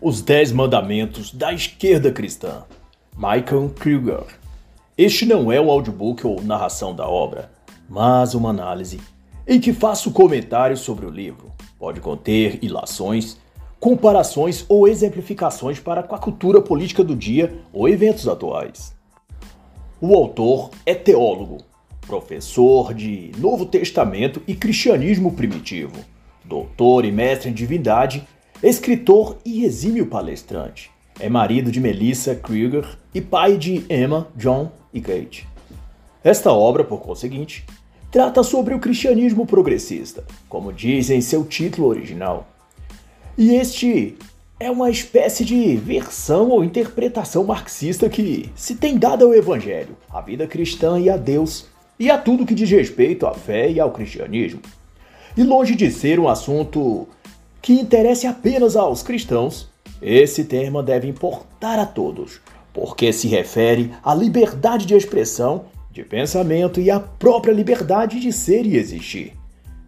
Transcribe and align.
Os 0.00 0.22
Dez 0.22 0.52
Mandamentos 0.52 1.32
da 1.32 1.52
Esquerda 1.52 2.12
Cristã, 2.12 2.62
Michael 3.16 3.72
Kruger. 3.76 4.26
Este 4.96 5.26
não 5.26 5.50
é 5.50 5.60
um 5.60 5.68
audiobook 5.68 6.24
ou 6.24 6.40
narração 6.40 6.94
da 6.94 7.08
obra, 7.08 7.50
mas 7.88 8.32
uma 8.32 8.50
análise 8.50 9.00
em 9.44 9.58
que 9.58 9.72
faço 9.72 10.12
comentários 10.12 10.80
sobre 10.80 11.04
o 11.04 11.10
livro. 11.10 11.52
Pode 11.80 12.00
conter 12.00 12.60
ilações, 12.62 13.38
comparações 13.80 14.64
ou 14.68 14.86
exemplificações 14.86 15.80
para 15.80 16.04
com 16.04 16.14
a 16.14 16.20
cultura 16.20 16.62
política 16.62 17.02
do 17.02 17.16
dia 17.16 17.60
ou 17.72 17.88
eventos 17.88 18.28
atuais. 18.28 18.94
O 20.00 20.14
autor 20.14 20.70
é 20.86 20.94
teólogo, 20.94 21.58
professor 22.06 22.94
de 22.94 23.32
Novo 23.36 23.66
Testamento 23.66 24.40
e 24.46 24.54
Cristianismo 24.54 25.32
Primitivo, 25.32 25.96
doutor 26.44 27.04
e 27.04 27.10
mestre 27.10 27.50
em 27.50 27.52
divindade, 27.52 28.24
escritor 28.62 29.38
e 29.44 29.64
exímio 29.64 30.06
palestrante. 30.06 30.90
É 31.20 31.28
marido 31.28 31.70
de 31.70 31.80
Melissa 31.80 32.34
Krieger 32.34 32.84
e 33.14 33.20
pai 33.20 33.56
de 33.56 33.84
Emma, 33.88 34.28
John 34.36 34.70
e 34.92 35.00
Kate. 35.00 35.46
Esta 36.24 36.52
obra, 36.52 36.82
por 36.82 37.00
conseguinte, 37.00 37.64
trata 38.10 38.42
sobre 38.42 38.74
o 38.74 38.80
cristianismo 38.80 39.46
progressista, 39.46 40.24
como 40.48 40.72
diz 40.72 41.08
em 41.10 41.20
seu 41.20 41.44
título 41.44 41.88
original. 41.88 42.48
E 43.36 43.54
este 43.54 44.16
é 44.58 44.68
uma 44.68 44.90
espécie 44.90 45.44
de 45.44 45.76
versão 45.76 46.50
ou 46.50 46.64
interpretação 46.64 47.44
marxista 47.44 48.08
que 48.08 48.50
se 48.56 48.74
tem 48.74 48.98
dado 48.98 49.24
ao 49.24 49.34
Evangelho, 49.34 49.96
à 50.10 50.20
vida 50.20 50.48
cristã 50.48 50.98
e 50.98 51.08
a 51.08 51.16
Deus, 51.16 51.66
e 51.96 52.10
a 52.10 52.18
tudo 52.18 52.46
que 52.46 52.54
diz 52.54 52.68
respeito 52.70 53.24
à 53.24 53.34
fé 53.34 53.70
e 53.70 53.78
ao 53.78 53.92
cristianismo. 53.92 54.60
E 55.36 55.44
longe 55.44 55.76
de 55.76 55.90
ser 55.92 56.18
um 56.18 56.28
assunto 56.28 57.06
que 57.60 57.72
interesse 57.72 58.26
apenas 58.26 58.76
aos 58.76 59.02
cristãos, 59.02 59.68
esse 60.00 60.44
tema 60.44 60.82
deve 60.82 61.08
importar 61.08 61.78
a 61.78 61.86
todos, 61.86 62.40
porque 62.72 63.12
se 63.12 63.28
refere 63.28 63.92
à 64.02 64.14
liberdade 64.14 64.86
de 64.86 64.94
expressão, 64.94 65.64
de 65.90 66.04
pensamento 66.04 66.80
e 66.80 66.90
à 66.90 67.00
própria 67.00 67.52
liberdade 67.52 68.20
de 68.20 68.32
ser 68.32 68.64
e 68.64 68.76
existir. 68.76 69.32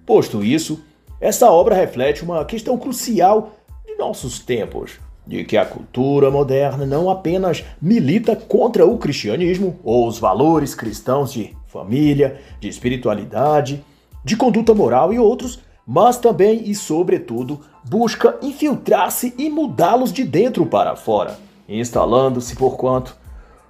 Posto 0.05 0.43
isso, 0.43 0.83
essa 1.21 1.51
obra 1.51 1.75
reflete 1.75 2.25
uma 2.25 2.45
questão 2.45 2.77
crucial 2.77 3.55
nossos 4.01 4.39
tempos, 4.39 4.99
de 5.27 5.45
que 5.45 5.57
a 5.57 5.67
cultura 5.67 6.31
moderna 6.31 6.87
não 6.87 7.11
apenas 7.11 7.63
milita 7.81 8.35
contra 8.35 8.87
o 8.87 8.97
cristianismo 8.97 9.79
ou 9.85 10.09
os 10.09 10.19
valores 10.19 10.75
cristãos 10.75 11.33
de 11.33 11.55
família, 11.67 12.41
de 12.59 12.69
espiritualidade, 12.69 13.85
de 14.25 14.37
conduta 14.37 14.75
moral 14.75 15.13
e 15.13 15.19
outros, 15.19 15.61
mas 15.93 16.17
também 16.19 16.71
e 16.71 16.73
sobretudo 16.73 17.63
busca 17.83 18.39
infiltrar-se 18.41 19.35
e 19.37 19.51
mudá-los 19.51 20.13
de 20.13 20.23
dentro 20.23 20.65
para 20.65 20.95
fora, 20.95 21.37
instalando-se 21.69 22.55
por 22.55 22.77
quanto 22.77 23.17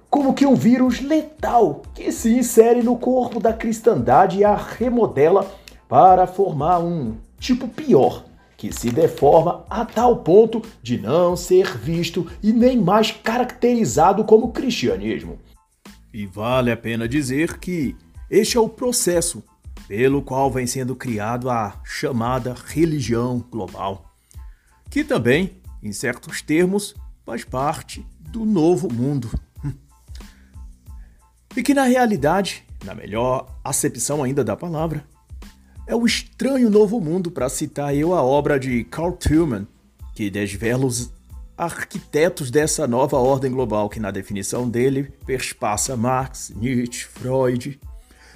como 0.07 0.35
que 0.35 0.45
um 0.45 0.53
vírus 0.53 1.01
letal 1.01 1.81
que 1.95 2.11
se 2.11 2.31
insere 2.31 2.83
no 2.83 2.95
corpo 2.95 3.39
da 3.39 3.51
cristandade 3.51 4.37
e 4.37 4.43
a 4.43 4.55
remodela 4.55 5.49
para 5.89 6.27
formar 6.27 6.77
um 6.77 7.15
tipo 7.39 7.67
pior 7.67 8.23
que 8.55 8.71
se 8.71 8.91
deforma 8.91 9.65
a 9.67 9.83
tal 9.83 10.17
ponto 10.17 10.61
de 10.83 10.99
não 10.99 11.35
ser 11.35 11.75
visto 11.75 12.27
e 12.43 12.53
nem 12.53 12.77
mais 12.77 13.09
caracterizado 13.09 14.23
como 14.25 14.51
cristianismo. 14.51 15.39
E 16.13 16.27
vale 16.27 16.71
a 16.71 16.77
pena 16.77 17.07
dizer 17.07 17.57
que 17.57 17.95
este 18.29 18.57
é 18.57 18.59
o 18.59 18.69
processo 18.69 19.43
pelo 19.91 20.21
qual 20.21 20.49
vem 20.49 20.65
sendo 20.65 20.95
criado 20.95 21.49
a 21.49 21.81
chamada 21.83 22.55
religião 22.67 23.45
global, 23.51 24.15
que 24.89 25.03
também, 25.03 25.61
em 25.83 25.91
certos 25.91 26.41
termos, 26.41 26.95
faz 27.25 27.43
parte 27.43 28.05
do 28.17 28.45
novo 28.45 28.87
mundo. 28.89 29.29
E 31.53 31.61
que 31.61 31.73
na 31.73 31.83
realidade, 31.83 32.63
na 32.85 32.95
melhor 32.95 33.59
acepção 33.61 34.23
ainda 34.23 34.45
da 34.45 34.55
palavra, 34.55 35.03
é 35.85 35.93
o 35.93 36.05
estranho 36.05 36.69
novo 36.69 37.01
mundo, 37.01 37.29
para 37.29 37.49
citar 37.49 37.93
eu 37.93 38.15
a 38.15 38.23
obra 38.23 38.57
de 38.57 38.85
Carl 38.85 39.11
Tillman, 39.11 39.67
que 40.15 40.29
desvela 40.29 40.85
os 40.85 41.11
arquitetos 41.57 42.49
dessa 42.49 42.87
nova 42.87 43.17
ordem 43.17 43.51
global 43.51 43.89
que 43.89 43.99
na 43.99 44.09
definição 44.09 44.69
dele 44.69 45.11
perspassa 45.25 45.97
Marx, 45.97 46.49
Nietzsche, 46.55 47.07
Freud. 47.07 47.77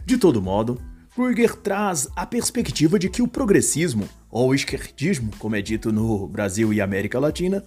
De 0.06 0.18
todo 0.18 0.42
modo, 0.42 0.82
Kruger 1.16 1.56
traz 1.56 2.08
a 2.16 2.26
perspectiva 2.26 3.00
de 3.00 3.10
que 3.10 3.22
o 3.22 3.28
progressismo, 3.28 4.08
ou 4.30 4.54
esquerdismo, 4.54 5.32
como 5.40 5.56
é 5.56 5.62
dito 5.62 5.92
no 5.92 6.28
Brasil 6.28 6.74
e 6.74 6.82
América 6.82 7.18
Latina, 7.20 7.64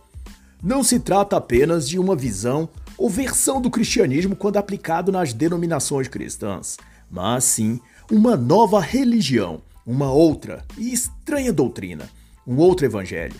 não 0.62 0.84
se 0.84 1.00
trata 1.00 1.36
apenas 1.36 1.88
de 1.88 1.98
uma 1.98 2.14
visão 2.14 2.68
ou 2.96 3.08
versão 3.08 3.60
do 3.60 3.70
cristianismo 3.70 4.36
quando 4.36 4.58
aplicado 4.58 5.10
nas 5.10 5.32
denominações 5.32 6.08
cristãs, 6.08 6.76
mas 7.10 7.44
sim 7.44 7.80
uma 8.10 8.36
nova 8.36 8.80
religião 8.80 9.62
uma 9.88 10.12
outra 10.12 10.62
e 10.76 10.92
estranha 10.92 11.50
doutrina, 11.50 12.10
um 12.46 12.58
outro 12.58 12.84
evangelho. 12.84 13.34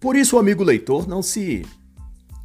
Por 0.00 0.16
isso, 0.16 0.38
amigo 0.38 0.64
leitor, 0.64 1.06
não 1.06 1.22
se 1.22 1.66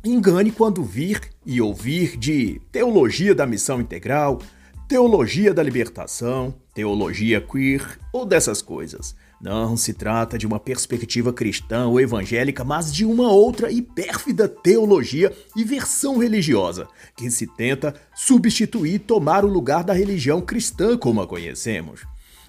engane 0.03 0.51
quando 0.51 0.83
vir 0.83 1.21
e 1.45 1.61
ouvir 1.61 2.17
de 2.17 2.59
teologia 2.73 3.33
da 3.33 3.47
missão 3.47 3.79
integral, 3.79 4.41
teologia 4.87 5.53
da 5.53 5.63
libertação, 5.63 6.53
teologia 6.73 7.41
queer 7.41 7.99
ou 8.13 8.25
dessas 8.25 8.61
coisas. 8.61 9.15
Não 9.41 9.75
se 9.75 9.93
trata 9.93 10.37
de 10.37 10.47
uma 10.47 10.59
perspectiva 10.59 11.33
cristã 11.33 11.87
ou 11.87 11.99
evangélica, 11.99 12.63
mas 12.63 12.93
de 12.93 13.03
uma 13.03 13.29
outra 13.31 13.71
e 13.71 13.81
pérfida 13.81 14.47
teologia 14.47 15.35
e 15.55 15.63
versão 15.63 16.17
religiosa, 16.17 16.87
que 17.15 17.29
se 17.29 17.47
tenta 17.47 17.93
substituir 18.15 18.95
e 18.95 18.99
tomar 18.99 19.43
o 19.43 19.49
lugar 19.49 19.83
da 19.83 19.93
religião 19.93 20.39
cristã 20.41 20.97
como 20.97 21.21
a 21.21 21.27
conhecemos. 21.27 22.01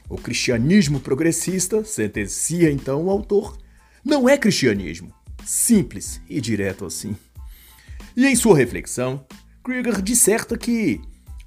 O 0.09 0.17
cristianismo 0.17 1.01
progressista, 1.01 1.85
sentencia 1.85 2.71
então 2.71 3.05
o 3.05 3.11
autor, 3.11 3.57
não 4.05 4.29
é 4.29 4.39
cristianismo. 4.39 5.13
Simples 5.45 6.21
e 6.29 6.41
direto 6.41 6.85
assim. 6.85 7.17
E 8.17 8.27
em 8.27 8.37
sua 8.37 8.57
reflexão, 8.57 9.25
Krieger 9.65 10.01
disserta 10.01 10.57
que 10.57 11.01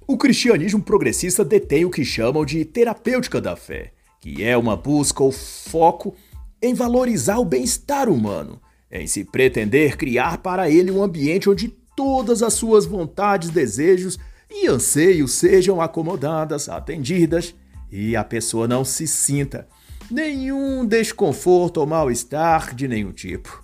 o 0.10 0.18
cristianismo 0.18 0.82
progressista 0.82 1.46
detém 1.46 1.86
o 1.86 1.92
que 1.92 2.04
chamam 2.04 2.44
de 2.44 2.66
terapêutica 2.66 3.40
da 3.40 3.56
fé, 3.56 3.94
que 4.20 4.44
é 4.44 4.58
uma 4.58 4.76
busca 4.76 5.22
ou 5.22 5.32
foco 5.32 6.16
em 6.60 6.74
valorizar 6.74 7.38
o 7.38 7.46
bem-estar 7.46 8.10
humano, 8.10 8.60
em 8.92 9.06
se 9.06 9.24
pretender 9.24 9.98
criar 9.98 10.40
para 10.40 10.68
ele 10.68 10.90
um 10.90 11.04
ambiente 11.04 11.48
onde 11.48 11.68
todas 11.96 12.42
as 12.42 12.54
suas 12.54 12.88
vontades, 12.88 13.52
desejos 13.52 14.18
e 14.50 14.66
anseios 14.66 15.34
sejam 15.34 15.80
acomodadas, 15.80 16.70
atendidas 16.70 17.54
e 17.92 18.16
a 18.16 18.24
pessoa 18.24 18.68
não 18.68 18.84
se 18.84 19.06
sinta 19.06 19.68
nenhum 20.10 20.88
desconforto 20.88 21.78
ou 21.78 21.86
mal-estar 21.86 22.74
de 22.74 22.88
nenhum 22.88 23.12
tipo. 23.12 23.64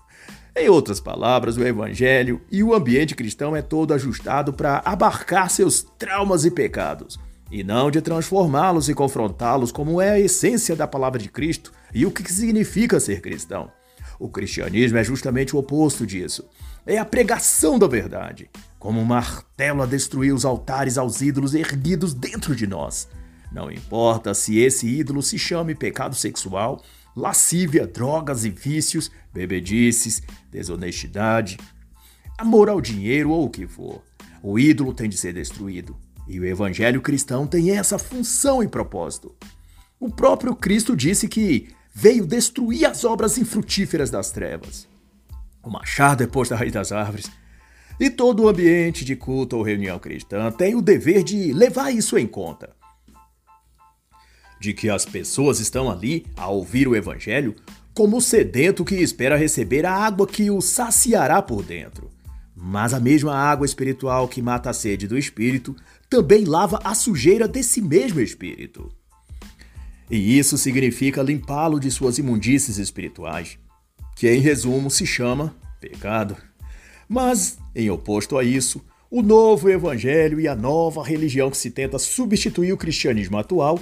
Em 0.58 0.70
outras 0.70 1.02
palavras, 1.02 1.58
o 1.58 1.68
evangelho 1.68 2.40
e 2.50 2.64
o 2.64 2.74
ambiente 2.74 3.14
cristão 3.14 3.54
é 3.54 3.62
todo 3.62 3.94
ajustado 3.94 4.54
para 4.54 4.82
abarcar 4.86 5.50
seus 5.50 5.86
traumas 6.00 6.46
e 6.46 6.52
pecados, 6.52 7.20
e 7.52 7.62
não 7.62 7.92
de 7.92 8.00
transformá-los 8.02 8.88
e 8.88 8.94
confrontá-los 8.94 9.70
como 9.70 10.00
é 10.00 10.12
a 10.12 10.20
essência 10.20 10.74
da 10.74 10.88
palavra 10.88 11.20
de 11.20 11.28
Cristo 11.28 11.74
e 11.94 12.06
o 12.06 12.12
que 12.12 12.32
significa 12.32 13.02
ser 13.02 13.20
cristão. 13.20 13.70
O 14.18 14.30
cristianismo 14.30 14.98
é 14.98 15.04
justamente 15.04 15.54
o 15.54 15.60
oposto 15.60 16.08
disso. 16.08 16.48
É 16.88 16.98
a 16.98 17.04
pregação 17.04 17.78
da 17.78 17.86
verdade, 17.86 18.50
como 18.80 19.02
um 19.02 19.06
martelo 19.06 19.82
a 19.82 19.86
destruir 19.86 20.34
os 20.34 20.46
altares 20.46 20.98
aos 20.98 21.22
ídolos 21.22 21.54
erguidos 21.54 22.14
dentro 22.14 22.56
de 22.56 22.66
nós. 22.66 23.10
Não 23.52 23.70
importa 23.70 24.34
se 24.34 24.58
esse 24.60 24.88
ídolo 24.88 25.22
se 25.22 25.38
chame 25.38 25.76
pecado 25.76 26.16
sexual, 26.16 26.82
lascívia, 27.16 27.88
drogas 27.88 28.44
e 28.44 28.50
vícios, 28.50 29.10
bebedices, 29.34 30.22
desonestidade, 30.52 31.58
amor 32.38 32.70
ao 32.70 32.82
dinheiro 32.82 33.30
ou 33.30 33.46
o 33.46 33.50
que 33.50 33.66
for. 33.66 34.04
O 34.44 34.60
ídolo 34.60 34.94
tem 34.94 35.08
de 35.08 35.18
ser 35.18 35.34
destruído. 35.34 35.96
E 36.28 36.40
o 36.40 36.46
evangelho 36.46 37.02
cristão 37.02 37.48
tem 37.48 37.72
essa 37.72 37.98
função 37.98 38.62
e 38.62 38.68
propósito. 38.68 39.34
O 40.00 40.10
próprio 40.10 40.56
Cristo 40.56 40.96
disse 40.96 41.28
que 41.28 41.70
veio 41.94 42.26
destruir 42.26 42.86
as 42.86 43.06
obras 43.06 43.38
infrutíferas 43.38 44.10
das 44.10 44.32
trevas. 44.32 44.88
O 45.64 45.70
machado 45.70 46.24
é 46.24 46.28
posto 46.28 46.54
à 46.54 46.58
raiz 46.58 46.72
das 46.72 46.92
árvores. 46.92 47.32
E 48.00 48.10
todo 48.10 48.44
o 48.44 48.50
ambiente 48.50 49.06
de 49.06 49.16
culto 49.16 49.56
ou 49.56 49.64
reunião 49.64 49.98
cristã 49.98 50.52
tem 50.52 50.76
o 50.76 50.82
dever 50.82 51.24
de 51.24 51.54
levar 51.54 51.92
isso 51.92 52.18
em 52.18 52.28
conta 52.28 52.76
de 54.66 54.74
que 54.74 54.90
as 54.90 55.06
pessoas 55.06 55.60
estão 55.60 55.92
ali 55.92 56.26
a 56.36 56.48
ouvir 56.48 56.88
o 56.88 56.96
Evangelho 56.96 57.56
como 57.94 58.18
o 58.18 58.22
sedento 58.22 58.84
que 58.84 58.96
espera 58.96 59.38
receber 59.38 59.86
a 59.86 59.94
água 59.94 60.26
que 60.26 60.50
o 60.50 60.60
saciará 60.60 61.40
por 61.40 61.64
dentro. 61.64 62.10
Mas 62.56 62.92
a 62.92 63.00
mesma 63.00 63.36
água 63.36 63.66
espiritual 63.66 64.28
que 64.28 64.42
mata 64.42 64.72
a 64.72 64.74
sede 64.74 65.08
do 65.08 65.18
espírito 65.18 65.76
também 66.10 66.46
lava 66.46 66.80
a 66.84 66.96
sujeira 66.96 67.48
desse 67.48 67.80
mesmo 67.80 68.20
espírito. 68.20 68.92
E 70.10 70.38
isso 70.38 70.58
significa 70.58 71.22
limpá-lo 71.22 71.80
de 71.80 71.92
suas 71.92 72.18
imundícies 72.18 72.78
espirituais, 72.78 73.60
que 74.16 74.28
em 74.28 74.40
resumo 74.40 74.90
se 74.90 75.06
chama 75.06 75.56
pecado. 75.80 76.36
Mas, 77.08 77.60
em 77.76 77.92
oposto 77.92 78.36
a 78.36 78.44
isso, 78.44 78.84
o 79.12 79.22
novo 79.22 79.70
evangelho 79.70 80.40
e 80.40 80.48
a 80.48 80.56
nova 80.56 81.04
religião 81.04 81.52
que 81.52 81.58
se 81.58 81.70
tenta 81.70 82.00
substituir 82.00 82.74
o 82.74 82.78
cristianismo 82.78 83.38
atual 83.38 83.80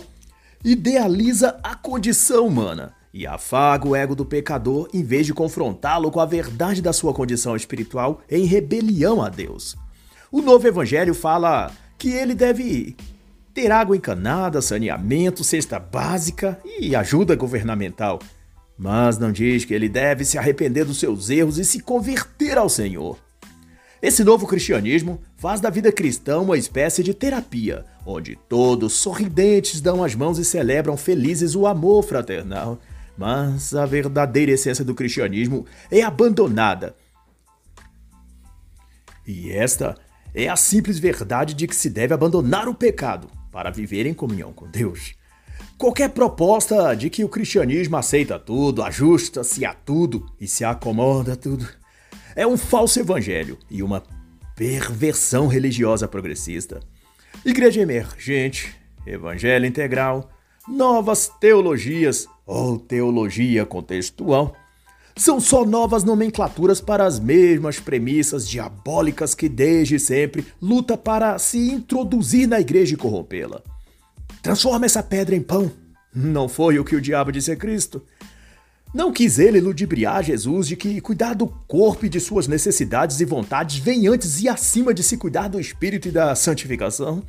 idealiza 0.64 1.60
a 1.62 1.76
condição 1.76 2.48
humana 2.48 2.94
e 3.14 3.28
afaga 3.28 3.88
o 3.88 3.96
ego 3.96 4.16
do 4.16 4.26
pecador 4.26 4.88
em 4.94 5.04
vez 5.04 5.26
de 5.26 5.34
confrontá-lo 5.34 6.10
com 6.10 6.20
a 6.20 6.26
verdade 6.26 6.82
da 6.82 6.94
sua 6.94 7.14
condição 7.14 7.56
espiritual 7.56 8.22
em 8.30 8.46
rebelião 8.46 9.22
a 9.22 9.30
Deus. 9.30 9.76
O 10.32 10.42
novo 10.42 10.68
evangelho 10.68 11.14
fala 11.14 11.72
que 11.98 12.10
ele 12.10 12.34
deve 12.34 12.96
ter 13.54 13.72
água 13.72 13.96
encanada, 13.96 14.62
saneamento, 14.62 15.44
cesta 15.44 15.78
básica 15.80 16.60
e 16.80 16.96
ajuda 16.96 17.36
governamental. 17.36 18.20
Mas 18.76 19.20
não 19.20 19.32
diz 19.32 19.64
que 19.64 19.74
ele 19.74 19.88
deve 19.88 20.26
se 20.26 20.38
arrepender 20.38 20.86
dos 20.86 21.00
seus 21.00 21.30
erros 21.30 21.60
e 21.60 21.66
se 21.66 21.80
converter 21.80 22.58
ao 22.58 22.68
Senhor. 22.68 23.20
Esse 24.04 24.22
novo 24.22 24.46
cristianismo 24.46 25.22
faz 25.38 25.62
da 25.62 25.70
vida 25.70 25.90
cristã 25.90 26.42
uma 26.42 26.58
espécie 26.58 27.02
de 27.02 27.14
terapia, 27.14 27.86
onde 28.06 28.36
todos 28.50 28.92
sorridentes 28.92 29.80
dão 29.80 30.04
as 30.04 30.14
mãos 30.14 30.38
e 30.38 30.44
celebram 30.44 30.98
felizes 30.98 31.56
o 31.56 31.66
amor 31.66 32.04
fraternal. 32.04 32.82
Mas 33.18 33.74
a 33.74 33.86
verdadeira 33.86 34.52
essência 34.52 34.84
do 34.84 34.94
cristianismo 34.94 35.66
é 35.90 36.02
abandonada. 36.02 36.98
E 39.26 39.50
esta 39.54 39.96
é 40.36 40.50
a 40.50 40.58
simples 40.58 41.00
verdade 41.00 41.54
de 41.54 41.66
que 41.66 41.76
se 41.76 41.90
deve 41.90 42.14
abandonar 42.14 42.68
o 42.68 42.76
pecado 42.76 43.30
para 43.54 43.72
viver 43.72 44.06
em 44.06 44.14
comunhão 44.14 44.52
com 44.52 44.68
Deus. 44.68 45.14
Qualquer 45.78 46.10
proposta 46.10 46.94
de 46.94 47.10
que 47.10 47.24
o 47.24 47.30
cristianismo 47.30 47.96
aceita 47.96 48.38
tudo, 48.38 48.84
ajusta-se 48.84 49.64
a 49.64 49.74
tudo 49.74 50.26
e 50.42 50.46
se 50.46 50.66
acomoda 50.66 51.34
a 51.34 51.36
tudo 51.38 51.83
é 52.36 52.46
um 52.46 52.58
falso 52.58 53.00
evangelho 53.00 53.58
e 53.70 53.84
uma 53.84 54.04
perversão 54.56 55.48
religiosa 55.48 56.08
progressista. 56.08 56.80
Igreja 57.46 57.82
emergente, 57.82 58.76
evangelho 59.06 59.66
integral, 59.66 60.30
novas 60.68 61.32
teologias 61.40 62.28
ou 62.46 62.78
teologia 62.78 63.66
contextual 63.66 64.56
são 65.16 65.40
só 65.40 65.64
novas 65.64 66.04
nomenclaturas 66.04 66.82
para 66.82 67.06
as 67.06 67.20
mesmas 67.20 67.80
premissas 67.80 68.48
diabólicas 68.48 69.36
que 69.36 69.48
desde 69.48 70.00
sempre 70.00 70.46
luta 70.62 70.98
para 70.98 71.38
se 71.38 71.72
introduzir 71.72 72.48
na 72.48 72.60
igreja 72.60 72.96
e 72.96 72.98
corrompê-la. 72.98 73.62
Transforma 74.42 74.86
essa 74.86 75.04
pedra 75.04 75.36
em 75.36 75.42
pão. 75.42 75.72
Não 76.14 76.50
foi 76.50 76.80
o 76.80 76.84
que 76.84 76.96
o 76.96 77.02
diabo 77.02 77.32
disse 77.32 77.52
a 77.52 77.56
Cristo. 77.56 78.04
Não 78.94 79.12
quis 79.12 79.40
ele 79.40 79.60
ludibriar 79.60 80.24
Jesus 80.24 80.68
de 80.68 80.76
que 80.76 81.02
cuidar 81.02 81.34
do 81.34 81.48
corpo 81.68 82.06
e 82.06 82.10
de 82.10 82.20
suas 82.20 82.48
necessidades 82.48 83.20
e 83.20 83.26
vontades 83.26 83.78
vem 83.78 84.08
antes 84.08 84.40
e 84.42 84.48
acima 84.48 84.94
de 84.94 85.02
se 85.02 85.18
cuidar 85.18 85.48
do 85.48 85.60
espírito 85.60 86.08
e 86.08 86.12
da 86.12 86.36
santificação? 86.36 87.24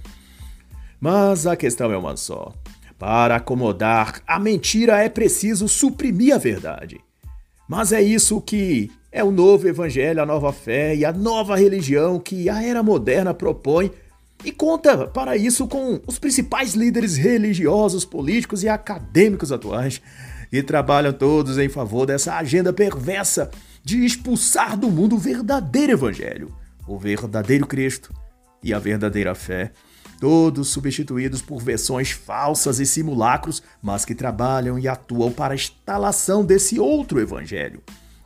Mas 1.01 1.47
a 1.47 1.57
questão 1.57 1.91
é 1.91 1.97
uma 1.97 2.17
só. 2.17 2.53
Para 2.99 3.37
acomodar 3.37 4.21
a 4.27 4.39
mentira 4.39 5.03
é 5.03 5.09
preciso 5.09 5.67
suprimir 5.67 6.35
a 6.35 6.39
verdade. 6.39 7.01
Mas 7.67 7.93
é 7.93 8.03
isso 8.03 8.43
que 8.43 8.91
é 9.11 9.25
o 9.25 9.31
novo 9.31 9.67
evangelho, 9.67 10.21
a 10.21 10.27
nova 10.27 10.53
fé 10.53 10.95
e 10.95 11.03
a 11.03 11.13
nova 11.13 11.57
religião 11.57 12.19
que 12.19 12.51
a 12.51 12.63
era 12.63 12.83
moderna 12.83 13.33
propõe 13.33 13.91
e 14.45 14.53
conta 14.53 15.07
para 15.07 15.35
isso 15.35 15.67
com 15.67 15.99
os 16.07 16.19
principais 16.19 16.75
líderes 16.75 17.17
religiosos, 17.17 18.05
políticos 18.05 18.63
e 18.63 18.69
acadêmicos 18.69 19.51
atuais, 19.51 20.03
e 20.55 20.63
trabalham 20.63 21.13
todos 21.13 21.59
em 21.59 21.69
favor 21.69 22.07
dessa 22.07 22.37
agenda 22.37 22.73
perversa 22.73 23.51
de 23.83 24.05
expulsar 24.05 24.77
do 24.77 24.89
mundo 24.89 25.17
o 25.17 25.19
verdadeiro 25.19 25.95
evangelho, 25.95 26.55
o 26.87 26.97
verdadeiro 26.97 27.67
Cristo 27.67 28.15
e 28.63 28.73
a 28.73 28.79
verdadeira 28.79 29.35
fé 29.35 29.73
todos 30.21 30.69
substituídos 30.69 31.43
por 31.43 31.61
versões 31.61 32.13
falsas 32.13 32.79
e 32.79 32.87
simulacros, 32.87 33.65
mas 33.83 34.05
que 34.05 34.15
trabalham 34.15 34.79
e 34.79 34.87
atuam 34.87 35.33
para 35.33 35.55
a 35.55 35.57
instalação 35.57 36.45
desse 36.45 36.79
outro 36.79 37.21
evangelho. 37.21 37.83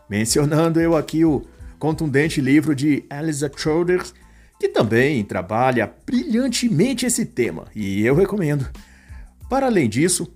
Mencionando 0.06 0.78
eu 0.82 0.94
aqui 0.94 1.24
o 1.24 1.46
contundente 1.78 2.42
livro 2.42 2.74
de 2.74 3.04
Elisa 3.10 3.50
Childers, 3.56 4.12
que 4.60 4.68
também 4.68 5.24
trabalha 5.24 5.90
brilhantemente 6.04 7.06
esse 7.06 7.24
tema, 7.24 7.64
e 7.74 8.04
eu 8.04 8.14
recomendo. 8.14 8.68
Para 9.48 9.66
além 9.66 9.88
disso, 9.88 10.30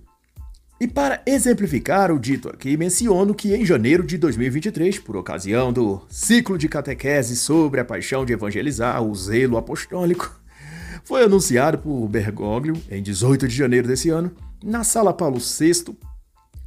e 0.79 0.87
para 0.87 1.21
exemplificar 1.25 2.11
o 2.11 2.19
dito 2.19 2.49
aqui, 2.49 2.75
menciono 2.75 3.33
que 3.33 3.53
em 3.53 3.65
janeiro 3.65 4.03
de 4.03 4.17
2023, 4.17 4.99
por 4.99 5.15
ocasião 5.15 5.71
do 5.71 6.01
ciclo 6.09 6.57
de 6.57 6.67
catequese 6.67 7.35
sobre 7.35 7.79
a 7.79 7.85
paixão 7.85 8.25
de 8.25 8.33
evangelizar, 8.33 9.01
o 9.01 9.15
zelo 9.15 9.57
apostólico, 9.57 10.39
foi 11.05 11.23
anunciado 11.23 11.77
por 11.77 12.07
Bergoglio 12.07 12.75
em 12.89 13.01
18 13.01 13.47
de 13.47 13.55
janeiro 13.55 13.87
desse 13.87 14.09
ano, 14.09 14.31
na 14.63 14.83
Sala 14.83 15.13
Paulo 15.13 15.39
VI, 15.39 15.95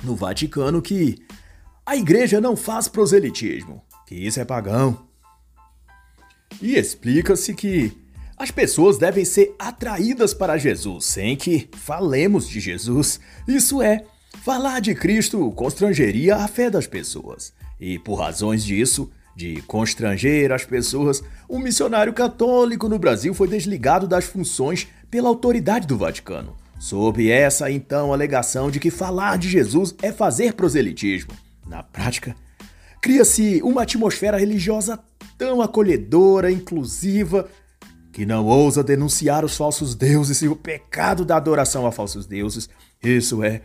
no 0.03 0.15
Vaticano, 0.15 0.81
que 0.81 1.19
a 1.85 1.97
igreja 1.97 2.41
não 2.41 2.57
faz 2.57 2.89
proselitismo, 2.89 3.83
que 4.07 4.15
isso 4.15 4.41
é 4.41 4.45
pagão. 4.45 5.07
E 6.61 6.75
explica-se 6.77 7.55
que 7.55 7.93
as 8.39 8.51
pessoas 8.51 8.99
devem 8.99 9.25
ser 9.25 9.55
atraídas 9.59 10.35
para 10.35 10.59
Jesus 10.59 11.07
sem 11.07 11.37
que 11.37 11.69
falemos 11.73 12.49
de 12.49 12.61
Jesus. 12.61 13.19
Isso 13.49 13.81
é, 13.81 14.05
falar 14.45 14.81
de 14.81 14.95
Cristo 14.95 15.51
constrangeria 15.53 16.37
a 16.37 16.47
fé 16.47 16.69
das 16.69 16.87
pessoas. 16.87 17.53
E 17.81 17.99
por 17.99 18.17
razões 18.17 18.65
disso, 18.65 19.11
de 19.35 19.63
constranger 19.63 20.53
as 20.53 20.65
pessoas, 20.65 21.23
um 21.49 21.59
missionário 21.59 22.13
católico 22.13 22.89
no 22.89 22.99
Brasil 22.99 23.35
foi 23.35 23.49
desligado 23.49 24.07
das 24.07 24.25
funções 24.25 24.87
pela 25.11 25.29
autoridade 25.29 25.87
do 25.87 25.97
Vaticano, 25.97 26.57
sob 26.79 27.31
essa 27.31 27.71
então 27.71 28.13
alegação 28.13 28.71
de 28.71 28.81
que 28.81 28.91
falar 28.91 29.39
de 29.39 29.49
Jesus 29.49 29.95
é 30.03 30.11
fazer 30.11 30.55
proselitismo. 30.55 31.33
Na 31.67 31.83
prática, 31.83 32.35
cria-se 33.01 33.61
uma 33.63 33.83
atmosfera 33.83 34.39
religiosa 34.39 34.99
tão 35.37 35.61
acolhedora, 35.61 36.51
inclusiva, 36.51 37.49
que 38.17 38.25
não 38.25 38.47
ousa 38.47 38.83
denunciar 38.83 39.45
os 39.45 39.59
falsos 39.59 39.95
deuses 39.95 40.41
e 40.41 40.49
o 40.49 40.57
pecado 40.57 41.23
da 41.23 41.37
adoração 41.37 41.87
a 41.87 41.93
falsos 41.93 42.25
deuses. 42.25 42.67
Isso 43.03 43.45
é, 43.45 43.61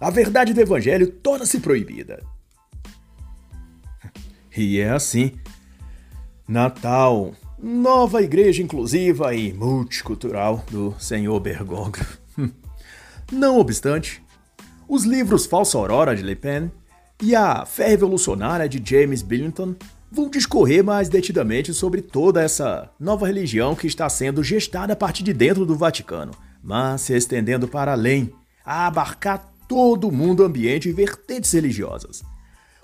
a 0.00 0.10
verdade 0.10 0.54
do 0.54 0.60
evangelho 0.60 1.10
torna-se 1.10 1.58
proibida. 1.58 2.22
E 4.56 4.78
é 4.78 4.90
assim. 4.90 5.32
Natal, 6.46 7.34
nova 7.60 8.22
igreja 8.22 8.62
inclusiva 8.62 9.34
e 9.34 9.52
multicultural 9.52 10.64
do 10.70 10.94
Senhor 11.00 11.40
Bergoglio. 11.40 12.06
Não 13.32 13.58
obstante, 13.58 14.22
os 14.88 15.02
livros 15.02 15.46
Falsa 15.46 15.78
Aurora 15.78 16.14
de 16.14 16.22
Le 16.22 16.36
Pen 16.36 16.70
e 17.20 17.34
A 17.34 17.66
Fé 17.66 17.88
Revolucionária 17.88 18.68
de 18.68 18.80
James 18.88 19.20
Billington 19.20 19.74
vão 20.10 20.30
discorrer 20.30 20.84
mais 20.84 21.08
detidamente 21.08 21.74
sobre 21.74 22.00
toda 22.00 22.42
essa 22.42 22.90
nova 22.98 23.26
religião 23.26 23.74
que 23.74 23.86
está 23.86 24.08
sendo 24.08 24.42
gestada 24.42 24.92
a 24.92 24.96
partir 24.96 25.22
de 25.22 25.32
dentro 25.32 25.66
do 25.66 25.76
Vaticano, 25.76 26.32
mas 26.62 27.02
se 27.02 27.14
estendendo 27.16 27.68
para 27.68 27.92
além, 27.92 28.32
a 28.64 28.86
abarcar 28.86 29.52
todo 29.68 30.08
o 30.08 30.12
mundo 30.12 30.44
ambiente 30.44 30.88
e 30.88 30.92
vertentes 30.92 31.52
religiosas. 31.52 32.22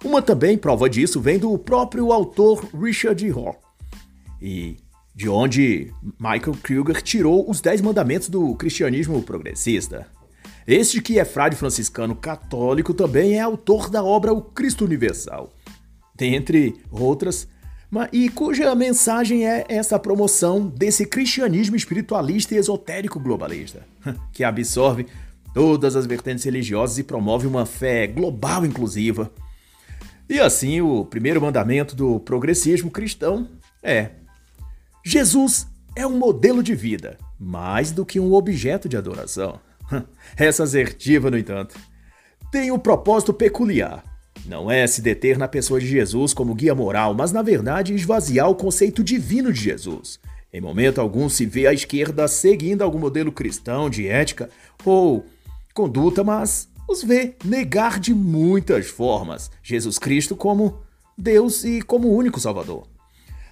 Uma 0.05 0.21
também 0.21 0.59
prova 0.59 0.91
disso 0.91 1.21
vem 1.21 1.39
do 1.39 1.57
próprio 1.57 2.13
autor 2.13 2.65
Richard 2.75 3.29
Rohr, 3.31 3.57
e 4.41 4.77
de 5.15 5.29
onde 5.29 5.93
Michael 6.19 6.57
Kruger 6.63 7.01
tirou 7.03 7.49
os 7.49 7.61
Dez 7.61 7.81
Mandamentos 7.81 8.29
do 8.29 8.55
cristianismo 8.57 9.23
progressista. 9.23 10.07
Este 10.67 11.01
que 11.01 11.19
é 11.19 11.25
frade 11.25 11.57
franciscano 11.57 12.15
católico 12.17 12.95
também 12.95 13.35
é 13.35 13.41
autor 13.41 13.91
da 13.91 14.03
obra 14.03 14.33
O 14.33 14.41
Cristo 14.41 14.85
Universal, 14.85 15.53
dentre 16.15 16.77
outras, 16.91 17.49
e 18.13 18.29
cuja 18.29 18.75
mensagem 18.75 19.47
é 19.47 19.67
essa 19.69 19.99
promoção 19.99 20.67
desse 20.67 21.05
cristianismo 21.05 21.77
espiritualista 21.77 22.55
e 22.55 22.59
esotérico 22.59 23.21
globalista, 23.21 23.87
que 24.33 24.43
absorve 24.43 25.07
todas 25.53 25.95
as 25.97 26.07
vertentes 26.07 26.45
religiosas 26.45 26.99
e 26.99 27.05
promove 27.05 27.47
uma 27.47 27.67
fé 27.67 28.07
global 28.07 28.65
inclusiva, 28.65 29.31
e 30.33 30.41
assim, 30.41 30.81
o 30.81 31.05
primeiro 31.05 31.43
mandamento 31.43 31.95
do 31.95 32.19
progressismo 32.19 32.91
cristão 32.91 33.47
é: 33.83 34.13
Jesus 35.05 35.67
é 35.95 36.07
um 36.07 36.17
modelo 36.17 36.63
de 36.63 36.75
vida, 36.75 37.19
mais 37.39 37.91
do 37.91 38.07
que 38.07 38.19
um 38.19 38.33
objeto 38.33 38.89
de 38.89 38.97
adoração. 38.97 39.61
Essa 40.35 40.63
assertiva, 40.63 41.31
no 41.31 41.37
entanto, 41.37 41.79
tem 42.51 42.71
um 42.71 42.79
propósito 42.79 43.35
peculiar. 43.35 44.03
Não 44.47 44.71
é 44.71 44.87
se 44.87 45.01
deter 45.01 45.39
na 45.39 45.47
pessoa 45.47 45.79
de 45.79 45.87
Jesus 45.87 46.35
como 46.35 46.55
guia 46.55 46.75
moral, 46.75 47.15
mas 47.15 47.31
na 47.31 47.43
verdade 47.43 47.95
esvaziar 47.95 48.51
o 48.51 48.55
conceito 48.55 49.03
divino 49.03 49.53
de 49.53 49.61
Jesus. 49.61 50.19
Em 50.53 50.61
momento 50.61 51.01
algum 51.01 51.29
se 51.29 51.47
vê 51.47 51.67
a 51.67 51.73
esquerda 51.73 52.27
seguindo 52.27 52.83
algum 52.83 52.99
modelo 52.99 53.33
cristão 53.33 53.89
de 53.89 54.07
ética 54.07 54.51
ou 54.85 55.25
conduta, 55.73 56.25
mas 56.25 56.69
os 56.89 57.03
vê 57.03 57.37
negar 57.45 58.01
de 58.01 58.13
muitas 58.13 58.89
formas 58.89 59.51
Jesus 59.63 59.99
Cristo 59.99 60.35
como 60.35 60.81
Deus 61.17 61.65
e 61.65 61.81
como 61.81 62.13
único 62.13 62.41
Salvador. 62.41 62.87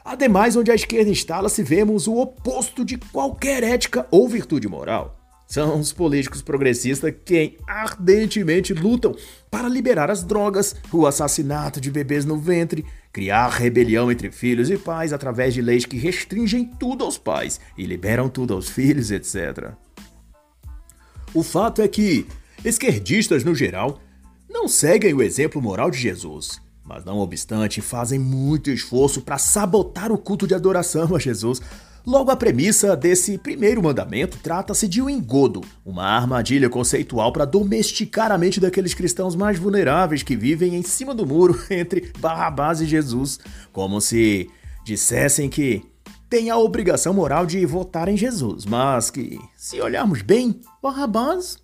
Ademais, 0.05 0.57
onde 0.57 0.71
a 0.71 0.75
esquerda 0.75 1.11
instala-se, 1.11 1.63
vemos 1.63 2.07
o 2.09 2.17
oposto 2.17 2.85
de 2.85 2.99
qualquer 2.99 3.63
ética 3.63 4.07
ou 4.11 4.29
virtude 4.29 4.67
moral. 4.67 5.20
São 5.51 5.81
os 5.81 5.93
políticos 5.93 6.43
progressistas 6.43 7.13
quem 7.25 7.57
ardentemente 7.67 8.73
lutam 8.73 9.17
para 9.51 9.69
liberar 9.69 10.09
as 10.09 10.23
drogas, 10.23 10.77
o 10.93 11.09
assassinato 11.09 11.81
de 11.81 11.91
bebês 11.91 12.25
no 12.25 12.39
ventre, 12.39 12.87
criar 13.13 13.49
rebelião 13.49 14.13
entre 14.13 14.31
filhos 14.31 14.71
e 14.71 14.79
pais 14.79 15.13
através 15.13 15.53
de 15.53 15.61
leis 15.61 15.85
que 15.85 15.97
restringem 15.97 16.67
tudo 16.79 17.03
aos 17.03 17.19
pais 17.19 17.61
e 17.77 17.85
liberam 17.85 18.29
tudo 18.29 18.55
aos 18.55 18.71
filhos, 18.71 19.11
etc. 19.11 19.73
O 21.35 21.43
fato 21.43 21.83
é 21.83 21.89
que 21.89 22.29
esquerdistas, 22.65 23.43
no 23.43 23.53
geral, 23.53 24.01
não 24.49 24.69
seguem 24.69 25.13
o 25.15 25.21
exemplo 25.21 25.61
moral 25.61 25.91
de 25.91 25.99
Jesus, 25.99 26.63
mas 26.85 27.05
não 27.05 27.19
obstante 27.19 27.81
fazem 27.81 28.21
muito 28.21 28.71
esforço 28.71 29.21
para 29.21 29.37
sabotar 29.37 30.13
o 30.13 30.19
culto 30.19 30.47
de 30.47 30.55
adoração 30.55 31.17
a 31.17 31.19
Jesus 31.19 31.61
Logo, 32.07 32.31
a 32.31 32.37
premissa 32.37 32.97
desse 32.97 33.37
primeiro 33.37 33.83
mandamento 33.83 34.39
trata-se 34.43 34.89
de 34.89 35.03
um 35.03 35.11
engodo, 35.11 35.61
uma 35.85 36.05
armadilha 36.05 36.69
conceitual 36.69 37.33
para 37.33 37.45
domesticar 37.45 38.33
a 38.33 38.39
mente 38.39 38.59
daqueles 38.59 38.95
cristãos 38.95 39.37
mais 39.37 39.59
vulneráveis 39.59 40.23
que 40.23 40.35
vivem 40.35 40.75
em 40.75 40.83
cima 40.83 41.15
do 41.15 41.27
muro 41.27 41.61
entre 41.71 42.11
Barrabás 42.19 42.81
e 42.81 42.87
Jesus, 42.87 43.39
como 43.73 44.01
se 44.01 44.49
dissessem 44.85 45.51
que 45.51 45.83
têm 46.29 46.49
a 46.49 46.57
obrigação 46.57 47.13
moral 47.13 47.45
de 47.45 47.65
votar 47.67 48.09
em 48.09 48.17
Jesus, 48.17 48.65
mas 48.65 49.11
que, 49.11 49.39
se 49.57 49.81
olharmos 49.81 50.23
bem, 50.23 50.59
Barrabás 50.83 51.59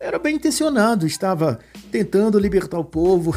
era 0.00 0.18
bem 0.18 0.36
intencionado, 0.36 1.06
estava 1.06 1.60
tentando 1.92 2.38
libertar 2.38 2.78
o 2.78 2.84
povo 2.84 3.34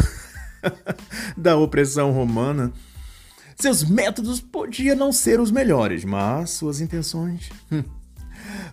da 1.38 1.58
opressão 1.58 2.12
romana. 2.12 2.74
Seus 3.60 3.84
métodos 3.84 4.40
podiam 4.40 4.96
não 4.96 5.12
ser 5.12 5.38
os 5.38 5.52
melhores, 5.52 6.06
mas 6.06 6.52
suas 6.52 6.80
intenções. 6.80 7.50
Hum. 7.70 7.84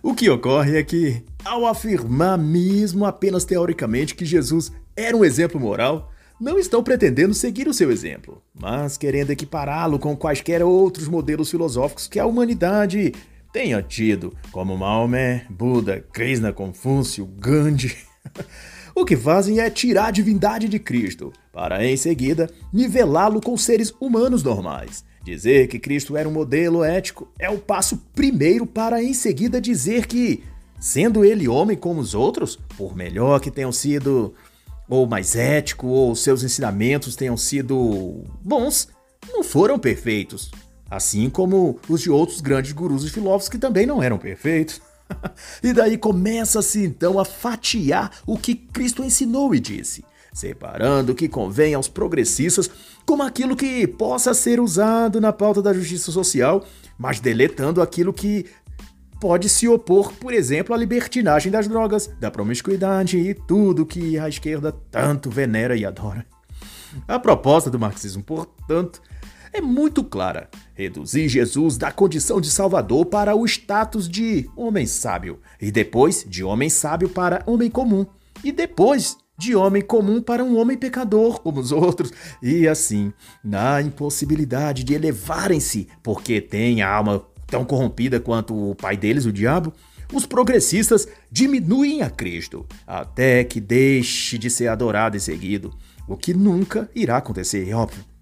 O 0.01 0.13
que 0.13 0.29
ocorre 0.29 0.77
é 0.77 0.83
que, 0.83 1.25
ao 1.43 1.65
afirmar 1.65 2.37
mesmo 2.37 3.05
apenas 3.05 3.43
teoricamente 3.43 4.15
que 4.15 4.23
Jesus 4.23 4.71
era 4.95 5.15
um 5.15 5.25
exemplo 5.25 5.59
moral, 5.59 6.09
não 6.39 6.57
estão 6.57 6.81
pretendendo 6.81 7.33
seguir 7.33 7.67
o 7.67 7.73
seu 7.73 7.91
exemplo, 7.91 8.41
mas 8.57 8.97
querendo 8.97 9.31
equipará-lo 9.31 9.99
com 9.99 10.15
quaisquer 10.15 10.63
outros 10.63 11.09
modelos 11.09 11.51
filosóficos 11.51 12.07
que 12.07 12.17
a 12.17 12.25
humanidade 12.25 13.13
tenha 13.51 13.81
tido, 13.81 14.33
como 14.53 14.77
Maomé, 14.77 15.45
Buda, 15.49 15.99
Krishna, 16.13 16.53
Confúcio, 16.53 17.25
Gandhi. 17.25 17.93
O 18.99 19.05
que 19.05 19.15
fazem 19.15 19.59
é 19.59 19.69
tirar 19.69 20.07
a 20.07 20.11
divindade 20.11 20.67
de 20.67 20.79
Cristo, 20.79 21.31
para 21.53 21.85
em 21.85 21.95
seguida 21.95 22.49
nivelá-lo 22.73 23.39
com 23.39 23.55
seres 23.55 23.93
humanos 24.01 24.41
normais. 24.41 25.05
Dizer 25.23 25.67
que 25.67 25.77
Cristo 25.77 26.17
era 26.17 26.27
um 26.27 26.31
modelo 26.31 26.83
ético 26.83 27.31
é 27.37 27.47
o 27.47 27.59
passo 27.59 27.97
primeiro 28.15 28.65
para 28.65 29.03
em 29.03 29.13
seguida 29.13 29.61
dizer 29.61 30.07
que, 30.07 30.43
sendo 30.79 31.23
ele 31.23 31.47
homem 31.47 31.77
como 31.77 32.01
os 32.01 32.15
outros, 32.15 32.55
por 32.75 32.95
melhor 32.95 33.39
que 33.39 33.51
tenham 33.51 33.71
sido 33.71 34.33
ou 34.89 35.05
mais 35.05 35.35
ético 35.35 35.85
ou 35.85 36.15
seus 36.15 36.41
ensinamentos 36.41 37.15
tenham 37.15 37.37
sido 37.37 38.23
bons, 38.41 38.89
não 39.29 39.43
foram 39.43 39.77
perfeitos, 39.77 40.49
assim 40.89 41.29
como 41.29 41.79
os 41.87 42.01
de 42.01 42.09
outros 42.09 42.41
grandes 42.41 42.71
gurus 42.71 43.03
e 43.03 43.11
filósofos 43.11 43.49
que 43.49 43.59
também 43.59 43.85
não 43.85 44.01
eram 44.01 44.17
perfeitos. 44.17 44.81
e 45.63 45.73
daí 45.73 45.97
começa-se 45.97 46.83
então 46.83 47.19
a 47.19 47.25
fatiar 47.25 48.11
o 48.25 48.37
que 48.37 48.55
Cristo 48.55 49.03
ensinou 49.03 49.53
e 49.53 49.59
disse, 49.59 50.03
separando 50.33 51.11
o 51.11 51.15
que 51.15 51.27
convém 51.27 51.73
aos 51.73 51.87
progressistas 51.87 52.69
como 53.05 53.23
aquilo 53.23 53.55
que 53.55 53.87
possa 53.87 54.33
ser 54.33 54.59
usado 54.59 55.21
na 55.21 55.31
pauta 55.31 55.61
da 55.61 55.73
justiça 55.73 56.11
social, 56.11 56.65
mas 56.97 57.19
deletando 57.19 57.81
aquilo 57.81 58.13
que 58.13 58.45
pode 59.19 59.49
se 59.49 59.67
opor, 59.67 60.13
por 60.13 60.33
exemplo, 60.33 60.75
à 60.75 60.77
libertinagem 60.77 61.51
das 61.51 61.67
drogas, 61.67 62.07
da 62.19 62.29
promiscuidade 62.29 63.17
e 63.17 63.33
tudo 63.33 63.85
que 63.85 64.17
a 64.19 64.29
esquerda 64.29 64.71
tanto 64.91 65.29
venera 65.29 65.75
e 65.75 65.85
adora. 65.85 66.25
A 67.07 67.19
proposta 67.19 67.69
do 67.69 67.79
marxismo, 67.79 68.23
portanto, 68.23 69.01
é 69.57 69.61
muito 69.61 70.03
clara. 70.03 70.49
Reduzir 70.75 71.27
Jesus 71.27 71.77
da 71.77 71.91
condição 71.91 72.39
de 72.39 72.49
Salvador 72.49 73.05
para 73.07 73.35
o 73.35 73.45
status 73.45 74.07
de 74.07 74.49
homem 74.55 74.85
sábio, 74.85 75.39
e 75.59 75.71
depois 75.71 76.23
de 76.27 76.43
homem 76.43 76.69
sábio 76.69 77.09
para 77.09 77.41
homem 77.45 77.69
comum, 77.69 78.05
e 78.43 78.51
depois 78.51 79.17
de 79.37 79.55
homem 79.55 79.81
comum 79.81 80.21
para 80.21 80.43
um 80.43 80.57
homem 80.57 80.77
pecador 80.77 81.41
como 81.41 81.59
os 81.59 81.71
outros, 81.71 82.11
e 82.41 82.67
assim, 82.67 83.11
na 83.43 83.81
impossibilidade 83.81 84.83
de 84.83 84.93
elevarem-se, 84.93 85.87
porque 86.03 86.39
tem 86.39 86.81
a 86.81 86.89
alma 86.89 87.25
tão 87.47 87.65
corrompida 87.65 88.19
quanto 88.19 88.71
o 88.71 88.75
pai 88.75 88.95
deles, 88.95 89.25
o 89.25 89.33
diabo, 89.33 89.73
os 90.13 90.25
progressistas 90.25 91.07
diminuem 91.31 92.01
a 92.01 92.09
Cristo, 92.09 92.65
até 92.85 93.43
que 93.43 93.59
deixe 93.59 94.37
de 94.37 94.49
ser 94.49 94.67
adorado 94.67 95.17
e 95.17 95.19
seguido, 95.19 95.73
o 96.07 96.15
que 96.15 96.33
nunca 96.33 96.89
irá 96.95 97.17
acontecer, 97.17 97.67
é 97.67 97.75
óbvio. 97.75 98.16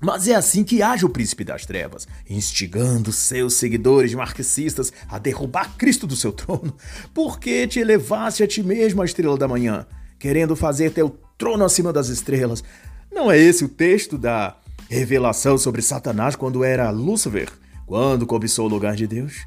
Mas 0.00 0.28
é 0.28 0.34
assim 0.34 0.62
que 0.62 0.80
age 0.80 1.04
o 1.04 1.08
príncipe 1.08 1.42
das 1.42 1.66
trevas, 1.66 2.06
instigando 2.28 3.10
seus 3.12 3.54
seguidores 3.54 4.14
marxistas 4.14 4.92
a 5.08 5.18
derrubar 5.18 5.76
Cristo 5.76 6.06
do 6.06 6.14
seu 6.14 6.32
trono. 6.32 6.74
Porque 7.12 7.66
te 7.66 7.80
elevaste 7.80 8.42
a 8.42 8.46
ti 8.46 8.62
mesmo 8.62 9.02
a 9.02 9.04
estrela 9.04 9.36
da 9.36 9.48
manhã, 9.48 9.86
querendo 10.18 10.54
fazer 10.54 10.90
teu 10.92 11.18
trono 11.36 11.64
acima 11.64 11.92
das 11.92 12.08
estrelas. 12.08 12.62
Não 13.12 13.30
é 13.30 13.38
esse 13.38 13.64
o 13.64 13.68
texto 13.68 14.16
da 14.16 14.56
revelação 14.88 15.58
sobre 15.58 15.82
Satanás 15.82 16.36
quando 16.36 16.62
era 16.62 16.90
Lúcifer, 16.90 17.50
quando 17.84 18.26
cobiçou 18.26 18.66
o 18.66 18.70
lugar 18.70 18.94
de 18.94 19.06
Deus? 19.06 19.46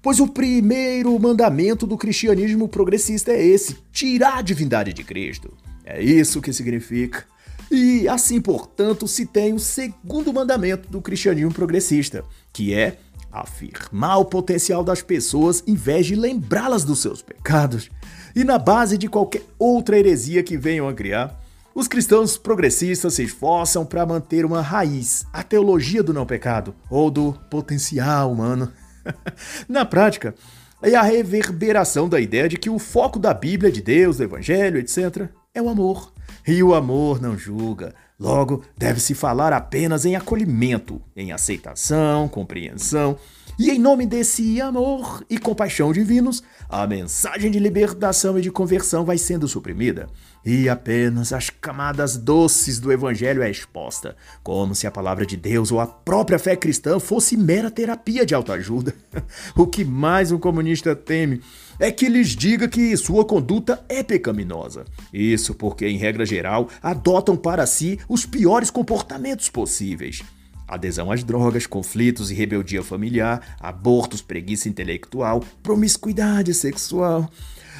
Pois 0.00 0.20
o 0.20 0.28
primeiro 0.28 1.18
mandamento 1.18 1.86
do 1.86 1.96
cristianismo 1.96 2.68
progressista 2.68 3.32
é 3.32 3.44
esse: 3.44 3.76
tirar 3.90 4.38
a 4.38 4.42
divindade 4.42 4.92
de 4.92 5.02
Cristo. 5.02 5.52
É 5.84 6.00
isso 6.02 6.40
que 6.40 6.52
significa 6.52 7.24
e 7.70 8.08
assim, 8.08 8.40
portanto, 8.40 9.08
se 9.08 9.26
tem 9.26 9.52
o 9.52 9.58
segundo 9.58 10.32
mandamento 10.32 10.88
do 10.88 11.00
cristianismo 11.00 11.52
progressista, 11.52 12.24
que 12.52 12.74
é 12.74 12.98
afirmar 13.32 14.18
o 14.18 14.24
potencial 14.24 14.84
das 14.84 15.02
pessoas 15.02 15.62
em 15.66 15.74
vez 15.74 16.06
de 16.06 16.14
lembrá-las 16.14 16.84
dos 16.84 17.00
seus 17.00 17.20
pecados. 17.20 17.90
E 18.34 18.44
na 18.44 18.58
base 18.58 18.96
de 18.96 19.08
qualquer 19.08 19.42
outra 19.58 19.98
heresia 19.98 20.42
que 20.42 20.56
venham 20.56 20.88
a 20.88 20.94
criar, 20.94 21.40
os 21.74 21.88
cristãos 21.88 22.36
progressistas 22.36 23.14
se 23.14 23.24
esforçam 23.24 23.84
para 23.84 24.06
manter 24.06 24.44
uma 24.44 24.62
raiz, 24.62 25.26
a 25.32 25.42
teologia 25.42 26.04
do 26.04 26.14
não 26.14 26.24
pecado, 26.24 26.72
ou 26.88 27.10
do 27.10 27.32
potencial 27.50 28.30
humano. 28.30 28.72
na 29.68 29.84
prática, 29.84 30.34
é 30.80 30.94
a 30.94 31.02
reverberação 31.02 32.08
da 32.08 32.20
ideia 32.20 32.48
de 32.48 32.56
que 32.56 32.70
o 32.70 32.78
foco 32.78 33.18
da 33.18 33.34
Bíblia, 33.34 33.72
de 33.72 33.82
Deus, 33.82 34.18
do 34.18 34.22
Evangelho, 34.22 34.78
etc., 34.78 35.28
é 35.52 35.60
o 35.60 35.68
amor. 35.68 36.13
E 36.46 36.62
o 36.62 36.74
amor 36.74 37.20
não 37.20 37.38
julga. 37.38 37.94
Logo, 38.20 38.62
deve-se 38.76 39.14
falar 39.14 39.52
apenas 39.52 40.04
em 40.04 40.14
acolhimento, 40.14 41.00
em 41.16 41.32
aceitação, 41.32 42.28
compreensão. 42.28 43.18
E 43.58 43.70
em 43.70 43.78
nome 43.78 44.06
desse 44.06 44.60
amor 44.60 45.24
e 45.30 45.38
compaixão 45.38 45.92
divinos, 45.92 46.42
a 46.68 46.86
mensagem 46.86 47.50
de 47.50 47.58
libertação 47.58 48.38
e 48.38 48.42
de 48.42 48.50
conversão 48.50 49.04
vai 49.04 49.16
sendo 49.16 49.48
suprimida. 49.48 50.08
E 50.44 50.68
apenas 50.68 51.32
as 51.32 51.48
camadas 51.48 52.18
doces 52.18 52.78
do 52.78 52.92
evangelho 52.92 53.42
é 53.42 53.50
exposta, 53.50 54.14
como 54.42 54.74
se 54.74 54.86
a 54.86 54.90
palavra 54.90 55.24
de 55.24 55.38
Deus 55.38 55.72
ou 55.72 55.80
a 55.80 55.86
própria 55.86 56.38
fé 56.38 56.54
cristã 56.54 57.00
fosse 57.00 57.34
mera 57.34 57.70
terapia 57.70 58.26
de 58.26 58.34
autoajuda. 58.34 58.94
o 59.56 59.66
que 59.66 59.84
mais 59.84 60.30
um 60.30 60.38
comunista 60.38 60.94
teme 60.94 61.40
é 61.78 61.90
que 61.90 62.08
lhes 62.08 62.28
diga 62.28 62.68
que 62.68 62.94
sua 62.96 63.24
conduta 63.24 63.82
é 63.88 64.02
pecaminosa. 64.02 64.84
Isso 65.12 65.54
porque, 65.54 65.86
em 65.86 65.96
regra 65.96 66.26
geral, 66.26 66.68
adotam 66.82 67.36
para 67.36 67.64
si 67.64 67.98
os 68.06 68.26
piores 68.26 68.70
comportamentos 68.70 69.48
possíveis. 69.48 70.22
Adesão 70.66 71.12
às 71.12 71.22
drogas, 71.22 71.66
conflitos 71.66 72.30
e 72.30 72.34
rebeldia 72.34 72.82
familiar, 72.82 73.56
abortos, 73.60 74.22
preguiça 74.22 74.68
intelectual, 74.68 75.42
promiscuidade 75.62 76.54
sexual. 76.54 77.30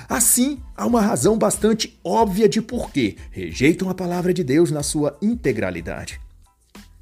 Assim, 0.09 0.61
há 0.77 0.87
uma 0.87 1.01
razão 1.01 1.39
bastante 1.39 1.99
óbvia 2.05 2.49
de 2.49 2.61
por 2.61 2.91
que 2.91 3.17
rejeitam 3.31 3.89
a 3.89 3.95
palavra 3.95 4.33
de 4.33 4.45
Deus 4.45 4.71
na 4.71 4.83
sua 4.83 5.17
integralidade. 5.23 6.21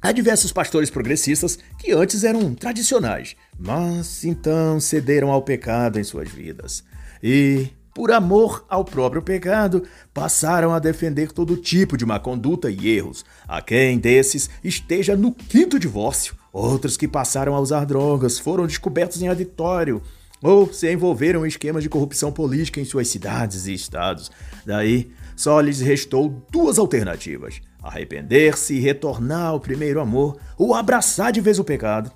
Há 0.01 0.11
diversos 0.11 0.51
pastores 0.51 0.89
progressistas 0.89 1.57
que 1.79 1.93
antes 1.93 2.25
eram 2.25 2.53
tradicionais, 2.53 3.37
mas 3.57 4.25
então 4.25 4.77
cederam 4.79 5.31
ao 5.31 5.41
pecado 5.41 5.97
em 5.97 6.03
suas 6.03 6.29
vidas. 6.29 6.83
E, 7.21 7.69
por 7.95 8.11
amor 8.11 8.65
ao 8.67 8.83
próprio 8.83 9.21
pecado, 9.21 9.83
passaram 10.13 10.73
a 10.73 10.79
defender 10.79 11.31
todo 11.31 11.55
tipo 11.55 11.95
de 11.95 12.05
má 12.05 12.19
conduta 12.19 12.69
e 12.69 12.89
erros. 12.89 13.23
A 13.47 13.61
quem 13.61 13.97
desses 13.97 14.49
esteja 14.61 15.15
no 15.15 15.31
quinto 15.31 15.79
divórcio. 15.79 16.35
Outros 16.51 16.97
que 16.97 17.07
passaram 17.07 17.55
a 17.55 17.59
usar 17.61 17.85
drogas 17.85 18.37
foram 18.37 18.67
descobertos 18.67 19.21
em 19.21 19.29
auditório 19.29 20.01
ou 20.43 20.71
se 20.71 20.91
envolveram 20.91 21.45
em 21.45 21.47
esquemas 21.47 21.81
de 21.81 21.89
corrupção 21.89 22.31
política 22.31 22.81
em 22.81 22.85
suas 22.85 23.07
cidades 23.07 23.65
e 23.65 23.73
estados. 23.73 24.29
Daí, 24.65 25.09
só 25.35 25.59
lhes 25.61 25.79
restou 25.79 26.45
duas 26.51 26.77
alternativas: 26.77 27.61
arrepender-se 27.81 28.75
e 28.75 28.79
retornar 28.79 29.47
ao 29.47 29.59
primeiro 29.59 30.01
amor, 30.01 30.37
ou 30.57 30.75
abraçar 30.75 31.31
de 31.31 31.41
vez 31.41 31.57
o 31.57 31.63
pecado. 31.63 32.11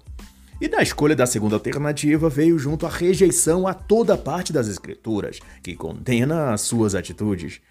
E 0.59 0.67
da 0.67 0.81
escolha 0.81 1.15
da 1.15 1.27
segunda 1.27 1.55
alternativa 1.55 2.29
veio 2.29 2.57
junto 2.57 2.85
a 2.85 2.89
rejeição 2.89 3.67
a 3.67 3.73
toda 3.75 4.17
parte 4.17 4.51
das 4.51 4.67
Escrituras, 4.67 5.39
que 5.61 5.75
condena 5.75 6.51
as 6.51 6.61
suas 6.61 6.95
atitudes. 6.95 7.61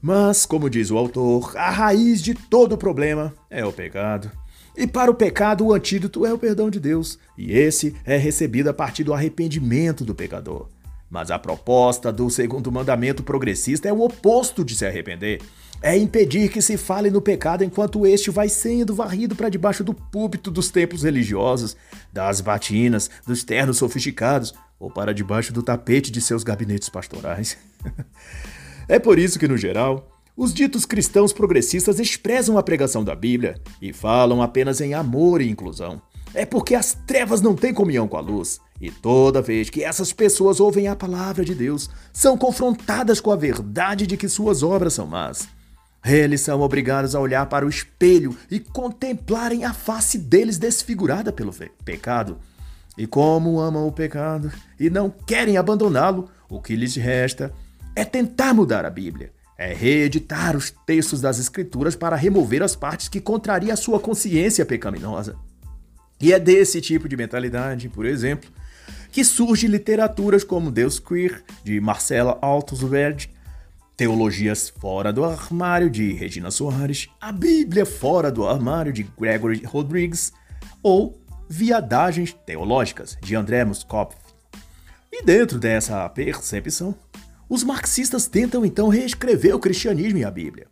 Mas, 0.00 0.46
como 0.46 0.70
diz 0.70 0.90
o 0.90 0.96
autor, 0.96 1.52
a 1.56 1.70
raiz 1.70 2.22
de 2.22 2.32
todo 2.32 2.78
problema 2.78 3.34
é 3.50 3.64
o 3.64 3.72
pecado. 3.72 4.30
E 4.76 4.86
para 4.86 5.10
o 5.10 5.14
pecado, 5.14 5.66
o 5.66 5.72
antídoto 5.72 6.24
é 6.24 6.32
o 6.32 6.38
perdão 6.38 6.70
de 6.70 6.80
Deus, 6.80 7.18
e 7.36 7.52
esse 7.52 7.94
é 8.04 8.16
recebido 8.16 8.68
a 8.68 8.74
partir 8.74 9.04
do 9.04 9.12
arrependimento 9.12 10.04
do 10.04 10.14
pecador. 10.14 10.68
Mas 11.10 11.30
a 11.30 11.38
proposta 11.38 12.12
do 12.12 12.30
segundo 12.30 12.70
mandamento 12.70 13.22
progressista 13.22 13.88
é 13.88 13.92
o 13.92 14.00
oposto 14.00 14.64
de 14.64 14.76
se 14.76 14.86
arrepender 14.86 15.40
é 15.82 15.96
impedir 15.96 16.50
que 16.50 16.60
se 16.60 16.76
fale 16.76 17.10
no 17.10 17.22
pecado 17.22 17.64
enquanto 17.64 18.06
este 18.06 18.30
vai 18.30 18.48
sendo 18.48 18.94
varrido 18.94 19.34
para 19.34 19.48
debaixo 19.48 19.82
do 19.82 19.94
púlpito 19.94 20.50
dos 20.50 20.70
templos 20.70 21.02
religiosos, 21.04 21.76
das 22.12 22.40
batinas, 22.40 23.10
dos 23.26 23.42
ternos 23.44 23.78
sofisticados 23.78 24.52
ou 24.78 24.90
para 24.90 25.14
debaixo 25.14 25.52
do 25.52 25.62
tapete 25.62 26.10
de 26.10 26.20
seus 26.20 26.44
gabinetes 26.44 26.88
pastorais. 26.88 27.56
é 28.88 28.98
por 28.98 29.18
isso 29.18 29.38
que, 29.38 29.48
no 29.48 29.56
geral, 29.56 30.19
os 30.36 30.54
ditos 30.54 30.86
cristãos 30.86 31.32
progressistas 31.32 31.96
desprezam 31.96 32.56
a 32.56 32.62
pregação 32.62 33.04
da 33.04 33.14
Bíblia 33.14 33.60
e 33.80 33.92
falam 33.92 34.40
apenas 34.40 34.80
em 34.80 34.94
amor 34.94 35.40
e 35.40 35.50
inclusão. 35.50 36.00
É 36.32 36.46
porque 36.46 36.74
as 36.74 36.94
trevas 37.06 37.40
não 37.40 37.54
têm 37.54 37.74
comunhão 37.74 38.06
com 38.06 38.16
a 38.16 38.20
luz. 38.20 38.60
E 38.80 38.90
toda 38.90 39.42
vez 39.42 39.68
que 39.68 39.82
essas 39.82 40.12
pessoas 40.12 40.60
ouvem 40.60 40.88
a 40.88 40.96
palavra 40.96 41.44
de 41.44 41.54
Deus, 41.54 41.90
são 42.12 42.38
confrontadas 42.38 43.20
com 43.20 43.30
a 43.30 43.36
verdade 43.36 44.06
de 44.06 44.16
que 44.16 44.28
suas 44.28 44.62
obras 44.62 44.94
são 44.94 45.06
más. 45.06 45.48
Eles 46.04 46.40
são 46.40 46.60
obrigados 46.60 47.14
a 47.14 47.20
olhar 47.20 47.46
para 47.46 47.66
o 47.66 47.68
espelho 47.68 48.34
e 48.50 48.58
contemplarem 48.58 49.64
a 49.64 49.74
face 49.74 50.16
deles 50.16 50.56
desfigurada 50.56 51.30
pelo 51.30 51.52
pecado. 51.84 52.38
E 52.96 53.06
como 53.06 53.60
amam 53.60 53.86
o 53.86 53.92
pecado 53.92 54.50
e 54.78 54.88
não 54.88 55.10
querem 55.10 55.58
abandoná-lo, 55.58 56.30
o 56.48 56.60
que 56.60 56.74
lhes 56.74 56.96
resta 56.96 57.52
é 57.94 58.04
tentar 58.04 58.54
mudar 58.54 58.84
a 58.86 58.90
Bíblia, 58.90 59.32
é 59.60 59.74
reeditar 59.74 60.56
os 60.56 60.70
textos 60.70 61.20
das 61.20 61.38
Escrituras 61.38 61.94
para 61.94 62.16
remover 62.16 62.62
as 62.62 62.74
partes 62.74 63.08
que 63.08 63.20
contrariam 63.20 63.74
a 63.74 63.76
sua 63.76 64.00
consciência 64.00 64.64
pecaminosa. 64.64 65.36
E 66.18 66.32
é 66.32 66.40
desse 66.40 66.80
tipo 66.80 67.06
de 67.06 67.14
mentalidade, 67.14 67.90
por 67.90 68.06
exemplo, 68.06 68.50
que 69.12 69.22
surgem 69.22 69.68
literaturas 69.68 70.42
como 70.42 70.70
Deus 70.70 70.98
Queer, 70.98 71.44
de 71.62 71.78
Marcela 71.78 72.38
Altusverde, 72.40 73.30
Teologias 73.98 74.70
Fora 74.70 75.12
do 75.12 75.26
Armário, 75.26 75.90
de 75.90 76.10
Regina 76.14 76.50
Soares, 76.50 77.10
A 77.20 77.30
Bíblia 77.30 77.84
Fora 77.84 78.32
do 78.32 78.48
Armário, 78.48 78.94
de 78.94 79.02
Gregory 79.02 79.62
Rodrigues, 79.66 80.32
ou 80.82 81.20
Viadagens 81.50 82.34
Teológicas, 82.46 83.18
de 83.20 83.36
André 83.36 83.62
Muskopf. 83.66 84.16
E 85.12 85.22
dentro 85.22 85.58
dessa 85.58 86.08
percepção, 86.08 86.94
os 87.50 87.64
marxistas 87.64 88.28
tentam 88.28 88.64
então 88.64 88.88
reescrever 88.88 89.56
o 89.56 89.58
cristianismo 89.58 90.20
e 90.20 90.24
a 90.24 90.30
Bíblia, 90.30 90.68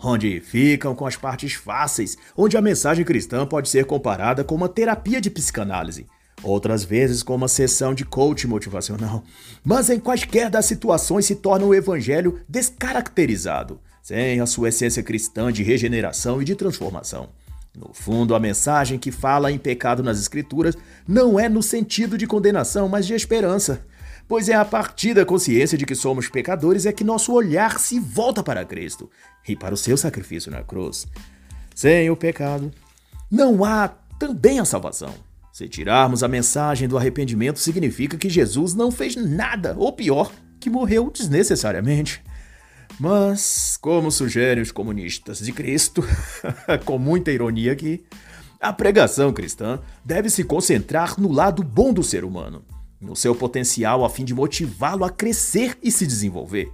onde 0.00 0.40
ficam 0.40 0.94
com 0.94 1.04
as 1.04 1.16
partes 1.16 1.54
fáceis, 1.54 2.16
onde 2.36 2.56
a 2.56 2.62
mensagem 2.62 3.04
cristã 3.04 3.44
pode 3.44 3.68
ser 3.68 3.84
comparada 3.84 4.44
com 4.44 4.54
uma 4.54 4.68
terapia 4.68 5.20
de 5.20 5.28
psicanálise, 5.28 6.06
outras 6.40 6.84
vezes 6.84 7.24
com 7.24 7.34
uma 7.34 7.48
sessão 7.48 7.92
de 7.92 8.04
coach 8.04 8.46
motivacional. 8.46 9.24
Mas 9.64 9.90
em 9.90 9.98
quaisquer 9.98 10.48
das 10.48 10.66
situações 10.66 11.26
se 11.26 11.34
torna 11.34 11.66
o 11.66 11.74
evangelho 11.74 12.40
descaracterizado, 12.48 13.80
sem 14.00 14.40
a 14.40 14.46
sua 14.46 14.68
essência 14.68 15.02
cristã 15.02 15.52
de 15.52 15.64
regeneração 15.64 16.40
e 16.40 16.44
de 16.44 16.54
transformação. 16.54 17.28
No 17.76 17.92
fundo, 17.92 18.34
a 18.34 18.40
mensagem 18.40 18.98
que 18.98 19.10
fala 19.10 19.50
em 19.50 19.58
pecado 19.58 20.02
nas 20.02 20.20
Escrituras 20.20 20.76
não 21.06 21.38
é 21.38 21.48
no 21.48 21.62
sentido 21.62 22.16
de 22.16 22.26
condenação, 22.26 22.88
mas 22.88 23.06
de 23.06 23.14
esperança. 23.14 23.84
Pois 24.30 24.48
é 24.48 24.54
a 24.54 24.64
partir 24.64 25.12
da 25.12 25.26
consciência 25.26 25.76
de 25.76 25.84
que 25.84 25.96
somos 25.96 26.28
pecadores 26.28 26.86
é 26.86 26.92
que 26.92 27.02
nosso 27.02 27.32
olhar 27.32 27.80
se 27.80 27.98
volta 27.98 28.44
para 28.44 28.64
Cristo 28.64 29.10
e 29.48 29.56
para 29.56 29.74
o 29.74 29.76
seu 29.76 29.96
sacrifício 29.96 30.52
na 30.52 30.62
cruz. 30.62 31.08
Sem 31.74 32.08
o 32.10 32.16
pecado, 32.16 32.70
não 33.28 33.64
há 33.64 33.88
também 34.20 34.60
a 34.60 34.64
salvação. 34.64 35.12
Se 35.52 35.68
tirarmos 35.68 36.22
a 36.22 36.28
mensagem 36.28 36.86
do 36.86 36.96
arrependimento, 36.96 37.58
significa 37.58 38.16
que 38.16 38.30
Jesus 38.30 38.72
não 38.72 38.92
fez 38.92 39.16
nada, 39.16 39.74
ou 39.76 39.92
pior, 39.92 40.30
que 40.60 40.70
morreu 40.70 41.10
desnecessariamente. 41.10 42.22
Mas, 43.00 43.76
como 43.80 44.12
sugerem 44.12 44.62
os 44.62 44.70
comunistas 44.70 45.40
de 45.40 45.50
Cristo, 45.50 46.04
com 46.86 47.00
muita 47.00 47.32
ironia 47.32 47.72
aqui, 47.72 48.04
a 48.60 48.72
pregação 48.72 49.32
cristã 49.32 49.80
deve 50.04 50.30
se 50.30 50.44
concentrar 50.44 51.20
no 51.20 51.32
lado 51.32 51.64
bom 51.64 51.92
do 51.92 52.04
ser 52.04 52.24
humano, 52.24 52.62
no 53.00 53.16
seu 53.16 53.34
potencial 53.34 54.04
a 54.04 54.10
fim 54.10 54.24
de 54.24 54.34
motivá-lo 54.34 55.04
a 55.04 55.10
crescer 55.10 55.78
e 55.82 55.90
se 55.90 56.06
desenvolver. 56.06 56.70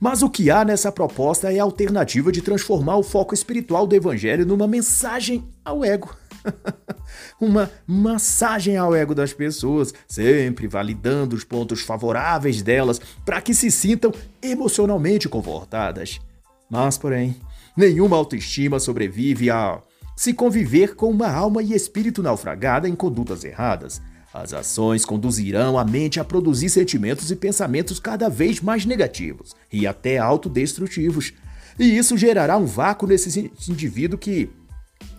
Mas 0.00 0.22
o 0.22 0.28
que 0.28 0.50
há 0.50 0.64
nessa 0.64 0.90
proposta 0.90 1.52
é 1.52 1.58
a 1.58 1.62
alternativa 1.62 2.30
de 2.30 2.42
transformar 2.42 2.96
o 2.96 3.02
foco 3.02 3.32
espiritual 3.32 3.86
do 3.86 3.94
evangelho 3.94 4.44
numa 4.44 4.66
mensagem 4.66 5.44
ao 5.64 5.84
ego. 5.84 6.14
uma 7.40 7.70
massagem 7.86 8.76
ao 8.76 8.94
ego 8.94 9.14
das 9.14 9.32
pessoas, 9.32 9.94
sempre 10.06 10.66
validando 10.66 11.34
os 11.34 11.44
pontos 11.44 11.80
favoráveis 11.80 12.60
delas 12.60 13.00
para 13.24 13.40
que 13.40 13.54
se 13.54 13.70
sintam 13.70 14.12
emocionalmente 14.42 15.28
confortadas. 15.28 16.20
Mas, 16.68 16.98
porém, 16.98 17.36
nenhuma 17.76 18.16
autoestima 18.16 18.78
sobrevive 18.78 19.50
a 19.50 19.80
se 20.16 20.32
conviver 20.32 20.94
com 20.94 21.10
uma 21.10 21.30
alma 21.30 21.62
e 21.62 21.72
espírito 21.72 22.22
naufragada 22.22 22.88
em 22.88 22.94
condutas 22.94 23.44
erradas. 23.44 24.00
As 24.34 24.52
ações 24.52 25.04
conduzirão 25.04 25.78
a 25.78 25.84
mente 25.84 26.18
a 26.18 26.24
produzir 26.24 26.68
sentimentos 26.68 27.30
e 27.30 27.36
pensamentos 27.36 28.00
cada 28.00 28.28
vez 28.28 28.60
mais 28.60 28.84
negativos 28.84 29.54
e 29.72 29.86
até 29.86 30.18
autodestrutivos. 30.18 31.32
E 31.78 31.96
isso 31.96 32.18
gerará 32.18 32.58
um 32.58 32.66
vácuo 32.66 33.06
nesse 33.06 33.52
indivíduo 33.68 34.18
que 34.18 34.50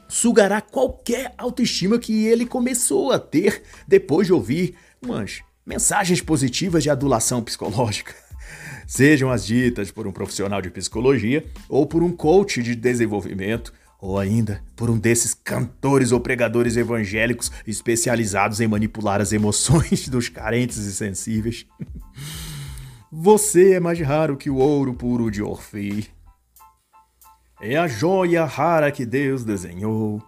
sugará 0.10 0.60
qualquer 0.60 1.34
autoestima 1.38 1.98
que 1.98 2.26
ele 2.26 2.46
começou 2.46 3.14
a 3.14 3.18
ter 3.18 3.64
depois 3.88 4.28
de 4.28 4.34
ouvir 4.34 4.76
umas 5.02 5.40
mensagens 5.66 6.20
positivas 6.20 6.84
de 6.84 6.90
adulação 6.90 7.42
psicológica. 7.42 8.14
Sejam 8.86 9.32
as 9.32 9.46
ditas 9.46 9.92
por 9.92 10.06
um 10.06 10.12
profissional 10.12 10.62
de 10.62 10.70
psicologia 10.70 11.46
ou 11.70 11.86
por 11.86 12.04
um 12.04 12.12
coach 12.12 12.62
de 12.62 12.76
desenvolvimento 12.76 13.72
ou 14.06 14.20
ainda 14.20 14.62
por 14.76 14.90
um 14.90 15.00
desses 15.00 15.34
cantores 15.34 16.12
ou 16.12 16.20
pregadores 16.20 16.78
evangélicos 16.78 17.52
especializados 17.66 18.62
em 18.62 18.68
manipular 18.68 19.20
as 19.20 19.34
emoções 19.34 20.08
dos 20.08 20.30
carentes 20.30 20.78
e 20.78 20.94
sensíveis. 20.94 21.66
Você 23.12 23.74
é 23.74 23.80
mais 23.80 24.00
raro 24.00 24.38
que 24.38 24.50
o 24.50 24.58
ouro 24.58 24.94
puro 24.94 25.32
de 25.32 25.42
Orfeu. 25.42 26.04
É 27.62 27.78
a 27.78 27.88
joia 27.88 28.46
rara 28.46 28.92
que 28.92 29.06
Deus 29.06 29.44
desenhou. 29.44 30.22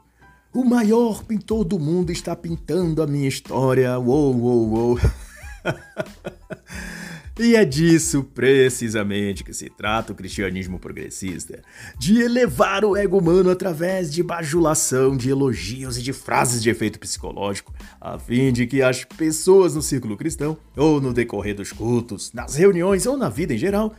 O 0.53 0.63
maior 0.63 1.23
pintor 1.23 1.63
do 1.63 1.77
mundo 1.77 2.11
está 2.11 2.35
pintando 2.35 3.03
a 3.03 3.07
minha 3.07 3.27
história. 3.27 3.99
Uou, 3.99 4.35
uou, 4.35 4.69
uou. 4.69 4.99
e 7.39 7.55
é 7.55 7.63
disso 7.63 8.23
precisamente 8.23 9.43
que 9.43 9.53
se 9.53 9.69
trata 9.69 10.11
o 10.11 10.15
cristianismo 10.15 10.79
progressista: 10.79 11.61
de 11.99 12.19
elevar 12.21 12.83
o 12.83 12.97
ego 12.97 13.19
humano 13.19 13.51
através 13.51 14.11
de 14.11 14.23
bajulação, 14.23 15.15
de 15.15 15.29
elogios 15.29 15.97
e 15.97 16.01
de 16.01 16.13
frases 16.13 16.61
de 16.61 16.69
efeito 16.69 16.99
psicológico, 16.99 17.73
a 18.01 18.17
fim 18.17 18.51
de 18.51 18.65
que 18.65 18.81
as 18.81 19.03
pessoas 19.03 19.75
no 19.75 19.81
círculo 19.81 20.17
cristão, 20.17 20.57
ou 20.75 20.99
no 20.99 21.13
decorrer 21.13 21.55
dos 21.55 21.71
cultos, 21.71 22.31
nas 22.33 22.55
reuniões 22.55 23.05
ou 23.05 23.15
na 23.15 23.29
vida 23.29 23.53
em 23.53 23.57
geral, 23.57 23.95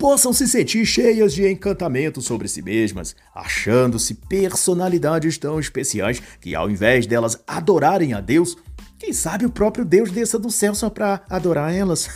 possam 0.00 0.32
se 0.32 0.48
sentir 0.48 0.86
cheias 0.86 1.34
de 1.34 1.46
encantamento 1.46 2.22
sobre 2.22 2.48
si 2.48 2.62
mesmas, 2.62 3.14
achando-se 3.34 4.14
personalidades 4.14 5.36
tão 5.36 5.60
especiais 5.60 6.22
que, 6.40 6.54
ao 6.54 6.70
invés 6.70 7.06
delas 7.06 7.38
adorarem 7.46 8.14
a 8.14 8.20
Deus, 8.20 8.56
quem 9.00 9.14
sabe 9.14 9.46
o 9.46 9.50
próprio 9.50 9.82
Deus 9.82 10.10
desça 10.10 10.38
do 10.38 10.50
céu 10.50 10.74
só 10.74 10.90
para 10.90 11.22
adorar 11.28 11.74
elas? 11.74 12.10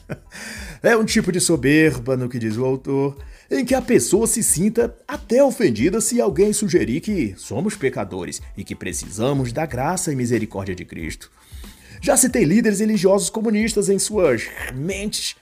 é 0.82 0.94
um 0.94 1.04
tipo 1.04 1.32
de 1.32 1.40
soberba, 1.40 2.14
no 2.14 2.28
que 2.28 2.38
diz 2.38 2.58
o 2.58 2.64
autor, 2.66 3.16
em 3.50 3.64
que 3.64 3.74
a 3.74 3.80
pessoa 3.80 4.26
se 4.26 4.42
sinta 4.42 4.94
até 5.08 5.42
ofendida 5.42 5.98
se 5.98 6.20
alguém 6.20 6.52
sugerir 6.52 7.00
que 7.00 7.34
somos 7.38 7.74
pecadores 7.74 8.42
e 8.54 8.62
que 8.62 8.74
precisamos 8.74 9.50
da 9.50 9.64
graça 9.64 10.12
e 10.12 10.16
misericórdia 10.16 10.74
de 10.74 10.84
Cristo. 10.84 11.30
Já 12.02 12.18
citei 12.18 12.44
líderes 12.44 12.80
religiosos 12.80 13.30
comunistas 13.30 13.88
em 13.88 13.98
suas 13.98 14.42
mentes 14.74 15.36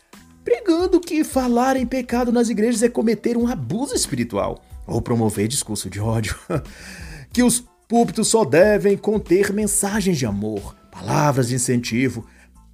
pregando 0.44 0.98
que 1.00 1.24
falar 1.24 1.76
em 1.76 1.84
pecado 1.84 2.32
nas 2.32 2.48
igrejas 2.48 2.82
é 2.82 2.88
cometer 2.88 3.36
um 3.36 3.46
abuso 3.46 3.94
espiritual 3.94 4.64
ou 4.86 5.02
promover 5.02 5.48
discurso 5.48 5.90
de 5.90 6.00
ódio. 6.00 6.38
que 7.30 7.42
os 7.42 7.64
púlpitos 7.88 8.28
só 8.28 8.44
devem 8.44 8.96
conter 8.96 9.52
mensagens 9.52 10.18
de 10.18 10.26
amor, 10.26 10.76
palavras 10.92 11.48
de 11.48 11.54
incentivo, 11.54 12.26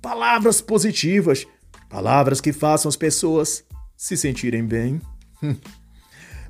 palavras 0.03 0.61
positivas, 0.61 1.47
palavras 1.89 2.41
que 2.41 2.53
façam 2.53 2.89
as 2.89 2.97
pessoas 2.97 3.65
se 3.97 4.17
sentirem 4.17 4.67
bem. 4.67 5.01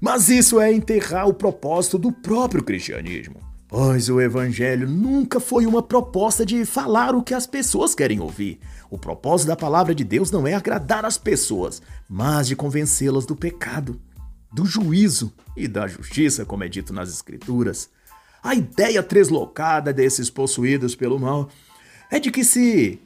Mas 0.00 0.28
isso 0.28 0.58
é 0.58 0.72
enterrar 0.72 1.28
o 1.28 1.34
propósito 1.34 1.98
do 1.98 2.10
próprio 2.10 2.64
cristianismo. 2.64 3.36
Pois 3.68 4.08
o 4.08 4.20
evangelho 4.20 4.88
nunca 4.88 5.40
foi 5.40 5.66
uma 5.66 5.82
proposta 5.82 6.44
de 6.44 6.64
falar 6.64 7.14
o 7.14 7.22
que 7.22 7.34
as 7.34 7.46
pessoas 7.46 7.94
querem 7.94 8.20
ouvir. 8.20 8.60
O 8.90 8.98
propósito 8.98 9.48
da 9.48 9.56
palavra 9.56 9.94
de 9.94 10.04
Deus 10.04 10.30
não 10.30 10.46
é 10.46 10.54
agradar 10.54 11.04
as 11.04 11.18
pessoas, 11.18 11.82
mas 12.08 12.46
de 12.46 12.54
convencê-las 12.54 13.26
do 13.26 13.34
pecado, 13.34 14.00
do 14.52 14.64
juízo 14.64 15.32
e 15.56 15.66
da 15.66 15.88
justiça, 15.88 16.44
como 16.44 16.64
é 16.64 16.68
dito 16.68 16.92
nas 16.92 17.08
Escrituras. 17.08 17.90
A 18.44 18.54
ideia 18.54 19.02
treslocada 19.02 19.90
desses 19.90 20.28
possuídos 20.28 20.94
pelo 20.94 21.18
mal 21.18 21.48
é 22.10 22.20
de 22.20 22.30
que 22.30 22.44
se 22.44 23.00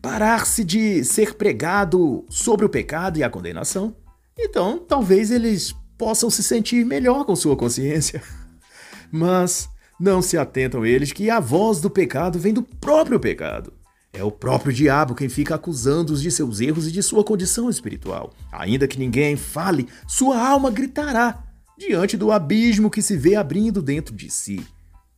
parar-se 0.00 0.62
de 0.62 1.04
ser 1.04 1.34
pregado 1.34 2.24
sobre 2.28 2.64
o 2.64 2.68
pecado 2.68 3.18
e 3.18 3.24
a 3.24 3.28
condenação, 3.28 3.92
então 4.38 4.78
talvez 4.78 5.32
eles 5.32 5.74
possam 5.98 6.30
se 6.30 6.44
sentir 6.44 6.86
melhor 6.86 7.24
com 7.24 7.34
sua 7.34 7.56
consciência. 7.56 8.22
Mas 9.10 9.68
não 9.98 10.22
se 10.22 10.38
atentam 10.38 10.86
eles 10.86 11.12
que 11.12 11.28
a 11.28 11.40
voz 11.40 11.80
do 11.80 11.90
pecado 11.90 12.38
vem 12.38 12.54
do 12.54 12.62
próprio 12.62 13.18
pecado. 13.18 13.72
É 14.12 14.22
o 14.22 14.30
próprio 14.30 14.72
diabo 14.72 15.16
quem 15.16 15.28
fica 15.28 15.56
acusando-os 15.56 16.22
de 16.22 16.30
seus 16.30 16.60
erros 16.60 16.86
e 16.86 16.92
de 16.92 17.02
sua 17.02 17.24
condição 17.24 17.68
espiritual. 17.68 18.32
Ainda 18.52 18.86
que 18.86 18.98
ninguém 18.98 19.36
fale, 19.36 19.88
sua 20.06 20.40
alma 20.40 20.70
gritará 20.70 21.49
diante 21.80 22.14
do 22.14 22.30
abismo 22.30 22.90
que 22.90 23.00
se 23.00 23.16
vê 23.16 23.34
abrindo 23.34 23.80
dentro 23.80 24.14
de 24.14 24.28
si. 24.28 24.60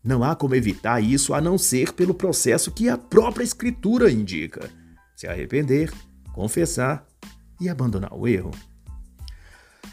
Não 0.03 0.23
há 0.23 0.37
como 0.37 0.55
evitar 0.55 1.01
isso 1.01 1.35
a 1.35 1.41
não 1.41 1.59
ser 1.59 1.93
pelo 1.93 2.15
processo 2.15 2.71
que 2.71 2.89
a 2.89 2.97
própria 2.97 3.43
Escritura 3.43 4.11
indica: 4.11 4.71
se 5.17 5.27
arrepender, 5.27 5.93
confessar 6.33 7.05
e 7.61 7.69
abandonar 7.69 8.15
o 8.15 8.29
erro. 8.29 8.53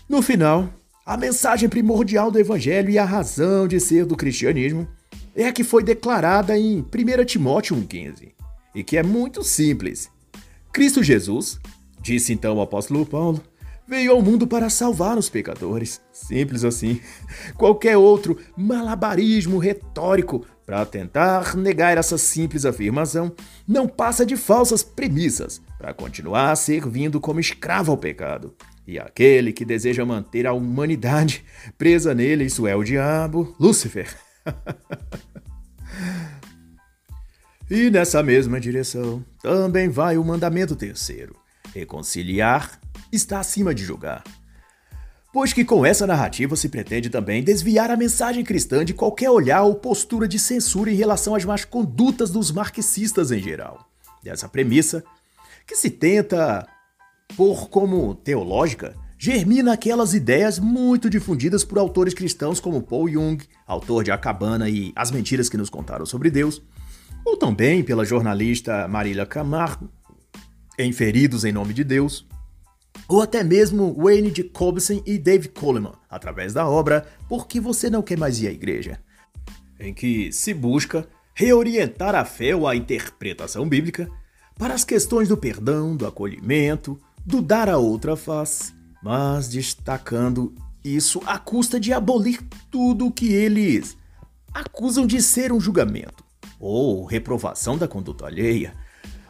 No 0.07 0.21
final, 0.21 0.71
a 1.03 1.17
mensagem 1.17 1.67
primordial 1.67 2.29
do 2.29 2.39
Evangelho 2.39 2.89
e 2.91 2.99
a 2.99 3.05
razão 3.05 3.67
de 3.67 3.79
ser 3.79 4.05
do 4.05 4.15
cristianismo 4.15 4.87
é 5.35 5.47
a 5.47 5.53
que 5.53 5.63
foi 5.63 5.83
declarada 5.83 6.57
em 6.57 6.81
1 6.81 7.25
Timóteo 7.25 7.75
1,15 7.75 8.31
e 8.75 8.83
que 8.83 8.95
é 8.95 9.01
muito 9.01 9.43
simples. 9.43 10.09
Cristo 10.71 11.01
Jesus, 11.01 11.59
disse 11.99 12.31
então 12.31 12.57
o 12.57 12.61
apóstolo 12.61 13.05
Paulo, 13.05 13.43
veio 13.89 14.11
ao 14.11 14.21
mundo 14.21 14.45
para 14.45 14.69
salvar 14.69 15.17
os 15.17 15.29
pecadores. 15.29 15.99
Simples 16.13 16.63
assim. 16.63 17.01
Qualquer 17.57 17.97
outro 17.97 18.37
malabarismo 18.55 19.57
retórico 19.57 20.45
para 20.63 20.85
tentar 20.85 21.57
negar 21.57 21.97
essa 21.97 22.15
simples 22.15 22.65
afirmação 22.65 23.33
não 23.67 23.87
passa 23.87 24.23
de 24.23 24.37
falsas 24.37 24.83
premissas 24.83 25.59
para 25.79 25.91
continuar 25.91 26.55
servindo 26.55 27.19
como 27.19 27.39
escravo 27.39 27.91
ao 27.91 27.97
pecado. 27.97 28.53
E 28.85 28.99
aquele 28.99 29.51
que 29.51 29.65
deseja 29.65 30.05
manter 30.05 30.45
a 30.45 30.53
humanidade 30.53 31.43
presa 31.75 32.13
nele, 32.13 32.45
isso 32.45 32.67
é 32.67 32.75
o 32.75 32.83
diabo, 32.83 33.55
Lúcifer. 33.59 34.15
e 37.69 37.89
nessa 37.89 38.21
mesma 38.21 38.59
direção 38.59 39.25
também 39.41 39.89
vai 39.89 40.17
o 40.17 40.23
mandamento 40.23 40.75
terceiro: 40.75 41.35
reconciliar 41.73 42.79
está 43.11 43.39
acima 43.39 43.73
de 43.73 43.83
julgar. 43.83 44.23
Pois 45.31 45.53
que 45.53 45.63
com 45.63 45.85
essa 45.85 46.07
narrativa 46.07 46.55
se 46.55 46.69
pretende 46.69 47.09
também 47.09 47.43
desviar 47.43 47.91
a 47.91 47.97
mensagem 47.97 48.43
cristã 48.43 48.83
de 48.83 48.95
qualquer 48.95 49.29
olhar 49.29 49.61
ou 49.61 49.75
postura 49.75 50.27
de 50.27 50.39
censura 50.39 50.91
em 50.91 50.95
relação 50.95 51.35
às 51.35 51.45
más 51.45 51.63
condutas 51.63 52.31
dos 52.31 52.51
marxistas 52.51 53.31
em 53.31 53.39
geral. 53.39 53.87
Dessa 54.23 54.49
premissa, 54.49 55.03
que 55.67 55.75
se 55.75 55.91
tenta 55.91 56.67
pôr 57.37 57.69
como 57.69 58.15
teológica, 58.15 58.95
germina 59.19 59.73
aquelas 59.73 60.15
ideias 60.15 60.57
muito 60.57 61.09
difundidas 61.09 61.63
por 61.63 61.77
autores 61.77 62.15
cristãos 62.15 62.59
como 62.59 62.81
Paul 62.81 63.07
Jung, 63.07 63.37
autor 63.67 64.03
de 64.03 64.11
A 64.11 64.17
Cabana 64.17 64.67
e 64.67 64.91
As 64.95 65.11
Mentiras 65.11 65.47
que 65.47 65.57
Nos 65.57 65.69
Contaram 65.69 66.07
sobre 66.07 66.31
Deus, 66.31 66.59
ou 67.23 67.37
também 67.37 67.83
pela 67.83 68.03
jornalista 68.03 68.87
Marília 68.87 69.27
Camargo, 69.27 69.89
em 70.77 70.91
Feridos 70.91 71.43
em 71.43 71.51
Nome 71.51 71.73
de 71.73 71.83
Deus, 71.83 72.25
ou 73.07 73.21
até 73.21 73.43
mesmo 73.43 73.95
Wayne 73.95 74.33
Jacobson 74.35 75.01
e 75.05 75.17
Dave 75.17 75.49
Coleman, 75.49 75.93
através 76.09 76.53
da 76.53 76.67
obra 76.67 77.07
Por 77.27 77.47
que 77.47 77.59
Você 77.59 77.89
Não 77.89 78.01
Quer 78.01 78.17
Mais 78.17 78.41
Ir 78.41 78.47
à 78.47 78.51
Igreja? 78.51 78.99
em 79.79 79.93
que 79.93 80.31
se 80.31 80.53
busca 80.53 81.07
reorientar 81.33 82.13
a 82.13 82.25
fé 82.25 82.55
ou 82.55 82.67
a 82.67 82.75
interpretação 82.75 83.67
bíblica 83.67 84.09
para 84.57 84.73
as 84.73 84.83
questões 84.83 85.29
do 85.29 85.37
perdão, 85.37 85.95
do 85.95 86.05
acolhimento, 86.05 86.99
do 87.25 87.41
dar 87.41 87.69
a 87.69 87.77
outra 87.77 88.17
face, 88.17 88.73
mas 89.01 89.47
destacando 89.47 90.53
isso 90.83 91.21
à 91.25 91.39
custa 91.39 91.79
de 91.79 91.93
abolir 91.93 92.41
tudo 92.69 93.07
o 93.07 93.11
que 93.11 93.31
eles 93.31 93.97
acusam 94.53 95.07
de 95.07 95.21
ser 95.21 95.53
um 95.53 95.59
julgamento 95.59 96.25
ou 96.59 97.05
reprovação 97.05 97.77
da 97.77 97.87
conduta 97.87 98.25
alheia. 98.25 98.73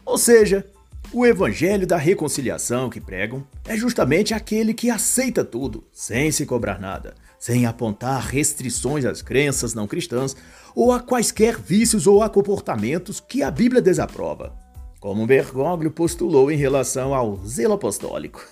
Ou 0.04 0.18
seja, 0.18 0.66
o 1.12 1.26
evangelho 1.26 1.88
da 1.88 1.98
reconciliação 1.98 2.90
que 2.90 3.02
pregam 3.02 3.46
é 3.68 3.76
justamente 3.76 4.34
aquele 4.34 4.74
que 4.74 4.90
aceita 4.90 5.44
tudo, 5.44 5.84
sem 5.92 6.32
se 6.32 6.46
cobrar 6.46 6.80
nada, 6.80 7.16
sem 7.40 7.66
apontar 7.66 8.28
restrições 8.28 9.06
às 9.06 9.22
crenças 9.22 9.74
não 9.74 9.88
cristãs 9.88 10.36
ou 10.76 10.92
a 10.92 11.00
quaisquer 11.00 11.58
vícios 11.58 12.06
ou 12.06 12.22
a 12.22 12.30
comportamentos 12.30 13.20
que 13.20 13.42
a 13.42 13.50
Bíblia 13.50 13.82
desaprova. 13.82 14.54
Como 15.00 15.26
Bergoglio 15.26 15.90
postulou 15.90 16.52
em 16.52 16.58
relação 16.58 17.16
ao 17.16 17.38
zelo 17.46 17.74
apostólico, 17.74 18.46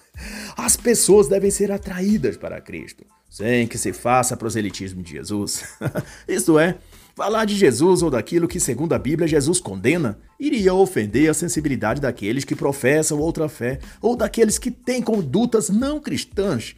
as 0.55 0.75
pessoas 0.75 1.27
devem 1.27 1.51
ser 1.51 1.71
atraídas 1.71 2.37
para 2.37 2.61
Cristo, 2.61 3.05
sem 3.29 3.67
que 3.67 3.77
se 3.77 3.93
faça 3.93 4.37
proselitismo 4.37 5.03
de 5.03 5.11
Jesus. 5.11 5.63
Isto 6.27 6.57
é, 6.57 6.77
Falar 7.17 7.45
de 7.45 7.55
Jesus 7.55 8.03
ou 8.03 8.11
daquilo 8.11 8.47
que, 8.47 8.59
segundo 8.59 8.93
a 8.93 8.99
Bíblia, 8.99 9.27
Jesus 9.27 9.59
condena, 9.59 10.19
iria 10.39 10.71
ofender 10.71 11.27
a 11.27 11.33
sensibilidade 11.33 11.99
daqueles 11.99 12.43
que 12.43 12.55
professam 12.55 13.17
outra 13.17 13.49
fé 13.49 13.79
ou 13.99 14.15
daqueles 14.15 14.59
que 14.59 14.69
têm 14.69 15.01
condutas 15.01 15.67
não 15.67 15.99
cristãs. 15.99 16.75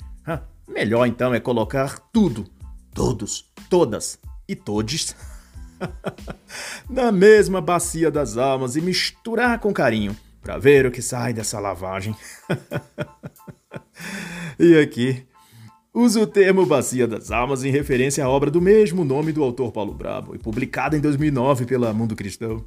melhor 0.66 1.06
então 1.08 1.34
é 1.34 1.42
colocar 1.42 2.00
tudo, 2.14 2.46
todos, 2.94 3.52
todas 3.70 4.18
e 4.48 4.56
todes 4.56 5.14
na 6.90 7.12
mesma 7.12 7.60
bacia 7.60 8.10
das 8.10 8.38
almas 8.38 8.78
e 8.78 8.82
misturar 8.82 9.60
com 9.60 9.74
carinho 9.74 10.16
para 10.42 10.58
ver 10.58 10.86
o 10.86 10.92
que 10.92 11.02
sai 11.02 11.34
dessa 11.34 11.60
lavagem. 11.60 12.16
e 14.58 14.78
aqui 14.78 15.28
Usa 15.94 16.22
o 16.22 16.28
termo 16.28 16.68
Bacia 16.68 17.08
das 17.08 17.32
Almas 17.32 17.64
em 17.64 17.72
referência 17.72 18.24
à 18.24 18.30
obra 18.30 18.52
do 18.52 18.62
mesmo 18.62 19.04
nome 19.04 19.32
do 19.32 19.44
autor 19.44 19.72
Paulo 19.72 19.92
Brabo 19.92 20.36
e 20.36 20.38
publicada 20.38 20.96
em 20.96 21.02
2009 21.02 21.66
pela 21.66 21.92
Mundo 21.92 22.16
Cristão. 22.16 22.64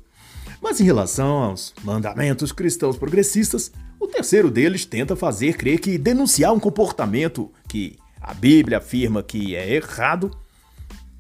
Mas 0.61 0.81
em 0.81 0.85
relação 0.85 1.45
aos 1.45 1.73
mandamentos 1.85 2.51
cristãos 2.51 2.97
progressistas, 2.97 3.71
o 4.01 4.09
terceiro 4.09 4.51
deles 4.51 4.85
tenta 4.85 5.15
fazer 5.15 5.57
crer 5.57 5.79
que 5.79 5.97
denunciar 5.97 6.53
um 6.53 6.59
comportamento 6.59 7.49
que 7.69 7.97
a 8.21 8.35
Bíblia 8.35 8.79
afirma 8.79 9.23
que 9.23 9.55
é 9.55 9.77
errado 9.77 10.29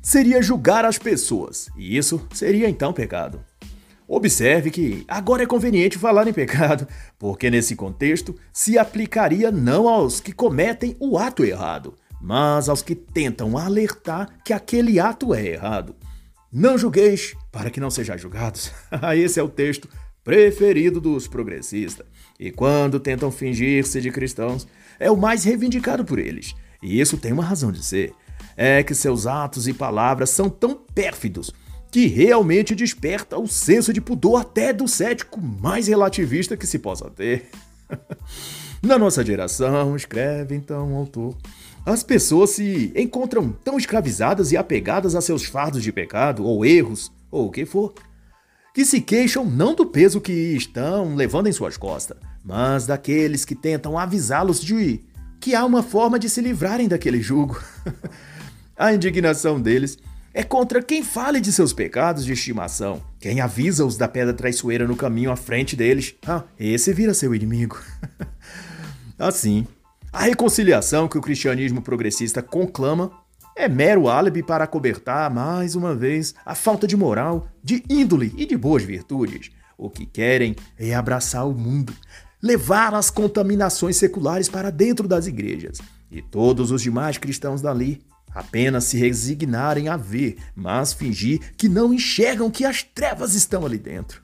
seria 0.02 0.42
julgar 0.42 0.84
as 0.84 0.98
pessoas, 0.98 1.68
e 1.76 1.96
isso 1.96 2.20
seria 2.34 2.68
então 2.68 2.92
pecado. 2.92 3.40
Observe 4.14 4.70
que 4.70 5.07
agora 5.09 5.42
é 5.42 5.46
conveniente 5.46 5.96
falar 5.96 6.29
em 6.29 6.35
pecado, 6.35 6.87
porque 7.18 7.51
nesse 7.51 7.75
contexto 7.75 8.35
se 8.53 8.77
aplicaria 8.77 9.51
não 9.51 9.88
aos 9.88 10.20
que 10.20 10.35
cometem 10.35 10.94
o 11.01 11.16
ato 11.16 11.42
errado, 11.42 11.94
mas 12.20 12.68
aos 12.68 12.83
que 12.83 12.94
tentam 12.94 13.57
alertar 13.57 14.29
que 14.44 14.53
aquele 14.53 15.01
ato 15.01 15.33
é 15.33 15.46
errado. 15.46 15.96
Não 16.53 16.77
julgueis 16.77 17.35
para 17.51 17.70
que 17.70 17.81
não 17.81 17.88
sejais 17.90 18.20
julgados. 18.20 18.70
Esse 19.16 19.40
é 19.40 19.42
o 19.42 19.48
texto 19.48 19.88
preferido 20.22 21.01
dos 21.01 21.27
progressistas. 21.27 22.07
E 22.38 22.51
quando 22.51 23.01
tentam 23.01 23.33
fingir-se 23.33 23.98
de 23.98 24.11
cristãos, 24.11 24.68
é 25.01 25.11
o 25.11 25.16
mais 25.16 25.42
reivindicado 25.44 26.05
por 26.05 26.18
eles. 26.18 26.55
E 26.83 27.01
isso 27.01 27.16
tem 27.16 27.33
uma 27.33 27.46
razão 27.46 27.72
de 27.72 27.83
ser. 27.83 28.12
É 28.59 28.83
que 28.83 28.94
seus 28.94 29.27
atos 29.27 29.66
e 29.66 29.72
palavras 29.72 30.29
são 30.29 30.51
tão 30.51 30.75
pérfidos 30.75 31.51
que 31.92 32.07
realmente 32.07 32.74
desperta 32.74 33.38
o 33.38 33.46
senso 33.46 33.92
de 33.92 34.00
pudor 34.00 34.40
até 34.40 34.72
do 34.72 34.88
cético 34.88 35.38
mais 35.42 35.88
relativista 35.88 36.57
que 36.57 36.66
se 36.66 36.78
possa 36.78 37.11
ter. 37.11 37.50
Na 38.83 38.98
nossa 38.98 39.22
geração, 39.22 39.94
escreve 39.94 40.55
então 40.55 40.94
o 40.94 40.96
autor, 40.96 41.37
as 41.85 42.02
pessoas 42.02 42.50
se 42.50 42.90
encontram 42.96 43.52
tão 43.62 43.76
escravizadas 43.76 44.52
e 44.52 44.57
apegadas 44.57 45.14
a 45.14 45.20
seus 45.20 45.44
fardos 45.44 45.83
de 45.83 45.92
pecado, 45.92 46.44
ou 46.44 46.64
erros, 46.64 47.12
ou 47.31 47.48
o 47.48 47.50
que 47.50 47.66
for, 47.66 47.92
que 48.74 48.87
se 48.87 49.02
queixam 49.02 49.44
não 49.44 49.74
do 49.74 49.85
peso 49.85 50.18
que 50.18 50.33
estão 50.33 51.14
levando 51.14 51.48
em 51.48 51.52
suas 51.52 51.76
costas, 51.76 52.16
mas 52.42 52.87
daqueles 52.87 53.44
que 53.44 53.55
tentam 53.55 53.98
avisá-los 53.98 54.61
de 54.61 55.00
que 55.38 55.55
há 55.55 55.62
uma 55.62 55.83
forma 55.83 56.18
de 56.18 56.31
se 56.31 56.40
livrarem 56.40 56.88
daquele 56.88 57.20
jugo. 57.20 57.62
a 58.74 58.94
indignação 58.94 59.61
deles 59.61 59.98
é 60.35 60.42
contra 60.42 60.83
quem 60.83 61.03
fale 61.03 61.40
de 61.40 61.53
seus 61.53 61.73
pecados 61.73 62.25
de 62.25 62.33
estimação, 62.33 63.03
quem 63.18 63.40
avisa-os 63.40 63.97
da 63.97 64.09
pedra 64.09 64.33
traiçoeira 64.33 64.87
no 64.87 64.97
caminho 64.97 65.31
à 65.31 65.37
frente 65.37 65.77
deles. 65.77 66.14
Ah, 66.27 66.45
esse 66.59 66.92
vira 66.92 67.14
seu 67.14 67.35
inimigo. 67.35 67.79
assim, 69.18 69.66
A 70.12 70.25
reconciliação 70.25 71.09
que 71.09 71.16
o 71.16 71.23
cristianismo 71.23 71.81
progressista 71.81 72.42
conclama 72.42 73.11
é 73.57 73.66
mero 73.66 74.09
álibi 74.09 74.42
para 74.42 74.66
cobertar, 74.66 75.33
mais 75.33 75.75
uma 75.75 75.95
vez, 75.95 76.35
a 76.45 76.55
falta 76.55 76.87
de 76.87 76.97
moral, 76.97 77.49
de 77.64 77.83
índole 77.88 78.33
e 78.37 78.45
de 78.45 78.57
boas 78.57 78.83
virtudes. 78.83 79.51
O 79.77 79.88
que 79.88 80.05
querem 80.05 80.55
é 80.79 80.95
abraçar 80.95 81.49
o 81.49 81.55
mundo, 81.55 81.95
levar 82.42 82.95
as 82.95 83.11
contaminações 83.11 83.97
seculares 83.97 84.49
para 84.49 84.71
dentro 84.71 85.09
das 85.09 85.27
igrejas. 85.27 85.79
E 86.11 86.21
todos 86.21 86.71
os 86.71 86.83
demais 86.83 87.16
cristãos 87.16 87.62
dali 87.62 88.03
apenas 88.35 88.85
se 88.85 88.97
resignarem 88.97 89.88
a 89.88 89.97
ver, 89.97 90.37
mas 90.55 90.92
fingir 90.92 91.55
que 91.57 91.68
não 91.68 91.92
enxergam 91.92 92.51
que 92.51 92.64
as 92.64 92.83
trevas 92.83 93.35
estão 93.35 93.64
ali 93.64 93.79
dentro. 93.79 94.23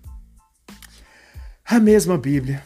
A 1.64 1.78
mesma 1.78 2.16
Bíblia, 2.16 2.62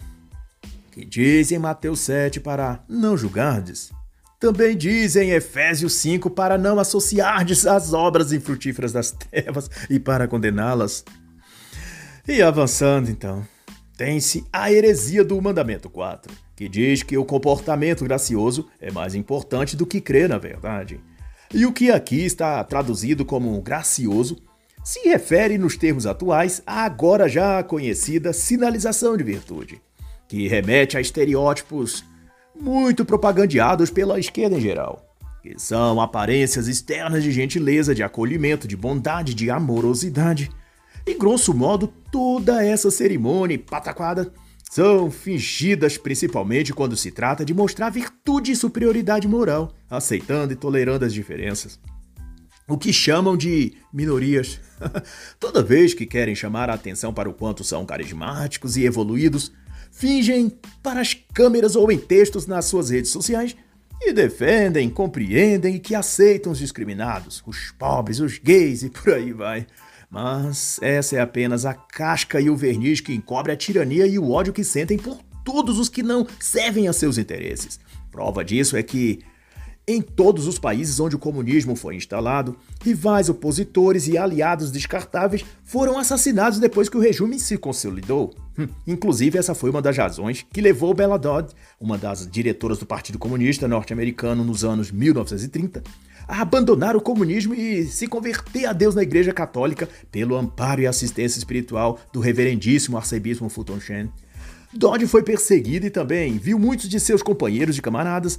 que 0.92 1.04
diz 1.04 1.50
em 1.50 1.58
Mateus 1.58 2.00
7 2.00 2.38
para 2.38 2.84
não 2.88 3.16
julgardes, 3.16 3.90
também 4.38 4.76
diz 4.76 5.14
em 5.14 5.30
Efésios 5.30 5.94
5 5.94 6.28
para 6.28 6.58
não 6.58 6.78
associardes 6.78 7.64
as 7.66 7.92
obras 7.92 8.32
infrutíferas 8.32 8.92
das 8.92 9.10
trevas 9.10 9.70
e 9.88 10.00
para 10.00 10.26
condená-las. 10.26 11.04
E 12.26 12.42
avançando 12.42 13.08
então, 13.08 13.46
tem-se 13.96 14.44
a 14.52 14.72
heresia 14.72 15.24
do 15.24 15.40
mandamento 15.40 15.88
4, 15.88 16.32
que 16.56 16.68
diz 16.68 17.02
que 17.02 17.16
o 17.16 17.24
comportamento 17.24 18.04
gracioso 18.04 18.68
é 18.80 18.90
mais 18.90 19.14
importante 19.14 19.76
do 19.76 19.86
que 19.86 20.00
crer 20.00 20.28
na 20.28 20.38
verdade. 20.38 21.00
E 21.54 21.66
o 21.66 21.72
que 21.72 21.90
aqui 21.90 22.24
está 22.24 22.64
traduzido 22.64 23.26
como 23.26 23.60
gracioso 23.60 24.38
se 24.82 25.00
refere, 25.08 25.58
nos 25.58 25.76
termos 25.76 26.06
atuais, 26.06 26.62
à 26.66 26.84
agora 26.84 27.28
já 27.28 27.62
conhecida 27.62 28.32
sinalização 28.32 29.16
de 29.16 29.22
virtude, 29.22 29.80
que 30.26 30.48
remete 30.48 30.96
a 30.96 31.00
estereótipos 31.00 32.04
muito 32.58 33.04
propagandeados 33.04 33.90
pela 33.90 34.18
esquerda 34.18 34.56
em 34.56 34.60
geral, 34.60 35.14
que 35.42 35.58
são 35.58 36.00
aparências 36.00 36.68
externas 36.68 37.22
de 37.22 37.30
gentileza, 37.30 37.94
de 37.94 38.02
acolhimento, 38.02 38.66
de 38.66 38.76
bondade, 38.76 39.34
de 39.34 39.50
amorosidade. 39.50 40.50
E 41.06 41.14
grosso 41.14 41.52
modo, 41.52 41.86
toda 42.10 42.64
essa 42.64 42.90
cerimônia 42.90 43.58
pataquada 43.58 44.32
são 44.72 45.10
fingidas 45.10 45.98
principalmente 45.98 46.72
quando 46.72 46.96
se 46.96 47.10
trata 47.10 47.44
de 47.44 47.52
mostrar 47.52 47.90
virtude 47.90 48.52
e 48.52 48.56
superioridade 48.56 49.28
moral, 49.28 49.70
aceitando 49.90 50.54
e 50.54 50.56
tolerando 50.56 51.04
as 51.04 51.12
diferenças. 51.12 51.78
O 52.66 52.78
que 52.78 52.90
chamam 52.90 53.36
de 53.36 53.74
minorias. 53.92 54.58
Toda 55.38 55.62
vez 55.62 55.92
que 55.92 56.06
querem 56.06 56.34
chamar 56.34 56.70
a 56.70 56.72
atenção 56.72 57.12
para 57.12 57.28
o 57.28 57.34
quanto 57.34 57.62
são 57.62 57.84
carismáticos 57.84 58.78
e 58.78 58.86
evoluídos, 58.86 59.52
fingem 59.90 60.50
para 60.82 61.02
as 61.02 61.12
câmeras 61.12 61.76
ou 61.76 61.92
em 61.92 61.98
textos 61.98 62.46
nas 62.46 62.64
suas 62.64 62.88
redes 62.88 63.10
sociais 63.10 63.54
e 64.00 64.10
defendem, 64.10 64.88
compreendem 64.88 65.74
e 65.74 65.80
que 65.80 65.94
aceitam 65.94 66.50
os 66.50 66.58
discriminados, 66.58 67.42
os 67.46 67.72
pobres, 67.72 68.20
os 68.20 68.38
gays 68.38 68.82
e 68.82 68.88
por 68.88 69.12
aí 69.12 69.34
vai. 69.34 69.66
Mas 70.12 70.78
essa 70.82 71.16
é 71.16 71.20
apenas 71.20 71.64
a 71.64 71.72
casca 71.72 72.38
e 72.38 72.50
o 72.50 72.54
verniz 72.54 73.00
que 73.00 73.14
encobre 73.14 73.50
a 73.50 73.56
tirania 73.56 74.06
e 74.06 74.18
o 74.18 74.30
ódio 74.30 74.52
que 74.52 74.62
sentem 74.62 74.98
por 74.98 75.16
todos 75.42 75.78
os 75.78 75.88
que 75.88 76.02
não 76.02 76.26
servem 76.38 76.86
a 76.86 76.92
seus 76.92 77.16
interesses. 77.16 77.80
Prova 78.10 78.44
disso 78.44 78.76
é 78.76 78.82
que, 78.82 79.20
em 79.88 80.02
todos 80.02 80.46
os 80.46 80.58
países 80.58 81.00
onde 81.00 81.16
o 81.16 81.18
comunismo 81.18 81.74
foi 81.74 81.96
instalado, 81.96 82.58
rivais 82.84 83.30
opositores 83.30 84.06
e 84.06 84.18
aliados 84.18 84.70
descartáveis 84.70 85.46
foram 85.64 85.98
assassinados 85.98 86.58
depois 86.58 86.90
que 86.90 86.96
o 86.98 87.00
regime 87.00 87.40
se 87.40 87.56
consolidou. 87.56 88.34
Hum, 88.58 88.68
inclusive, 88.86 89.38
essa 89.38 89.54
foi 89.54 89.70
uma 89.70 89.80
das 89.80 89.96
razões 89.96 90.44
que 90.52 90.60
levou 90.60 90.92
Bella 90.92 91.18
Dodd, 91.18 91.54
uma 91.80 91.96
das 91.96 92.30
diretoras 92.30 92.78
do 92.78 92.84
Partido 92.84 93.18
Comunista 93.18 93.66
norte-americano 93.66 94.44
nos 94.44 94.62
anos 94.62 94.90
1930, 94.90 95.82
a 96.26 96.40
abandonar 96.40 96.96
o 96.96 97.00
comunismo 97.00 97.54
e 97.54 97.84
se 97.86 98.06
converter 98.06 98.66
a 98.66 98.72
Deus 98.72 98.94
na 98.94 99.02
Igreja 99.02 99.32
Católica 99.32 99.88
pelo 100.10 100.36
amparo 100.36 100.80
e 100.80 100.86
assistência 100.86 101.38
espiritual 101.38 101.98
do 102.12 102.20
reverendíssimo 102.20 102.96
arcebispo 102.96 103.48
Fulton 103.48 103.80
Sheen. 103.80 104.10
Dodge 104.72 105.06
foi 105.06 105.22
perseguido 105.22 105.86
e 105.86 105.90
também 105.90 106.38
viu 106.38 106.58
muitos 106.58 106.88
de 106.88 106.98
seus 106.98 107.22
companheiros 107.22 107.76
e 107.76 107.82
camaradas 107.82 108.38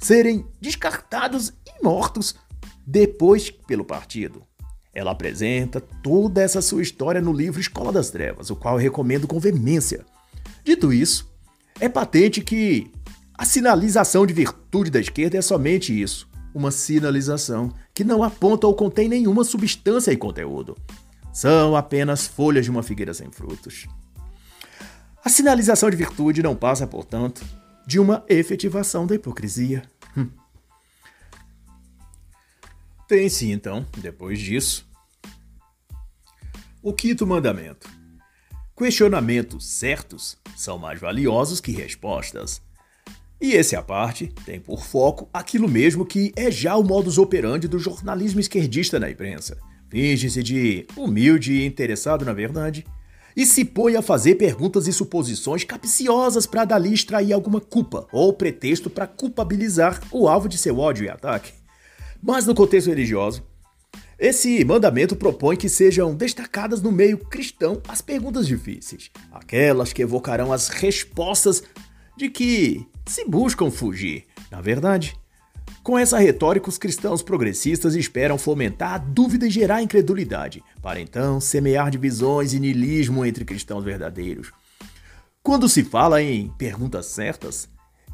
serem 0.00 0.46
descartados 0.60 1.52
e 1.66 1.84
mortos 1.84 2.34
depois 2.86 3.50
pelo 3.50 3.84
partido. 3.84 4.42
Ela 4.94 5.10
apresenta 5.10 5.80
toda 5.80 6.40
essa 6.40 6.62
sua 6.62 6.82
história 6.82 7.20
no 7.20 7.32
livro 7.32 7.60
Escola 7.60 7.92
das 7.92 8.10
Trevas, 8.10 8.48
o 8.48 8.56
qual 8.56 8.74
eu 8.74 8.82
recomendo 8.82 9.26
com 9.26 9.40
veemência. 9.40 10.04
Dito 10.64 10.92
isso, 10.92 11.30
é 11.80 11.88
patente 11.88 12.40
que 12.40 12.90
a 13.36 13.44
sinalização 13.44 14.24
de 14.24 14.32
virtude 14.32 14.90
da 14.90 15.00
esquerda 15.00 15.36
é 15.36 15.42
somente 15.42 16.00
isso: 16.00 16.28
uma 16.54 16.70
sinalização 16.70 17.74
que 17.92 18.04
não 18.04 18.22
aponta 18.22 18.66
ou 18.66 18.74
contém 18.74 19.08
nenhuma 19.08 19.42
substância 19.42 20.12
e 20.12 20.16
conteúdo. 20.16 20.76
São 21.32 21.74
apenas 21.74 22.26
folhas 22.26 22.64
de 22.64 22.70
uma 22.70 22.82
figueira 22.82 23.12
sem 23.12 23.30
frutos. 23.30 23.86
A 25.24 25.28
sinalização 25.28 25.90
de 25.90 25.96
virtude 25.96 26.42
não 26.42 26.54
passa, 26.54 26.86
portanto, 26.86 27.44
de 27.86 27.98
uma 27.98 28.24
efetivação 28.28 29.06
da 29.06 29.16
hipocrisia. 29.16 29.82
Hum. 30.16 30.28
Tem-se, 33.08 33.50
então, 33.50 33.84
depois 33.98 34.38
disso, 34.38 34.88
o 36.82 36.92
quinto 36.92 37.26
mandamento. 37.26 37.88
Questionamentos 38.76 39.66
certos 39.66 40.36
são 40.56 40.78
mais 40.78 41.00
valiosos 41.00 41.60
que 41.60 41.72
respostas. 41.72 42.60
E 43.40 43.52
esse 43.52 43.76
à 43.76 43.82
parte 43.82 44.32
tem 44.44 44.60
por 44.60 44.84
foco 44.84 45.28
aquilo 45.32 45.68
mesmo 45.68 46.06
que 46.06 46.32
é 46.36 46.50
já 46.50 46.76
o 46.76 46.82
modus 46.82 47.18
operandi 47.18 47.68
do 47.68 47.78
jornalismo 47.78 48.40
esquerdista 48.40 48.98
na 48.98 49.10
imprensa. 49.10 49.58
Finge-se 49.90 50.42
de 50.42 50.86
humilde 50.96 51.52
e 51.52 51.66
interessado 51.66 52.24
na 52.24 52.32
verdade 52.32 52.84
e 53.36 53.44
se 53.44 53.64
põe 53.64 53.96
a 53.96 54.02
fazer 54.02 54.36
perguntas 54.36 54.86
e 54.86 54.92
suposições 54.92 55.64
capciosas 55.64 56.46
para 56.46 56.64
dali 56.64 56.92
extrair 56.92 57.32
alguma 57.32 57.60
culpa 57.60 58.06
ou 58.12 58.32
pretexto 58.32 58.88
para 58.88 59.06
culpabilizar 59.06 60.00
o 60.12 60.28
alvo 60.28 60.48
de 60.48 60.56
seu 60.56 60.78
ódio 60.78 61.04
e 61.04 61.08
ataque. 61.08 61.52
Mas 62.22 62.46
no 62.46 62.54
contexto 62.54 62.88
religioso, 62.88 63.42
esse 64.18 64.64
mandamento 64.64 65.16
propõe 65.16 65.56
que 65.56 65.68
sejam 65.68 66.14
destacadas 66.14 66.80
no 66.80 66.92
meio 66.92 67.18
cristão 67.18 67.82
as 67.88 68.00
perguntas 68.00 68.46
difíceis, 68.46 69.10
aquelas 69.32 69.92
que 69.92 70.02
evocarão 70.02 70.52
as 70.52 70.68
respostas 70.68 71.62
de 72.16 72.30
que 72.30 72.86
se 73.06 73.24
buscam 73.28 73.70
fugir. 73.70 74.24
Na 74.50 74.60
verdade, 74.60 75.16
com 75.82 75.98
essa 75.98 76.18
retórica, 76.18 76.68
os 76.68 76.78
cristãos 76.78 77.22
progressistas 77.22 77.94
esperam 77.94 78.38
fomentar 78.38 78.94
a 78.94 78.98
dúvida 78.98 79.46
e 79.46 79.50
gerar 79.50 79.82
incredulidade, 79.82 80.62
para 80.80 81.00
então 81.00 81.40
semear 81.40 81.90
divisões 81.90 82.54
e 82.54 82.60
niilismo 82.60 83.24
entre 83.24 83.44
cristãos 83.44 83.84
verdadeiros. 83.84 84.50
Quando 85.42 85.68
se 85.68 85.84
fala 85.84 86.22
em 86.22 86.48
perguntas 86.56 87.06
certas, 87.06 87.68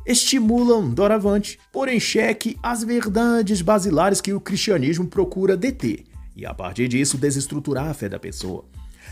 estimulam 0.05 0.91
doravante, 0.91 1.61
pôr 1.73 1.89
em 1.89 2.01
xeque 2.01 2.59
as 2.61 2.83
verdades 2.83 3.63
basilares 3.63 4.21
que 4.21 4.33
o 4.33 4.41
cristianismo 4.41 5.07
procura 5.07 5.57
deter, 5.57 6.05
e 6.35 6.45
a 6.45 6.53
partir 6.53 6.89
disso 6.89 7.17
desestruturar 7.17 7.89
a 7.89 7.95
fé 7.95 8.09
da 8.09 8.19
pessoa. 8.19 8.65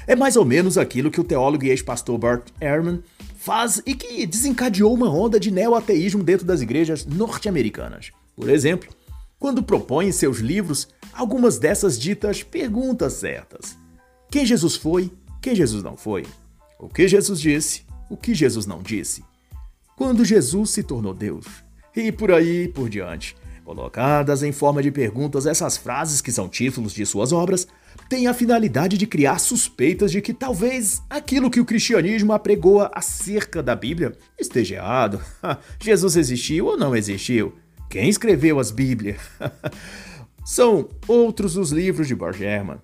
É 0.09 0.17
mais 0.17 0.37
ou 0.37 0.45
menos 0.47 0.79
aquilo 0.79 1.11
que 1.11 1.21
o 1.21 1.25
teólogo 1.25 1.67
e 1.67 1.69
ex-pastor 1.69 2.17
Bart 2.17 2.49
Ehrman 2.63 3.03
faz 3.37 3.83
e 3.85 3.95
que 3.95 4.27
desencadeou 4.27 4.95
uma 4.95 5.13
onda 5.13 5.39
de 5.39 5.51
neo-ateísmo 5.51 6.25
dentro 6.25 6.47
das 6.47 6.63
igrejas 6.63 7.05
norte-americanas. 7.05 8.11
Por 8.35 8.49
exemplo, 8.49 8.89
quando 9.39 9.63
propõe 9.63 10.07
em 10.07 10.13
seus 10.13 10.39
livros 10.39 10.89
algumas 11.13 11.59
dessas 11.59 11.99
ditas 11.99 12.43
perguntas 12.43 13.13
certas. 13.13 13.77
Quem 14.31 14.47
Jesus 14.47 14.77
foi? 14.77 15.13
Quem 15.43 15.55
Jesus 15.55 15.83
não 15.83 15.95
foi? 15.95 16.25
O 16.79 16.89
que 16.89 17.07
Jesus 17.07 17.39
disse? 17.39 17.83
O 18.09 18.17
que 18.17 18.35
Jesus 18.35 18.65
não 18.65 18.83
disse? 18.83 19.23
Quando 19.95 20.25
Jesus 20.25 20.71
se 20.71 20.83
tornou 20.83 21.13
Deus? 21.13 21.45
E 21.95 22.11
por 22.11 22.33
aí 22.33 22.67
por 22.67 22.89
diante. 22.89 23.37
Colocadas 23.63 24.43
em 24.43 24.53
forma 24.53 24.83
de 24.83 24.91
perguntas, 24.91 25.45
essas 25.45 25.77
frases, 25.77 26.23
que 26.23 26.33
são 26.33 26.49
títulos 26.49 26.95
de 26.95 27.05
suas 27.05 27.31
obras, 27.31 27.69
têm 28.09 28.27
a 28.27 28.35
finalidade 28.35 28.97
de 28.97 29.07
criar 29.07 29.39
suspeitas 29.39 30.11
de 30.11 30.21
que 30.21 30.33
talvez 30.33 31.03
aquilo 31.09 31.51
que 31.51 31.61
o 31.61 31.65
cristianismo 31.65 32.33
apregoa 32.33 32.91
acerca 32.95 33.63
da 33.63 33.77
Bíblia 33.77 34.13
esteja 34.39 34.77
errado. 34.77 35.21
Jesus 35.81 36.17
existiu 36.17 36.67
ou 36.67 36.77
não 36.77 36.97
existiu? 36.97 37.55
Quem 37.91 38.09
escreveu 38.09 38.59
as 38.59 38.71
Bíblias? 38.71 39.21
são 40.45 40.89
outros 41.07 41.57
os 41.57 41.71
livros 41.71 42.09
de 42.09 42.15
Borgerman. 42.15 42.79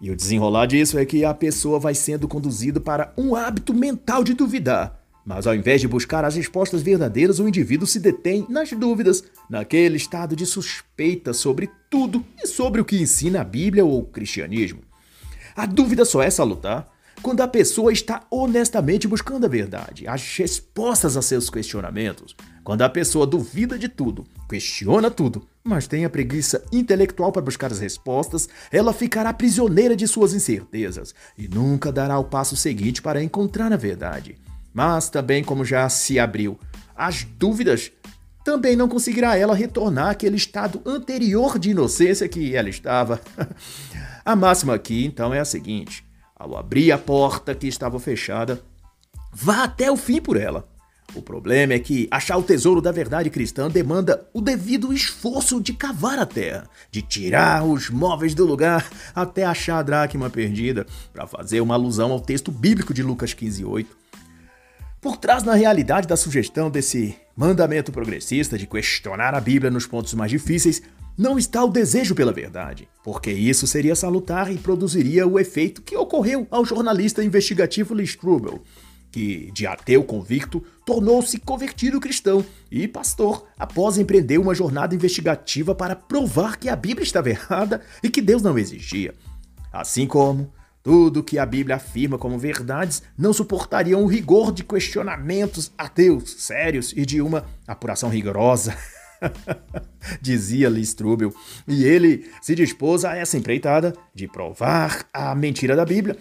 E 0.00 0.10
o 0.10 0.16
desenrolar 0.16 0.66
disso 0.66 0.98
é 0.98 1.06
que 1.06 1.24
a 1.24 1.32
pessoa 1.32 1.78
vai 1.78 1.94
sendo 1.94 2.28
conduzida 2.28 2.80
para 2.80 3.12
um 3.16 3.34
hábito 3.34 3.72
mental 3.72 4.22
de 4.22 4.34
duvidar 4.34 5.06
mas 5.26 5.44
ao 5.44 5.56
invés 5.56 5.80
de 5.80 5.88
buscar 5.88 6.24
as 6.24 6.36
respostas 6.36 6.82
verdadeiras, 6.82 7.40
o 7.40 7.48
indivíduo 7.48 7.84
se 7.84 7.98
detém 7.98 8.46
nas 8.48 8.70
dúvidas, 8.70 9.24
naquele 9.48 9.96
estado 9.96 10.34
de 10.34 10.46
suspeita 10.46 11.32
sobre 11.32 11.70
tudo 11.90 12.24
e 12.42 12.46
sobre 12.46 12.80
o 12.80 12.84
que 12.84 13.00
ensina 13.00 13.40
a 13.40 13.44
Bíblia 13.44 13.84
ou 13.84 14.00
o 14.00 14.06
cristianismo. 14.06 14.80
A 15.54 15.66
dúvida 15.66 16.04
só 16.04 16.22
é 16.22 16.30
salutar 16.30 16.88
quando 17.22 17.40
a 17.40 17.48
pessoa 17.48 17.92
está 17.92 18.22
honestamente 18.30 19.08
buscando 19.08 19.46
a 19.46 19.48
verdade, 19.48 20.06
as 20.06 20.36
respostas 20.36 21.16
a 21.16 21.22
seus 21.22 21.48
questionamentos. 21.48 22.36
Quando 22.62 22.82
a 22.82 22.88
pessoa 22.88 23.26
duvida 23.26 23.78
de 23.78 23.88
tudo, 23.88 24.24
questiona 24.48 25.10
tudo, 25.10 25.46
mas 25.64 25.86
tem 25.86 26.04
a 26.04 26.10
preguiça 26.10 26.64
intelectual 26.70 27.32
para 27.32 27.42
buscar 27.42 27.72
as 27.72 27.78
respostas, 27.78 28.48
ela 28.70 28.92
ficará 28.92 29.32
prisioneira 29.32 29.96
de 29.96 30.06
suas 30.06 30.34
incertezas 30.34 31.14
e 31.38 31.48
nunca 31.48 31.90
dará 31.90 32.18
o 32.18 32.24
passo 32.24 32.56
seguinte 32.56 33.00
para 33.00 33.22
encontrar 33.22 33.72
a 33.72 33.76
verdade. 33.76 34.36
Mas 34.74 35.08
também, 35.08 35.42
como 35.42 35.64
já 35.64 35.88
se 35.88 36.18
abriu 36.18 36.58
as 36.94 37.24
dúvidas, 37.24 37.90
também 38.46 38.76
não 38.76 38.88
conseguirá 38.88 39.36
ela 39.36 39.56
retornar 39.56 40.10
àquele 40.10 40.36
estado 40.36 40.80
anterior 40.86 41.58
de 41.58 41.70
inocência 41.70 42.28
que 42.28 42.54
ela 42.54 42.68
estava. 42.68 43.20
a 44.24 44.36
máxima 44.36 44.72
aqui, 44.72 45.04
então, 45.04 45.34
é 45.34 45.40
a 45.40 45.44
seguinte: 45.44 46.06
ao 46.36 46.56
abrir 46.56 46.92
a 46.92 46.98
porta 46.98 47.56
que 47.56 47.66
estava 47.66 47.98
fechada, 47.98 48.62
vá 49.32 49.64
até 49.64 49.90
o 49.90 49.96
fim 49.96 50.20
por 50.20 50.36
ela. 50.36 50.64
O 51.12 51.20
problema 51.20 51.72
é 51.72 51.80
que 51.80 52.06
achar 52.08 52.36
o 52.36 52.42
tesouro 52.42 52.80
da 52.80 52.92
verdade 52.92 53.30
cristã 53.30 53.68
demanda 53.68 54.28
o 54.32 54.40
devido 54.40 54.92
esforço 54.92 55.60
de 55.60 55.72
cavar 55.72 56.18
a 56.20 56.26
terra, 56.26 56.70
de 56.88 57.02
tirar 57.02 57.64
os 57.64 57.90
móveis 57.90 58.32
do 58.32 58.44
lugar 58.46 58.88
até 59.12 59.44
achar 59.44 59.78
a 59.78 59.82
dracma 59.82 60.30
perdida, 60.30 60.86
para 61.12 61.26
fazer 61.26 61.60
uma 61.60 61.74
alusão 61.74 62.12
ao 62.12 62.20
texto 62.20 62.52
bíblico 62.52 62.94
de 62.94 63.02
Lucas 63.02 63.34
15:8. 63.34 63.86
Por 65.00 65.16
trás 65.16 65.42
na 65.42 65.54
realidade 65.54 66.08
da 66.08 66.16
sugestão 66.16 66.70
desse 66.70 67.16
mandamento 67.36 67.92
progressista 67.92 68.56
de 68.56 68.66
questionar 68.66 69.34
a 69.34 69.40
Bíblia 69.40 69.70
nos 69.70 69.86
pontos 69.86 70.14
mais 70.14 70.30
difíceis, 70.30 70.82
não 71.16 71.38
está 71.38 71.64
o 71.64 71.70
desejo 71.70 72.14
pela 72.14 72.32
verdade, 72.32 72.88
porque 73.02 73.30
isso 73.30 73.66
seria 73.66 73.94
salutar 73.94 74.52
e 74.52 74.58
produziria 74.58 75.26
o 75.26 75.38
efeito 75.38 75.82
que 75.82 75.96
ocorreu 75.96 76.46
ao 76.50 76.64
jornalista 76.64 77.24
investigativo 77.24 77.94
Lee 77.94 78.04
Strubel, 78.04 78.62
que, 79.10 79.50
de 79.52 79.66
ateu 79.66 80.02
convicto, 80.04 80.62
tornou-se 80.84 81.38
convertido 81.38 82.00
cristão 82.00 82.44
e 82.70 82.86
pastor 82.86 83.46
após 83.58 83.96
empreender 83.96 84.38
uma 84.38 84.54
jornada 84.54 84.94
investigativa 84.94 85.74
para 85.74 85.96
provar 85.96 86.58
que 86.58 86.68
a 86.68 86.76
Bíblia 86.76 87.04
estava 87.04 87.30
errada 87.30 87.80
e 88.02 88.10
que 88.10 88.20
Deus 88.20 88.42
não 88.42 88.58
existia. 88.58 89.14
Assim 89.72 90.06
como 90.06 90.52
tudo 90.86 91.24
que 91.24 91.36
a 91.36 91.44
Bíblia 91.44 91.74
afirma 91.74 92.16
como 92.16 92.38
verdades 92.38 93.02
não 93.18 93.32
suportaria 93.32 93.98
o 93.98 94.06
rigor 94.06 94.52
de 94.52 94.62
questionamentos 94.62 95.72
ateus 95.76 96.30
sérios 96.38 96.92
e 96.96 97.04
de 97.04 97.20
uma 97.20 97.44
apuração 97.66 98.08
rigorosa. 98.08 98.72
dizia 100.22 100.70
Lee 100.70 100.84
Strubel, 100.84 101.34
e 101.66 101.82
ele 101.82 102.30
se 102.40 102.54
dispôs 102.54 103.04
a 103.04 103.16
essa 103.16 103.36
empreitada 103.36 103.94
de 104.14 104.28
provar 104.28 105.08
a 105.12 105.34
mentira 105.34 105.74
da 105.74 105.84
Bíblia 105.84 106.16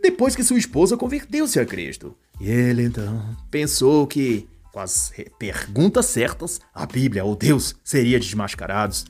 depois 0.00 0.36
que 0.36 0.44
sua 0.44 0.56
esposa 0.56 0.96
converteu-se 0.96 1.58
a 1.58 1.66
Cristo. 1.66 2.14
E 2.40 2.48
ele 2.48 2.84
então 2.84 3.36
pensou 3.50 4.06
que, 4.06 4.46
com 4.72 4.78
as 4.78 5.12
perguntas 5.36 6.06
certas, 6.06 6.60
a 6.72 6.86
Bíblia 6.86 7.24
ou 7.24 7.34
Deus 7.34 7.74
seria 7.82 8.20
desmascarados. 8.20 9.04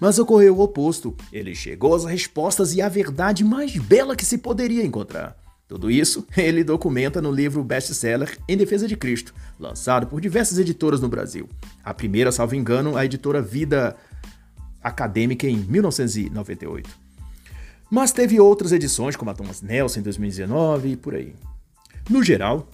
Mas 0.00 0.18
ocorreu 0.18 0.56
o 0.56 0.60
oposto. 0.60 1.16
Ele 1.32 1.54
chegou 1.54 1.94
às 1.94 2.04
respostas 2.04 2.74
e 2.74 2.82
à 2.82 2.88
verdade 2.88 3.44
mais 3.44 3.76
bela 3.76 4.16
que 4.16 4.24
se 4.24 4.38
poderia 4.38 4.84
encontrar. 4.84 5.36
Tudo 5.66 5.90
isso 5.90 6.26
ele 6.36 6.62
documenta 6.62 7.22
no 7.22 7.32
livro 7.32 7.64
best-seller 7.64 8.38
Em 8.48 8.56
Defesa 8.56 8.86
de 8.86 8.96
Cristo, 8.96 9.34
lançado 9.58 10.06
por 10.06 10.20
diversas 10.20 10.58
editoras 10.58 11.00
no 11.00 11.08
Brasil. 11.08 11.48
A 11.82 11.94
primeira, 11.94 12.30
salvo 12.30 12.54
engano, 12.54 12.96
a 12.96 13.04
editora 13.04 13.40
Vida 13.40 13.96
Acadêmica 14.82 15.46
em 15.46 15.56
1998. 15.56 16.90
Mas 17.90 18.12
teve 18.12 18.38
outras 18.40 18.72
edições, 18.72 19.16
como 19.16 19.30
a 19.30 19.34
Thomas 19.34 19.62
Nelson 19.62 20.00
em 20.00 20.02
2019 20.02 20.90
e 20.90 20.96
por 20.96 21.14
aí. 21.14 21.34
No 22.10 22.22
geral, 22.22 22.68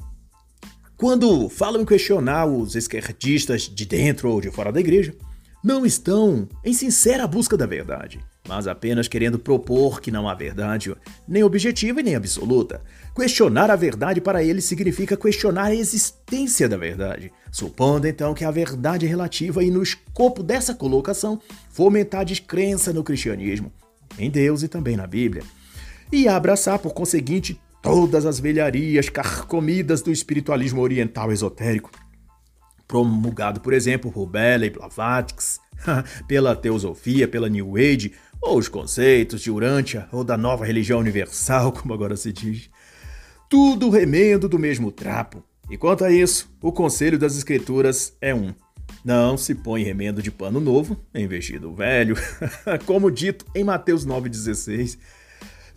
quando 0.96 1.48
falam 1.48 1.82
em 1.82 1.86
questionar 1.86 2.46
os 2.46 2.74
esquerdistas 2.74 3.62
de 3.62 3.86
dentro 3.86 4.30
ou 4.30 4.40
de 4.40 4.50
fora 4.50 4.72
da 4.72 4.80
igreja, 4.80 5.14
não 5.62 5.84
estão 5.84 6.48
em 6.64 6.72
sincera 6.72 7.26
busca 7.26 7.56
da 7.56 7.66
verdade, 7.66 8.18
mas 8.48 8.66
apenas 8.66 9.08
querendo 9.08 9.38
propor 9.38 10.00
que 10.00 10.10
não 10.10 10.28
há 10.28 10.34
verdade, 10.34 10.94
nem 11.28 11.44
objetiva 11.44 12.00
e 12.00 12.02
nem 12.02 12.14
absoluta. 12.14 12.82
Questionar 13.14 13.70
a 13.70 13.76
verdade 13.76 14.20
para 14.20 14.42
eles 14.42 14.64
significa 14.64 15.16
questionar 15.16 15.66
a 15.66 15.74
existência 15.74 16.68
da 16.68 16.76
verdade, 16.76 17.30
supondo 17.52 18.08
então 18.08 18.32
que 18.32 18.44
a 18.44 18.50
verdade 18.50 19.04
é 19.04 19.08
relativa 19.08 19.62
e, 19.62 19.70
no 19.70 19.82
escopo 19.82 20.42
dessa 20.42 20.74
colocação, 20.74 21.38
fomentar 21.70 22.22
a 22.22 22.24
descrença 22.24 22.92
no 22.92 23.04
cristianismo, 23.04 23.70
em 24.18 24.30
Deus 24.30 24.62
e 24.62 24.68
também 24.68 24.96
na 24.96 25.06
Bíblia, 25.06 25.42
e 26.10 26.26
abraçar, 26.26 26.78
por 26.78 26.94
conseguinte, 26.94 27.60
todas 27.82 28.24
as 28.24 28.40
velharias 28.40 29.08
carcomidas 29.08 30.00
do 30.00 30.10
espiritualismo 30.10 30.80
oriental 30.80 31.30
esotérico 31.30 31.90
promulgado, 32.90 33.60
por 33.60 33.72
exemplo, 33.72 34.10
por 34.10 34.28
e 34.34 34.70
Blavatsky, 34.70 35.60
pela 36.26 36.56
Teosofia, 36.56 37.28
pela 37.28 37.48
New 37.48 37.76
Age, 37.76 38.12
ou 38.42 38.58
os 38.58 38.66
conceitos 38.66 39.40
de 39.40 39.48
Urântia, 39.48 40.08
ou 40.10 40.24
da 40.24 40.36
nova 40.36 40.64
religião 40.64 40.98
universal, 40.98 41.70
como 41.72 41.94
agora 41.94 42.16
se 42.16 42.32
diz. 42.32 42.68
Tudo 43.48 43.90
remendo 43.90 44.48
do 44.48 44.58
mesmo 44.58 44.90
trapo. 44.90 45.44
E 45.70 45.78
quanto 45.78 46.04
a 46.04 46.10
isso, 46.10 46.50
o 46.60 46.72
conselho 46.72 47.16
das 47.16 47.36
escrituras 47.36 48.12
é 48.20 48.34
um. 48.34 48.52
Não 49.04 49.38
se 49.38 49.54
põe 49.54 49.84
remendo 49.84 50.20
de 50.20 50.32
pano 50.32 50.58
novo 50.58 51.00
em 51.14 51.28
vestido 51.28 51.72
velho, 51.72 52.16
como 52.86 53.08
dito 53.08 53.44
em 53.54 53.62
Mateus 53.62 54.04
9,16. 54.04 54.98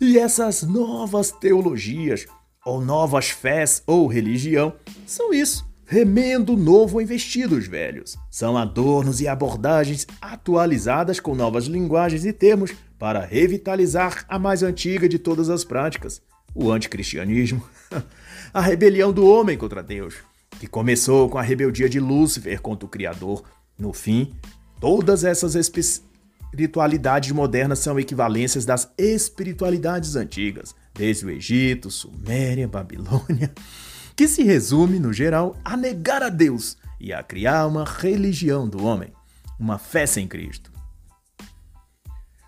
E 0.00 0.18
essas 0.18 0.64
novas 0.64 1.30
teologias, 1.30 2.26
ou 2.66 2.80
novas 2.80 3.30
fés 3.30 3.84
ou 3.86 4.08
religião, 4.08 4.74
são 5.06 5.32
isso 5.32 5.64
remendo 5.86 6.56
novo 6.56 7.00
em 7.00 7.04
vestidos 7.04 7.66
velhos. 7.66 8.16
São 8.30 8.56
adornos 8.56 9.20
e 9.20 9.28
abordagens 9.28 10.06
atualizadas 10.20 11.20
com 11.20 11.34
novas 11.34 11.66
linguagens 11.66 12.24
e 12.24 12.32
termos 12.32 12.72
para 12.98 13.24
revitalizar 13.24 14.24
a 14.28 14.38
mais 14.38 14.62
antiga 14.62 15.08
de 15.08 15.18
todas 15.18 15.50
as 15.50 15.64
práticas, 15.64 16.22
o 16.54 16.70
anticristianismo. 16.70 17.62
a 18.52 18.60
rebelião 18.60 19.12
do 19.12 19.26
homem 19.26 19.58
contra 19.58 19.82
Deus, 19.82 20.14
que 20.58 20.66
começou 20.66 21.28
com 21.28 21.38
a 21.38 21.42
rebeldia 21.42 21.88
de 21.88 22.00
Lúcifer 22.00 22.60
contra 22.60 22.86
o 22.86 22.88
Criador. 22.88 23.42
No 23.78 23.92
fim, 23.92 24.32
todas 24.80 25.24
essas 25.24 25.54
espiritualidades 25.54 27.32
modernas 27.32 27.80
são 27.80 27.98
equivalências 27.98 28.64
das 28.64 28.88
espiritualidades 28.96 30.16
antigas, 30.16 30.74
desde 30.94 31.26
o 31.26 31.30
Egito, 31.30 31.90
Suméria, 31.90 32.68
Babilônia 32.68 33.52
que 34.16 34.28
se 34.28 34.42
resume, 34.42 34.98
no 34.98 35.12
geral, 35.12 35.56
a 35.64 35.76
negar 35.76 36.22
a 36.22 36.28
Deus 36.28 36.76
e 37.00 37.12
a 37.12 37.22
criar 37.22 37.66
uma 37.66 37.84
religião 37.84 38.68
do 38.68 38.84
homem, 38.84 39.12
uma 39.58 39.78
fé 39.78 40.06
sem 40.06 40.26
Cristo. 40.26 40.72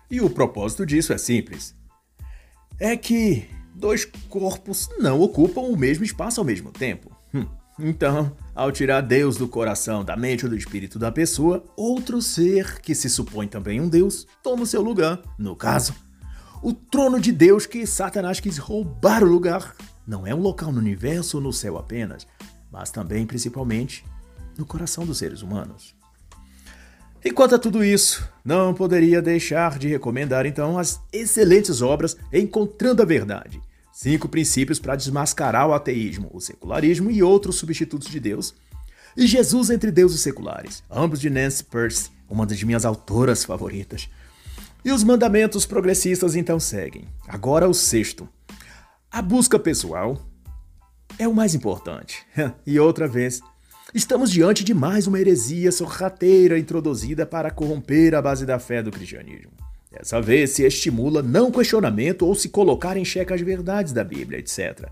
E 0.09 0.21
o 0.21 0.29
propósito 0.29 0.85
disso 0.85 1.11
é 1.11 1.17
simples: 1.17 1.75
é 2.79 2.95
que 2.95 3.49
dois 3.75 4.05
corpos 4.29 4.89
não 4.99 5.19
ocupam 5.19 5.61
o 5.61 5.77
mesmo 5.77 6.03
espaço 6.03 6.39
ao 6.39 6.45
mesmo 6.45 6.71
tempo. 6.71 7.11
Hum. 7.33 7.45
Então, 7.79 8.35
ao 8.55 8.71
tirar 8.71 9.01
Deus 9.01 9.37
do 9.37 9.47
coração, 9.47 10.03
da 10.03 10.15
mente 10.15 10.45
ou 10.45 10.49
do 10.49 10.57
espírito 10.57 10.97
da 10.97 11.11
pessoa, 11.11 11.63
outro 11.75 12.21
ser, 12.21 12.79
que 12.81 12.95
se 12.95 13.07
supõe 13.09 13.47
também 13.47 13.79
um 13.79 13.87
Deus, 13.87 14.25
toma 14.41 14.63
o 14.63 14.65
seu 14.65 14.81
lugar. 14.81 15.21
No 15.37 15.55
caso, 15.55 15.93
o 16.63 16.73
trono 16.73 17.19
de 17.19 17.31
Deus 17.31 17.67
que 17.67 17.85
Satanás 17.85 18.39
quis 18.39 18.57
roubar 18.57 19.23
o 19.23 19.27
lugar 19.27 19.75
não 20.07 20.25
é 20.25 20.33
um 20.33 20.39
local 20.39 20.71
no 20.71 20.79
universo 20.79 21.37
ou 21.37 21.43
no 21.43 21.51
céu 21.51 21.77
apenas, 21.77 22.25
mas 22.71 22.89
também, 22.89 23.25
principalmente, 23.25 24.05
no 24.57 24.65
coração 24.65 25.05
dos 25.05 25.17
seres 25.17 25.41
humanos. 25.41 25.95
Enquanto 27.23 27.55
a 27.55 27.59
tudo 27.59 27.83
isso, 27.83 28.27
não 28.45 28.73
poderia 28.73 29.21
deixar 29.21 29.77
de 29.77 29.87
recomendar 29.87 30.45
então 30.45 30.79
as 30.79 31.01
excelentes 31.11 31.81
obras 31.81 32.15
Encontrando 32.31 33.01
a 33.01 33.05
Verdade. 33.05 33.61
Cinco 33.91 34.29
princípios 34.29 34.79
para 34.79 34.95
desmascarar 34.95 35.67
o 35.67 35.73
ateísmo, 35.73 36.29
o 36.31 36.39
secularismo 36.39 37.11
e 37.11 37.21
outros 37.21 37.57
substitutos 37.57 38.09
de 38.09 38.19
Deus. 38.19 38.53
E 39.17 39.25
Jesus 39.25 39.71
entre 39.71 39.91
deuses 39.91 40.21
seculares, 40.21 40.83
ambos 40.89 41.19
de 41.19 41.29
Nancy 41.29 41.63
Peirce, 41.63 42.11
uma 42.29 42.45
das 42.45 42.61
minhas 42.61 42.85
autoras 42.85 43.43
favoritas. 43.43 44.07
E 44.85 44.91
os 44.91 45.03
mandamentos 45.03 45.65
progressistas 45.65 46.35
então 46.35 46.59
seguem. 46.59 47.07
Agora 47.27 47.67
o 47.67 47.73
sexto, 47.73 48.29
a 49.17 49.21
busca 49.23 49.57
pessoal 49.57 50.15
é 51.17 51.27
o 51.27 51.33
mais 51.33 51.55
importante. 51.55 52.23
e 52.67 52.79
outra 52.79 53.07
vez, 53.07 53.41
estamos 53.91 54.29
diante 54.29 54.63
de 54.63 54.75
mais 54.75 55.07
uma 55.07 55.19
heresia 55.19 55.71
sorrateira 55.71 56.59
introduzida 56.59 57.25
para 57.25 57.49
corromper 57.49 58.13
a 58.13 58.21
base 58.21 58.45
da 58.45 58.59
fé 58.59 58.83
do 58.83 58.91
cristianismo. 58.91 59.53
Dessa 59.91 60.21
vez 60.21 60.51
se 60.51 60.67
estimula 60.67 61.23
não 61.23 61.49
questionamento 61.49 62.27
ou 62.27 62.35
se 62.35 62.49
colocar 62.49 62.95
em 62.95 63.03
xeque 63.03 63.33
as 63.33 63.41
verdades 63.41 63.91
da 63.91 64.03
Bíblia, 64.03 64.37
etc. 64.37 64.87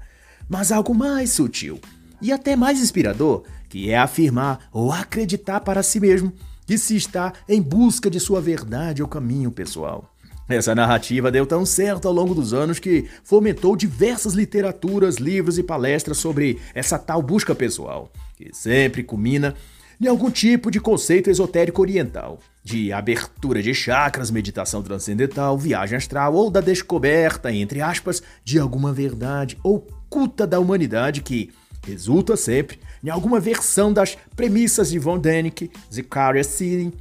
Mas 0.49 0.71
algo 0.71 0.95
mais 0.95 1.29
sutil 1.29 1.79
e 2.19 2.31
até 2.31 2.55
mais 2.55 2.81
inspirador, 2.81 3.43
que 3.69 3.91
é 3.91 3.97
afirmar 3.99 4.69
ou 4.73 4.91
acreditar 4.91 5.59
para 5.59 5.83
si 5.83 5.99
mesmo 5.99 6.33
que 6.65 6.79
se 6.79 6.95
está 6.95 7.31
em 7.47 7.61
busca 7.61 8.09
de 8.09 8.19
sua 8.19 8.41
verdade 8.41 9.03
ou 9.03 9.07
caminho 9.07 9.51
pessoal. 9.51 10.14
Essa 10.47 10.75
narrativa 10.75 11.31
deu 11.31 11.45
tão 11.45 11.65
certo 11.65 12.07
ao 12.07 12.13
longo 12.13 12.35
dos 12.35 12.53
anos 12.53 12.77
que 12.77 13.09
fomentou 13.23 13.75
diversas 13.75 14.33
literaturas, 14.33 15.15
livros 15.15 15.57
e 15.57 15.63
palestras 15.63 16.17
sobre 16.17 16.59
essa 16.73 16.99
tal 16.99 17.21
busca 17.21 17.55
pessoal, 17.55 18.11
que 18.37 18.53
sempre 18.53 19.03
culmina 19.03 19.55
em 19.99 20.07
algum 20.07 20.29
tipo 20.29 20.69
de 20.69 20.79
conceito 20.79 21.29
esotérico 21.29 21.81
oriental, 21.81 22.39
de 22.63 22.91
abertura 22.91 23.63
de 23.63 23.73
chakras, 23.73 24.29
meditação 24.29 24.83
transcendental, 24.83 25.57
viagem 25.57 25.97
astral 25.97 26.35
ou 26.35 26.51
da 26.51 26.61
descoberta, 26.61 27.51
entre 27.51 27.81
aspas, 27.81 28.21
de 28.43 28.59
alguma 28.59 28.93
verdade 28.93 29.57
oculta 29.63 30.45
da 30.45 30.59
humanidade 30.59 31.21
que 31.21 31.51
resulta 31.87 32.35
sempre 32.35 32.79
em 33.03 33.09
alguma 33.09 33.39
versão 33.39 33.93
das 33.93 34.17
premissas 34.35 34.89
de 34.89 34.99
Von 34.99 35.19
Däniken, 35.19 35.69
Zacharias 35.91 36.47
Sitchin, 36.47 36.91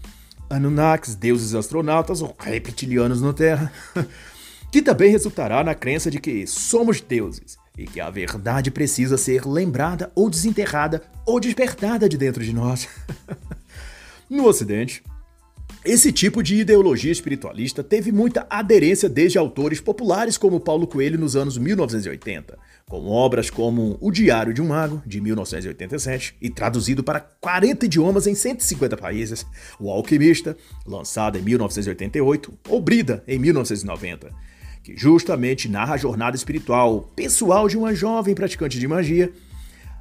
Anunnakis, 0.49 1.15
deuses 1.15 1.55
astronautas 1.55 2.23
ou 2.23 2.35
reptilianos 2.39 3.21
na 3.21 3.33
Terra, 3.33 3.73
que 4.71 4.83
também 4.83 5.11
resultará 5.11 5.63
na 5.65 5.75
crença 5.75 6.11
de 6.11 6.19
que 6.19 6.47
somos 6.47 7.01
deuses 7.01 7.57
e 7.77 7.87
que 7.87 8.01
a 8.01 8.11
verdade 8.11 8.71
precisa 8.71 9.17
ser 9.17 9.47
lembrada 9.47 10.13
ou 10.15 10.31
desenterrada 10.31 11.03
ou 11.27 11.41
despertada 11.41 12.09
de 12.09 12.17
dentro 12.17 12.45
de 12.45 12.53
nós. 12.53 12.89
no 14.31 14.47
Ocidente, 14.47 15.03
esse 15.85 16.11
tipo 16.11 16.43
de 16.43 16.57
ideologia 16.57 17.13
espiritualista 17.13 17.83
teve 17.83 18.11
muita 18.11 18.47
aderência 18.49 19.09
desde 19.09 19.37
autores 19.37 19.81
populares 19.81 20.39
como 20.39 20.59
Paulo 20.59 20.87
Coelho 20.87 21.19
nos 21.19 21.37
anos 21.37 21.59
1980, 21.59 22.59
com 22.89 23.09
obras 23.09 23.51
como 23.51 23.97
O 24.01 24.11
Diário 24.11 24.53
de 24.53 24.61
um 24.61 24.69
Mago, 24.69 25.03
de 25.07 25.21
1987, 25.21 26.37
e 26.41 26.51
traduzido 26.51 27.03
para 27.03 27.21
40 27.21 27.87
idiomas 27.87 28.27
em 28.27 28.35
150 28.35 28.97
países, 28.97 29.47
O 29.81 29.91
Alquimista, 29.91 30.57
lançado 30.87 31.39
em 31.39 31.43
1988, 31.43 32.53
ou 32.69 32.81
Brida, 32.81 33.25
em 33.27 33.39
1990, 33.39 34.31
que 34.83 34.97
justamente 34.97 35.69
narra 35.69 35.95
a 35.95 35.99
jornada 35.99 36.37
espiritual 36.37 37.11
pessoal 37.17 37.69
de 37.69 37.77
uma 37.77 37.95
jovem 37.95 38.35
praticante 38.35 38.79
de 38.79 38.87
magia, 38.87 39.33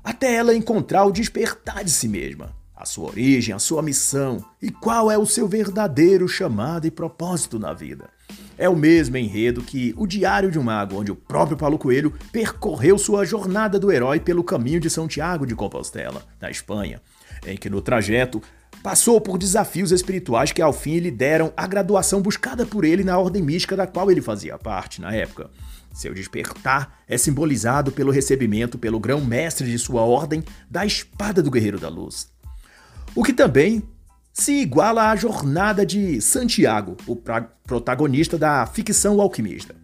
até 0.04 0.36
ela 0.36 0.54
encontrar 0.54 1.06
o 1.06 1.12
despertar 1.12 1.84
de 1.84 1.92
si 1.92 2.08
mesma 2.08 2.54
a 2.84 2.86
sua 2.86 3.08
origem, 3.08 3.56
a 3.56 3.60
sua 3.60 3.82
missão 3.82 4.44
e 4.62 4.70
qual 4.70 5.10
é 5.10 5.18
o 5.18 5.26
seu 5.26 5.48
verdadeiro 5.48 6.28
chamado 6.28 6.86
e 6.86 6.92
propósito 6.92 7.58
na 7.58 7.74
vida. 7.74 8.10
É 8.58 8.70
o 8.70 8.76
mesmo 8.76 9.18
enredo 9.18 9.64
que 9.64 9.94
O 9.98 10.06
Diário 10.06 10.52
de 10.52 10.60
um 10.60 10.64
Mago, 10.64 11.00
onde 11.00 11.12
o 11.12 11.16
próprio 11.16 11.58
Paulo 11.58 11.78
Coelho 11.78 12.14
percorreu 12.32 12.98
sua 12.98 13.26
jornada 13.26 13.80
do 13.80 13.92
herói 13.92 14.20
pelo 14.20 14.44
caminho 14.44 14.80
de 14.80 14.90
São 14.90 15.08
Tiago 15.08 15.46
de 15.46 15.56
Compostela, 15.56 16.24
na 16.40 16.52
Espanha, 16.52 17.02
em 17.46 17.58
que 17.58 17.70
no 17.70 17.82
trajeto 17.82 18.42
passou 18.84 19.20
por 19.20 19.38
desafios 19.38 19.92
espirituais 19.92 20.52
que 20.52 20.62
ao 20.62 20.74
fim 20.74 21.00
lhe 21.00 21.10
deram 21.10 21.52
a 21.58 21.66
graduação 21.66 22.22
buscada 22.22 22.66
por 22.66 22.84
ele 22.84 23.04
na 23.04 23.18
ordem 23.18 23.42
mística 23.42 23.76
da 23.76 23.88
qual 23.88 24.12
ele 24.12 24.22
fazia 24.22 24.58
parte 24.58 25.02
na 25.02 25.14
época. 25.14 25.50
Seu 25.94 26.14
despertar 26.14 27.00
é 27.08 27.18
simbolizado 27.18 27.92
pelo 27.92 28.12
recebimento 28.12 28.78
pelo 28.78 29.00
grão-mestre 29.00 29.70
de 29.70 29.78
sua 29.80 30.02
ordem 30.02 30.44
da 30.70 30.86
Espada 30.86 31.42
do 31.42 31.52
Guerreiro 31.52 31.80
da 31.80 31.90
Luz. 31.90 32.28
O 33.16 33.24
que 33.24 33.32
também 33.32 33.84
se 34.34 34.54
iguala 34.54 35.12
à 35.12 35.16
jornada 35.16 35.86
de 35.86 36.20
Santiago, 36.20 36.98
o 37.06 37.16
protagonista 37.16 38.36
da 38.36 38.66
ficção 38.66 39.22
alquimista, 39.22 39.76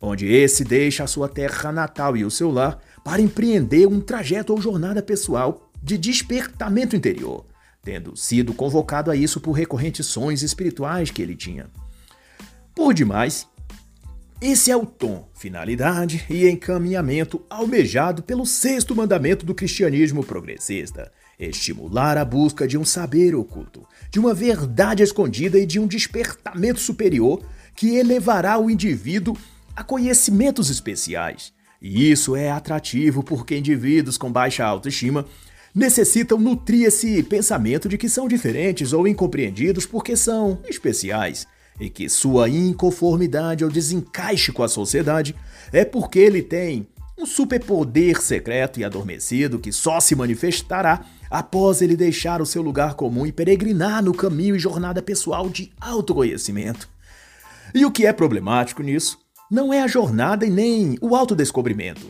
onde 0.00 0.26
esse 0.26 0.64
deixa 0.64 1.04
a 1.04 1.06
sua 1.06 1.28
terra 1.28 1.70
natal 1.70 2.16
e 2.16 2.24
o 2.24 2.30
seu 2.30 2.50
lar 2.50 2.80
para 3.04 3.20
empreender 3.20 3.86
um 3.86 4.00
trajeto 4.00 4.54
ou 4.54 4.62
jornada 4.62 5.02
pessoal 5.02 5.70
de 5.82 5.98
despertamento 5.98 6.96
interior, 6.96 7.44
tendo 7.82 8.16
sido 8.16 8.54
convocado 8.54 9.10
a 9.10 9.16
isso 9.16 9.40
por 9.40 9.52
recorrentes 9.52 10.06
sonhos 10.06 10.42
espirituais 10.42 11.10
que 11.10 11.20
ele 11.20 11.36
tinha. 11.36 11.66
Por 12.74 12.94
demais, 12.94 13.46
esse 14.40 14.70
é 14.70 14.76
o 14.76 14.86
tom, 14.86 15.28
finalidade 15.34 16.24
e 16.30 16.48
encaminhamento 16.48 17.42
almejado 17.50 18.22
pelo 18.22 18.46
sexto 18.46 18.94
mandamento 18.94 19.44
do 19.44 19.52
cristianismo 19.52 20.22
progressista, 20.22 21.10
estimular 21.40 22.16
a 22.16 22.24
busca 22.24 22.66
de 22.66 22.78
um 22.78 22.84
saber 22.84 23.34
oculto, 23.34 23.84
de 24.08 24.20
uma 24.20 24.32
verdade 24.32 25.02
escondida 25.02 25.58
e 25.58 25.66
de 25.66 25.80
um 25.80 25.88
despertamento 25.88 26.78
superior 26.78 27.42
que 27.74 27.96
elevará 27.96 28.56
o 28.60 28.70
indivíduo 28.70 29.36
a 29.74 29.82
conhecimentos 29.82 30.70
especiais. 30.70 31.52
E 31.82 32.08
isso 32.08 32.36
é 32.36 32.48
atrativo 32.48 33.24
porque 33.24 33.58
indivíduos 33.58 34.16
com 34.16 34.30
baixa 34.30 34.64
autoestima 34.64 35.26
necessitam 35.74 36.38
nutrir 36.38 36.86
esse 36.86 37.24
pensamento 37.24 37.88
de 37.88 37.98
que 37.98 38.08
são 38.08 38.28
diferentes 38.28 38.92
ou 38.92 39.08
incompreendidos 39.08 39.84
porque 39.84 40.14
são 40.16 40.60
especiais 40.68 41.44
e 41.80 41.88
que 41.88 42.08
sua 42.08 42.48
inconformidade 42.48 43.64
ou 43.64 43.70
desencaixe 43.70 44.52
com 44.52 44.62
a 44.62 44.68
sociedade 44.68 45.34
é 45.72 45.84
porque 45.84 46.18
ele 46.18 46.42
tem 46.42 46.86
um 47.18 47.26
superpoder 47.26 48.22
secreto 48.22 48.78
e 48.78 48.84
adormecido 48.84 49.58
que 49.58 49.72
só 49.72 49.98
se 49.98 50.14
manifestará 50.14 51.04
após 51.30 51.82
ele 51.82 51.96
deixar 51.96 52.40
o 52.40 52.46
seu 52.46 52.62
lugar 52.62 52.94
comum 52.94 53.26
e 53.26 53.32
peregrinar 53.32 54.02
no 54.02 54.14
caminho 54.14 54.54
e 54.54 54.58
jornada 54.58 55.02
pessoal 55.02 55.48
de 55.48 55.72
autoconhecimento. 55.80 56.88
E 57.74 57.84
o 57.84 57.90
que 57.90 58.06
é 58.06 58.12
problemático 58.12 58.82
nisso 58.82 59.18
não 59.50 59.72
é 59.72 59.82
a 59.82 59.88
jornada 59.88 60.46
e 60.46 60.50
nem 60.50 60.96
o 61.00 61.14
autodescobrimento, 61.16 62.06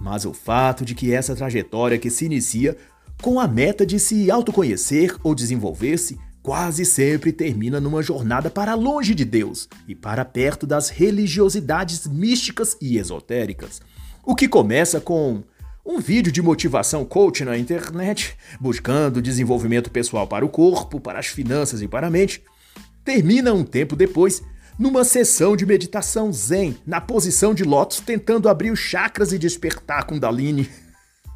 mas 0.00 0.24
o 0.24 0.32
fato 0.32 0.84
de 0.84 0.94
que 0.94 1.12
essa 1.12 1.36
trajetória 1.36 1.98
que 1.98 2.10
se 2.10 2.24
inicia 2.24 2.76
com 3.22 3.38
a 3.38 3.46
meta 3.46 3.86
de 3.86 4.00
se 4.00 4.30
autoconhecer 4.30 5.16
ou 5.22 5.34
desenvolver-se 5.34 6.18
quase 6.42 6.84
sempre 6.84 7.32
termina 7.32 7.80
numa 7.80 8.02
jornada 8.02 8.50
para 8.50 8.74
longe 8.74 9.14
de 9.14 9.24
Deus 9.24 9.68
e 9.86 9.94
para 9.94 10.24
perto 10.24 10.66
das 10.66 10.88
religiosidades 10.88 12.06
místicas 12.06 12.76
e 12.80 12.98
esotéricas. 12.98 13.80
O 14.24 14.34
que 14.34 14.48
começa 14.48 15.00
com 15.00 15.42
um 15.84 15.98
vídeo 15.98 16.30
de 16.30 16.42
motivação 16.42 17.04
coach 17.04 17.44
na 17.44 17.56
internet, 17.56 18.36
buscando 18.60 19.22
desenvolvimento 19.22 19.90
pessoal 19.90 20.26
para 20.26 20.44
o 20.44 20.48
corpo, 20.48 21.00
para 21.00 21.18
as 21.18 21.26
finanças 21.26 21.82
e 21.82 21.88
para 21.88 22.06
a 22.06 22.10
mente, 22.10 22.42
termina 23.04 23.52
um 23.52 23.64
tempo 23.64 23.96
depois 23.96 24.42
numa 24.78 25.04
sessão 25.04 25.56
de 25.56 25.66
meditação 25.66 26.32
zen, 26.32 26.76
na 26.86 27.00
posição 27.00 27.52
de 27.52 27.64
lótus, 27.64 28.00
tentando 28.00 28.48
abrir 28.48 28.70
os 28.70 28.78
chakras 28.78 29.32
e 29.32 29.38
despertar 29.38 30.04
Kundalini. 30.04 30.70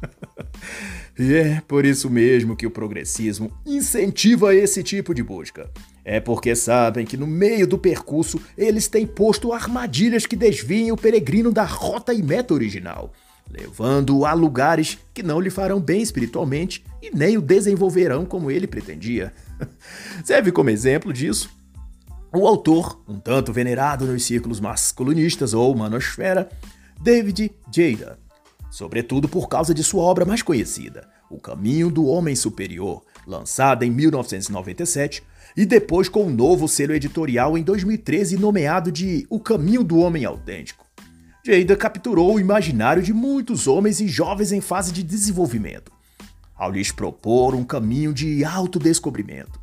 e 1.17 1.33
é 1.33 1.61
por 1.67 1.85
isso 1.85 2.09
mesmo 2.09 2.55
que 2.55 2.67
o 2.67 2.71
progressismo 2.71 3.51
incentiva 3.65 4.53
esse 4.53 4.83
tipo 4.83 5.13
de 5.13 5.23
busca. 5.23 5.69
É 6.03 6.19
porque 6.19 6.55
sabem 6.55 7.05
que 7.05 7.17
no 7.17 7.25
meio 7.25 7.65
do 7.65 7.77
percurso 7.77 8.39
eles 8.57 8.87
têm 8.87 9.07
posto 9.07 9.53
armadilhas 9.53 10.25
que 10.25 10.35
desviem 10.35 10.91
o 10.91 10.97
peregrino 10.97 11.51
da 11.51 11.63
rota 11.63 12.13
e 12.13 12.21
meta 12.21 12.53
original 12.53 13.11
levando-o 13.49 14.25
a 14.25 14.33
lugares 14.33 14.97
que 15.13 15.23
não 15.23 15.39
lhe 15.39 15.49
farão 15.49 15.79
bem 15.79 16.01
espiritualmente 16.01 16.83
e 17.01 17.15
nem 17.15 17.37
o 17.37 17.41
desenvolverão 17.41 18.25
como 18.25 18.49
ele 18.49 18.67
pretendia. 18.67 19.33
Serve 20.25 20.51
como 20.51 20.69
exemplo 20.69 21.13
disso 21.13 21.49
o 22.33 22.47
autor, 22.47 23.01
um 23.07 23.17
tanto 23.17 23.53
venerado 23.53 24.05
nos 24.05 24.25
círculos 24.25 24.59
masculinistas 24.59 25.53
ou 25.53 25.73
manosfera, 25.73 26.49
David 27.01 27.49
Jada, 27.73 28.19
sobretudo 28.75 29.29
por 29.29 29.47
causa 29.47 29.73
de 29.73 29.81
sua 29.81 30.03
obra 30.03 30.25
mais 30.25 30.41
conhecida, 30.41 31.07
O 31.29 31.39
Caminho 31.39 31.89
do 31.89 32.07
Homem 32.07 32.35
Superior, 32.35 33.01
lançada 33.25 33.85
em 33.85 33.89
1997, 33.89 35.23
e 35.55 35.65
depois 35.65 36.09
com 36.09 36.25
um 36.25 36.29
novo 36.29 36.67
selo 36.67 36.91
editorial 36.91 37.57
em 37.57 37.63
2013 37.63 38.35
nomeado 38.35 38.91
de 38.91 39.25
O 39.29 39.39
Caminho 39.39 39.81
do 39.81 39.97
Homem 39.99 40.25
Autêntico. 40.25 40.85
Jada 41.45 41.77
capturou 41.77 42.35
o 42.35 42.39
imaginário 42.39 43.01
de 43.01 43.13
muitos 43.13 43.65
homens 43.65 44.01
e 44.01 44.09
jovens 44.09 44.51
em 44.51 44.59
fase 44.59 44.91
de 44.91 45.03
desenvolvimento, 45.03 45.89
ao 46.53 46.69
lhes 46.69 46.91
propor 46.91 47.55
um 47.55 47.63
caminho 47.63 48.13
de 48.13 48.43
autodescobrimento, 48.43 49.57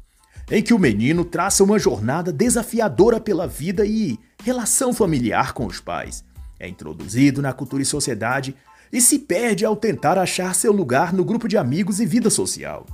em 0.51 0.63
que 0.63 0.73
o 0.73 0.79
menino 0.79 1.23
traça 1.23 1.63
uma 1.63 1.79
jornada 1.79 2.33
desafiadora 2.33 3.21
pela 3.21 3.47
vida 3.47 3.85
e 3.85 4.19
relação 4.43 4.95
familiar 4.95 5.53
com 5.53 5.67
os 5.67 5.81
pais. 5.81 6.25
É 6.59 6.67
introduzido 6.67 7.43
na 7.43 7.53
cultura 7.53 7.83
e 7.83 7.87
sociedade 7.87 8.57
e 8.93 9.01
se 9.01 9.19
perde 9.19 9.65
ao 9.65 9.75
tentar 9.75 10.19
achar 10.19 10.55
seu 10.55 10.73
lugar 10.73 11.13
no 11.13 11.25
grupo 11.25 11.49
de 11.49 11.57
amigos 11.57 11.99
e 11.99 12.07
vida 12.07 12.29
social. 12.29 12.87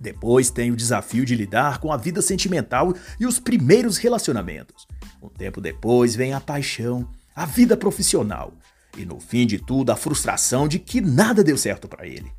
Depois 0.00 0.48
tem 0.48 0.70
o 0.70 0.76
desafio 0.76 1.26
de 1.26 1.34
lidar 1.34 1.78
com 1.78 1.92
a 1.92 1.96
vida 1.96 2.22
sentimental 2.22 2.94
e 3.18 3.26
os 3.26 3.38
primeiros 3.38 3.98
relacionamentos. 3.98 4.86
Um 5.22 5.28
tempo 5.28 5.60
depois 5.60 6.16
vem 6.16 6.32
a 6.32 6.40
paixão, 6.40 7.06
a 7.36 7.44
vida 7.44 7.76
profissional 7.76 8.54
e, 8.96 9.04
no 9.04 9.20
fim 9.20 9.46
de 9.46 9.58
tudo, 9.58 9.92
a 9.92 9.96
frustração 9.96 10.66
de 10.66 10.78
que 10.78 11.02
nada 11.02 11.44
deu 11.44 11.58
certo 11.58 11.86
para 11.86 12.06
ele. 12.06 12.32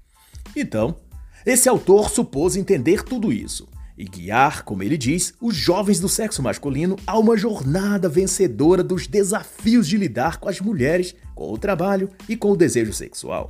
Então, 0.55 0.95
esse 1.45 1.69
autor 1.69 2.09
supôs 2.09 2.55
entender 2.55 3.03
tudo 3.03 3.32
isso 3.32 3.67
e 4.02 4.06
guiar, 4.06 4.64
como 4.64 4.82
ele 4.82 4.97
diz, 4.97 5.32
os 5.39 5.56
jovens 5.56 5.99
do 5.99 6.10
sexo 6.10 6.41
masculino 6.41 6.95
a 7.06 7.20
uma 7.20 7.38
jornada 7.38 8.10
vencedora 8.10 8.84
dos 8.84 9.06
desafios 9.06 9.88
de 9.88 9.95
lidar 9.95 10.38
com 10.38 10.49
as 10.49 10.60
mulheres, 10.60 11.14
com 11.36 11.54
o 11.54 11.58
trabalho 11.58 12.10
e 12.28 12.36
com 12.36 12.52
o 12.52 12.58
desejo 12.58 12.91
sexual. 12.93 13.47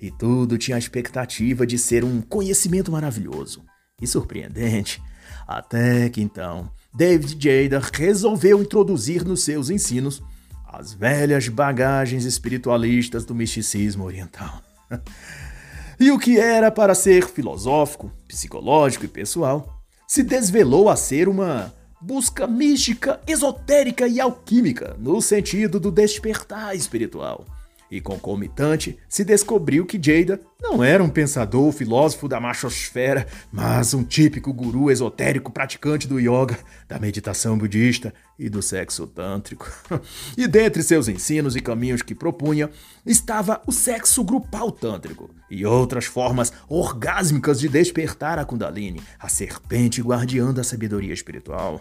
E 0.00 0.10
tudo 0.10 0.56
tinha 0.56 0.76
a 0.76 0.78
expectativa 0.78 1.66
de 1.66 1.78
ser 1.78 2.04
um 2.04 2.22
conhecimento 2.22 2.90
maravilhoso 2.90 3.62
e 4.00 4.06
surpreendente, 4.06 5.02
até 5.46 6.08
que 6.08 6.22
então 6.22 6.70
David 6.94 7.36
Jada 7.38 7.78
resolveu 7.92 8.62
introduzir 8.62 9.26
nos 9.26 9.44
seus 9.44 9.68
ensinos 9.68 10.22
as 10.66 10.94
velhas 10.94 11.48
bagagens 11.48 12.24
espiritualistas 12.24 13.26
do 13.26 13.34
misticismo 13.34 14.04
oriental. 14.04 14.62
e 16.00 16.10
o 16.10 16.18
que 16.18 16.40
era 16.40 16.70
para 16.70 16.94
ser 16.94 17.28
filosófico, 17.28 18.10
psicológico 18.26 19.04
e 19.04 19.08
pessoal, 19.08 19.81
se 20.12 20.22
desvelou 20.22 20.90
a 20.90 20.94
ser 20.94 21.26
uma 21.26 21.72
busca 21.98 22.46
mística, 22.46 23.18
esotérica 23.26 24.06
e 24.06 24.20
alquímica, 24.20 24.94
no 24.98 25.22
sentido 25.22 25.80
do 25.80 25.90
despertar 25.90 26.76
espiritual. 26.76 27.46
E 27.92 28.00
concomitante, 28.00 28.98
se 29.06 29.22
descobriu 29.22 29.84
que 29.84 30.00
Jada 30.02 30.40
não 30.58 30.82
era 30.82 31.04
um 31.04 31.10
pensador 31.10 31.70
filósofo 31.72 32.26
da 32.26 32.40
machosfera, 32.40 33.26
mas 33.52 33.92
um 33.92 34.02
típico 34.02 34.50
guru 34.50 34.90
esotérico 34.90 35.52
praticante 35.52 36.08
do 36.08 36.18
yoga, 36.18 36.58
da 36.88 36.98
meditação 36.98 37.58
budista 37.58 38.14
e 38.38 38.48
do 38.48 38.62
sexo 38.62 39.06
tântrico. 39.06 39.70
e 40.38 40.48
dentre 40.48 40.82
seus 40.82 41.06
ensinos 41.06 41.54
e 41.54 41.60
caminhos 41.60 42.00
que 42.00 42.14
propunha, 42.14 42.70
estava 43.04 43.60
o 43.66 43.72
sexo 43.72 44.24
grupal 44.24 44.72
tântrico 44.72 45.28
e 45.50 45.66
outras 45.66 46.06
formas 46.06 46.50
orgásmicas 46.70 47.60
de 47.60 47.68
despertar 47.68 48.38
a 48.38 48.44
Kundalini, 48.46 49.02
a 49.18 49.28
serpente 49.28 50.00
guardiã 50.00 50.50
da 50.50 50.64
sabedoria 50.64 51.12
espiritual. 51.12 51.78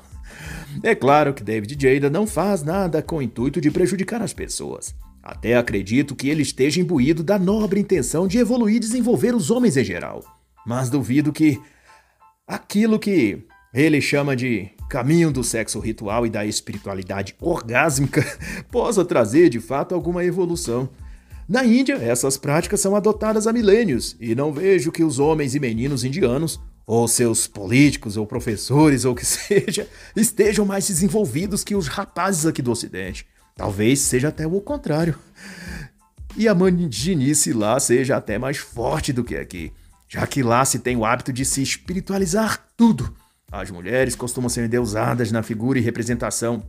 É 0.84 0.94
claro 0.94 1.34
que 1.34 1.42
David 1.42 1.78
Jada 1.80 2.10
não 2.10 2.28
faz 2.28 2.64
nada 2.64 3.02
com 3.02 3.16
o 3.20 3.22
intuito 3.22 3.62
de 3.62 3.72
prejudicar 3.72 4.22
as 4.22 4.34
pessoas. 4.34 4.94
Até 5.24 5.56
acredito 5.56 6.16
que 6.16 6.30
ele 6.30 6.42
esteja 6.42 6.82
imbuído 6.82 7.24
da 7.24 7.38
nobre 7.38 7.80
intenção 7.80 8.28
de 8.28 8.38
evoluir 8.38 8.78
e 8.78 8.80
desenvolver 8.80 9.36
os 9.36 9.52
homens 9.52 9.78
em 9.78 9.84
geral. 9.84 10.24
Mas 10.66 10.90
duvido 10.90 11.32
que 11.32 11.60
aquilo 12.48 12.98
que 12.98 13.44
ele 13.74 14.02
chama 14.02 14.36
de 14.36 14.70
caminho 14.90 15.32
do 15.32 15.44
sexo 15.44 15.80
ritual 15.80 16.26
e 16.26 16.30
da 16.30 16.46
espiritualidade 16.46 17.36
orgásmica 17.40 18.26
possa 18.70 19.06
trazer 19.06 19.50
de 19.50 19.60
fato 19.60 19.96
alguma 19.96 20.26
evolução. 20.26 20.90
Na 21.48 21.66
Índia, 21.66 21.96
essas 21.96 22.38
práticas 22.38 22.80
são 22.80 22.96
adotadas 22.96 23.48
há 23.48 23.54
milênios 23.54 24.16
e 24.20 24.36
não 24.36 24.52
vejo 24.52 24.92
que 24.92 25.04
os 25.04 25.20
homens 25.20 25.56
e 25.56 25.60
meninos 25.60 26.04
indianos, 26.04 26.60
ou 26.86 27.08
seus 27.08 27.48
políticos 27.48 28.18
ou 28.18 28.26
professores 28.26 29.06
ou 29.06 29.16
que 29.16 29.24
seja, 29.26 29.88
estejam 30.16 30.66
mais 30.66 30.88
desenvolvidos 30.88 31.64
que 31.64 31.76
os 31.76 31.88
rapazes 31.88 32.46
aqui 32.46 32.62
do 32.62 32.72
Ocidente. 32.72 33.26
Talvez 33.62 34.00
seja 34.00 34.30
até 34.30 34.48
o 34.48 34.60
contrário. 34.60 35.16
E 36.36 36.48
a 36.48 36.56
maniginice 36.56 37.54
lá 37.54 37.80
seja 37.80 38.18
até 38.18 38.40
mais 38.40 38.58
forte 38.58 39.14
do 39.14 39.24
que 39.24 39.38
aqui, 39.38 39.72
já 40.10 40.26
que 40.26 40.42
lá 40.42 40.66
se 40.66 40.80
tem 40.80 40.98
o 40.98 41.06
hábito 41.06 41.32
de 41.32 41.46
se 41.46 41.62
espiritualizar 41.62 42.66
tudo. 42.76 43.16
As 43.52 43.70
mulheres 43.70 44.16
costumam 44.16 44.50
ser 44.50 44.66
endeusadas 44.66 45.32
na 45.32 45.44
figura 45.44 45.78
e 45.78 45.82
representação 45.84 46.66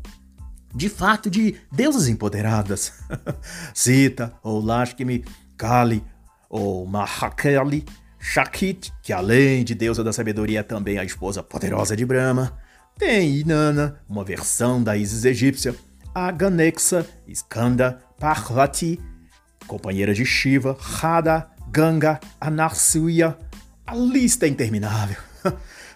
de 0.74 0.90
fato 0.90 1.30
de 1.30 1.56
deusas 1.72 2.08
empoderadas. 2.08 2.92
Sita, 3.72 4.30
ou 4.42 4.60
Lashmi, 4.62 5.24
Kali, 5.56 6.04
ou 6.46 6.84
Mahakali, 6.84 7.86
Shakit, 8.20 8.92
que 9.02 9.14
além 9.14 9.64
de 9.64 9.74
deusa 9.74 10.04
da 10.04 10.12
sabedoria 10.12 10.60
é 10.60 10.62
também 10.62 10.98
a 10.98 11.04
esposa 11.04 11.42
poderosa 11.42 11.96
de 11.96 12.04
Brahma. 12.04 12.52
Tem 12.98 13.38
Inanna, 13.38 13.98
uma 14.06 14.22
versão 14.22 14.82
da 14.82 14.94
Isis 14.94 15.24
egípcia, 15.24 15.74
a 16.14 16.30
Ganexa, 16.30 17.06
Skanda, 17.26 17.98
Parvati, 18.18 19.00
companheira 19.66 20.12
de 20.12 20.24
Shiva, 20.24 20.76
Radha, 20.78 21.48
Ganga, 21.70 22.20
Anarsuya. 22.40 23.36
A 23.86 23.94
lista 23.94 24.46
é 24.46 24.48
interminável. 24.48 25.16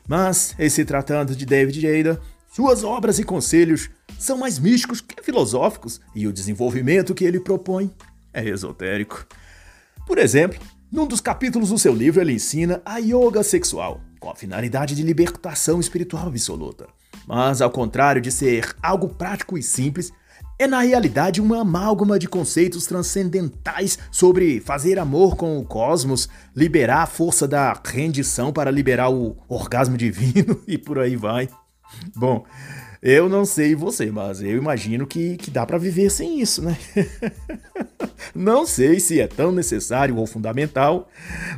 Mas, 0.08 0.54
em 0.58 0.68
se 0.68 0.84
tratando 0.84 1.34
de 1.34 1.44
David 1.44 1.80
Jada, 1.80 2.20
suas 2.50 2.82
obras 2.82 3.18
e 3.18 3.24
conselhos 3.24 3.90
são 4.18 4.38
mais 4.38 4.58
místicos 4.58 5.00
que 5.00 5.22
filosóficos 5.22 6.00
e 6.14 6.26
o 6.26 6.32
desenvolvimento 6.32 7.14
que 7.14 7.24
ele 7.24 7.40
propõe 7.40 7.90
é 8.32 8.44
esotérico. 8.48 9.26
Por 10.06 10.18
exemplo, 10.18 10.58
num 10.90 11.06
dos 11.06 11.20
capítulos 11.20 11.68
do 11.68 11.78
seu 11.78 11.94
livro 11.94 12.20
ele 12.20 12.32
ensina 12.32 12.80
a 12.84 12.98
yoga 12.98 13.42
sexual, 13.42 14.00
com 14.18 14.30
a 14.30 14.36
finalidade 14.36 14.94
de 14.94 15.02
libertação 15.02 15.80
espiritual 15.80 16.28
absoluta. 16.28 16.86
Mas, 17.26 17.60
ao 17.60 17.70
contrário 17.70 18.22
de 18.22 18.30
ser 18.30 18.74
algo 18.82 19.08
prático 19.08 19.58
e 19.58 19.62
simples, 19.62 20.12
é 20.58 20.66
na 20.66 20.80
realidade 20.80 21.40
uma 21.40 21.60
amálgama 21.60 22.18
de 22.18 22.28
conceitos 22.28 22.86
transcendentais 22.86 23.98
sobre 24.10 24.60
fazer 24.60 24.98
amor 24.98 25.36
com 25.36 25.58
o 25.58 25.64
cosmos, 25.64 26.28
liberar 26.54 27.02
a 27.02 27.06
força 27.06 27.46
da 27.46 27.78
rendição 27.84 28.52
para 28.52 28.70
liberar 28.70 29.10
o 29.10 29.36
orgasmo 29.48 29.96
divino 29.96 30.60
e 30.66 30.78
por 30.78 30.98
aí 30.98 31.14
vai. 31.14 31.48
Bom, 32.14 32.44
eu 33.02 33.28
não 33.28 33.44
sei 33.44 33.74
você, 33.74 34.10
mas 34.10 34.40
eu 34.40 34.56
imagino 34.56 35.06
que, 35.06 35.36
que 35.36 35.50
dá 35.50 35.66
para 35.66 35.78
viver 35.78 36.10
sem 36.10 36.40
isso, 36.40 36.62
né? 36.62 36.76
não 38.34 38.66
sei 38.66 38.98
se 38.98 39.20
é 39.20 39.26
tão 39.26 39.52
necessário 39.52 40.16
ou 40.16 40.26
fundamental 40.26 41.08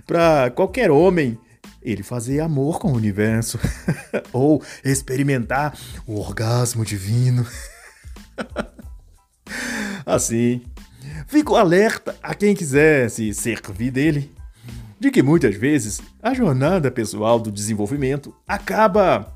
para 0.07 0.51
qualquer 0.51 0.91
homem 0.91 1.39
ele 1.91 2.03
fazer 2.03 2.41
amor 2.41 2.79
com 2.79 2.93
o 2.93 2.97
universo 2.97 3.59
ou 4.33 4.63
experimentar 4.85 5.77
o 6.07 6.19
orgasmo 6.19 6.85
divino. 6.85 7.47
assim, 10.05 10.63
fico 11.27 11.57
alerta 11.57 12.17
a 12.23 12.35
quem 12.35 12.55
quiser 12.55 13.09
se 13.11 13.33
servir 13.33 13.91
dele 13.91 14.33
de 15.01 15.11
que 15.11 15.23
muitas 15.23 15.55
vezes 15.55 16.01
a 16.23 16.35
jornada 16.35 16.91
pessoal 16.91 17.39
do 17.39 17.53
desenvolvimento 17.53 18.35
acaba 18.47 19.33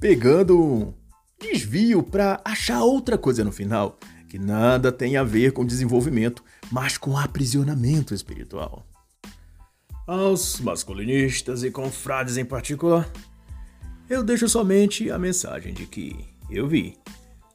pegando 0.00 0.62
um 0.62 0.94
desvio 1.40 2.02
para 2.02 2.40
achar 2.44 2.82
outra 2.82 3.16
coisa 3.16 3.42
no 3.42 3.50
final, 3.50 3.98
que 4.28 4.38
nada 4.38 4.92
tem 4.92 5.16
a 5.16 5.24
ver 5.24 5.52
com 5.52 5.64
desenvolvimento, 5.64 6.44
mas 6.70 6.98
com 6.98 7.16
aprisionamento 7.16 8.12
espiritual. 8.12 8.87
Aos 10.08 10.58
masculinistas 10.60 11.62
e 11.62 11.70
confrades 11.70 12.38
em 12.38 12.44
particular, 12.44 13.06
eu 14.08 14.22
deixo 14.22 14.48
somente 14.48 15.10
a 15.10 15.18
mensagem 15.18 15.74
de 15.74 15.84
que 15.84 16.16
eu 16.48 16.66
vi 16.66 16.96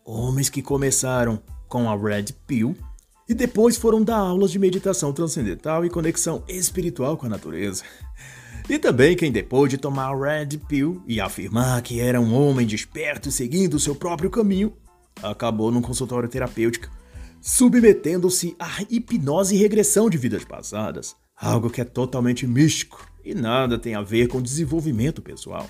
homens 0.05 0.51
que 0.51 0.61
começaram 0.61 1.41
com 1.67 1.89
a 1.89 1.97
Red 1.97 2.25
Pill 2.45 2.77
e 3.27 3.33
depois 3.33 3.75
foram 3.75 4.03
dar 4.03 4.17
aulas 4.17 4.51
de 4.51 4.59
meditação 4.59 5.11
transcendental 5.11 5.83
e 5.83 5.89
conexão 5.89 6.43
espiritual 6.47 7.17
com 7.17 7.25
a 7.25 7.29
natureza. 7.29 7.83
E 8.69 8.77
também 8.77 9.15
quem 9.15 9.31
depois 9.31 9.71
de 9.71 9.79
tomar 9.79 10.13
a 10.13 10.15
Red 10.15 10.59
Pill 10.69 11.01
e 11.07 11.19
afirmar 11.19 11.81
que 11.81 11.99
era 11.99 12.21
um 12.21 12.35
homem 12.35 12.67
desperto 12.67 13.29
e 13.29 13.31
seguindo 13.31 13.79
seu 13.79 13.95
próprio 13.95 14.29
caminho, 14.29 14.71
acabou 15.23 15.71
num 15.71 15.81
consultório 15.81 16.29
terapêutico, 16.29 16.87
submetendo-se 17.41 18.55
à 18.59 18.83
hipnose 18.91 19.55
e 19.55 19.57
regressão 19.57 20.07
de 20.07 20.19
vidas 20.19 20.45
passadas, 20.45 21.15
algo 21.43 21.69
que 21.69 21.81
é 21.81 21.83
totalmente 21.83 22.47
místico 22.47 23.05
e 23.23 23.35
nada 23.35 23.77
tem 23.77 23.95
a 23.95 24.01
ver 24.01 24.27
com 24.27 24.41
desenvolvimento 24.41 25.21
pessoal. 25.21 25.69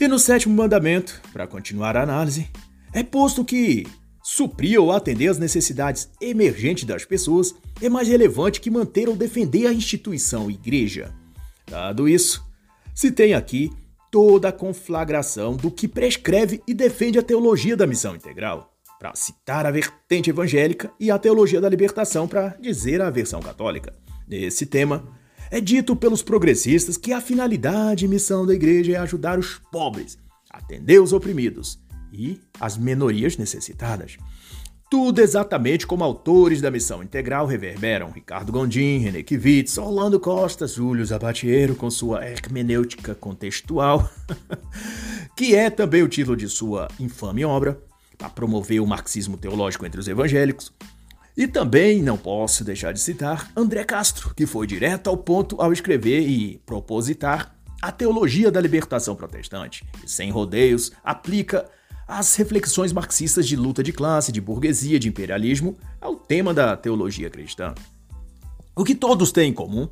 E 0.00 0.06
no 0.06 0.18
sétimo 0.18 0.54
mandamento, 0.54 1.20
para 1.32 1.46
continuar 1.46 1.96
a 1.96 2.02
análise, 2.02 2.48
é 2.92 3.02
posto 3.02 3.44
que 3.44 3.86
suprir 4.22 4.80
ou 4.80 4.92
atender 4.92 5.28
às 5.28 5.38
necessidades 5.38 6.08
emergentes 6.20 6.84
das 6.84 7.04
pessoas 7.04 7.54
é 7.80 7.88
mais 7.88 8.08
relevante 8.08 8.60
que 8.60 8.70
manter 8.70 9.08
ou 9.08 9.16
defender 9.16 9.66
a 9.66 9.72
instituição 9.72 10.50
igreja. 10.50 11.12
Dado 11.68 12.08
isso, 12.08 12.44
se 12.94 13.10
tem 13.10 13.34
aqui 13.34 13.70
toda 14.12 14.48
a 14.48 14.52
conflagração 14.52 15.56
do 15.56 15.70
que 15.70 15.88
prescreve 15.88 16.62
e 16.66 16.74
defende 16.74 17.18
a 17.18 17.22
teologia 17.22 17.76
da 17.76 17.86
missão 17.86 18.14
integral, 18.14 18.72
para 18.98 19.14
citar 19.14 19.66
a 19.66 19.70
vertente 19.70 20.30
evangélica 20.30 20.90
e 20.98 21.10
a 21.10 21.18
teologia 21.18 21.60
da 21.60 21.68
libertação 21.68 22.28
para 22.28 22.56
dizer 22.60 23.02
a 23.02 23.10
versão 23.10 23.40
católica. 23.40 23.92
Nesse 24.26 24.66
tema, 24.66 25.04
é 25.50 25.60
dito 25.60 25.94
pelos 25.94 26.22
progressistas 26.22 26.96
que 26.96 27.12
a 27.12 27.20
finalidade 27.20 28.04
e 28.04 28.08
missão 28.08 28.44
da 28.44 28.54
igreja 28.54 28.92
é 28.92 28.96
ajudar 28.96 29.38
os 29.38 29.60
pobres, 29.70 30.18
atender 30.50 31.00
os 31.00 31.12
oprimidos 31.12 31.78
e 32.12 32.40
as 32.60 32.76
minorias 32.76 33.36
necessitadas. 33.36 34.16
Tudo 34.88 35.20
exatamente 35.20 35.86
como 35.86 36.04
autores 36.04 36.60
da 36.60 36.70
Missão 36.70 37.02
Integral 37.02 37.46
reverberam 37.46 38.12
Ricardo 38.12 38.52
Gondim, 38.52 38.98
René 38.98 39.22
Kivitz, 39.22 39.78
Orlando 39.78 40.20
Costa, 40.20 40.66
Júlio 40.66 41.04
Zabatiero 41.04 41.74
com 41.74 41.90
sua 41.90 42.24
hermenêutica 42.24 43.12
contextual, 43.14 44.08
que 45.36 45.56
é 45.56 45.70
também 45.70 46.02
o 46.02 46.08
título 46.08 46.36
de 46.36 46.48
sua 46.48 46.86
infame 47.00 47.44
obra, 47.44 47.80
para 48.16 48.30
promover 48.30 48.80
o 48.80 48.86
marxismo 48.86 49.36
teológico 49.36 49.84
entre 49.84 50.00
os 50.00 50.06
evangélicos, 50.06 50.72
e 51.36 51.46
também 51.46 52.02
não 52.02 52.16
posso 52.16 52.64
deixar 52.64 52.92
de 52.92 53.00
citar 53.00 53.50
André 53.54 53.84
Castro, 53.84 54.34
que 54.34 54.46
foi 54.46 54.66
direto 54.66 55.08
ao 55.08 55.16
ponto 55.16 55.60
ao 55.60 55.72
escrever 55.72 56.26
e 56.26 56.58
propositar 56.64 57.54
a 57.82 57.92
teologia 57.92 58.50
da 58.50 58.60
libertação 58.60 59.14
protestante, 59.14 59.84
e 60.02 60.10
sem 60.10 60.30
rodeios 60.30 60.90
aplica 61.04 61.68
as 62.08 62.34
reflexões 62.36 62.92
marxistas 62.92 63.46
de 63.46 63.56
luta 63.56 63.82
de 63.82 63.92
classe, 63.92 64.32
de 64.32 64.40
burguesia, 64.40 64.98
de 64.98 65.08
imperialismo 65.08 65.76
ao 66.00 66.16
tema 66.16 66.54
da 66.54 66.76
teologia 66.76 67.28
cristã. 67.28 67.74
O 68.74 68.84
que 68.84 68.94
todos 68.94 69.30
têm 69.32 69.50
em 69.50 69.54
comum 69.54 69.88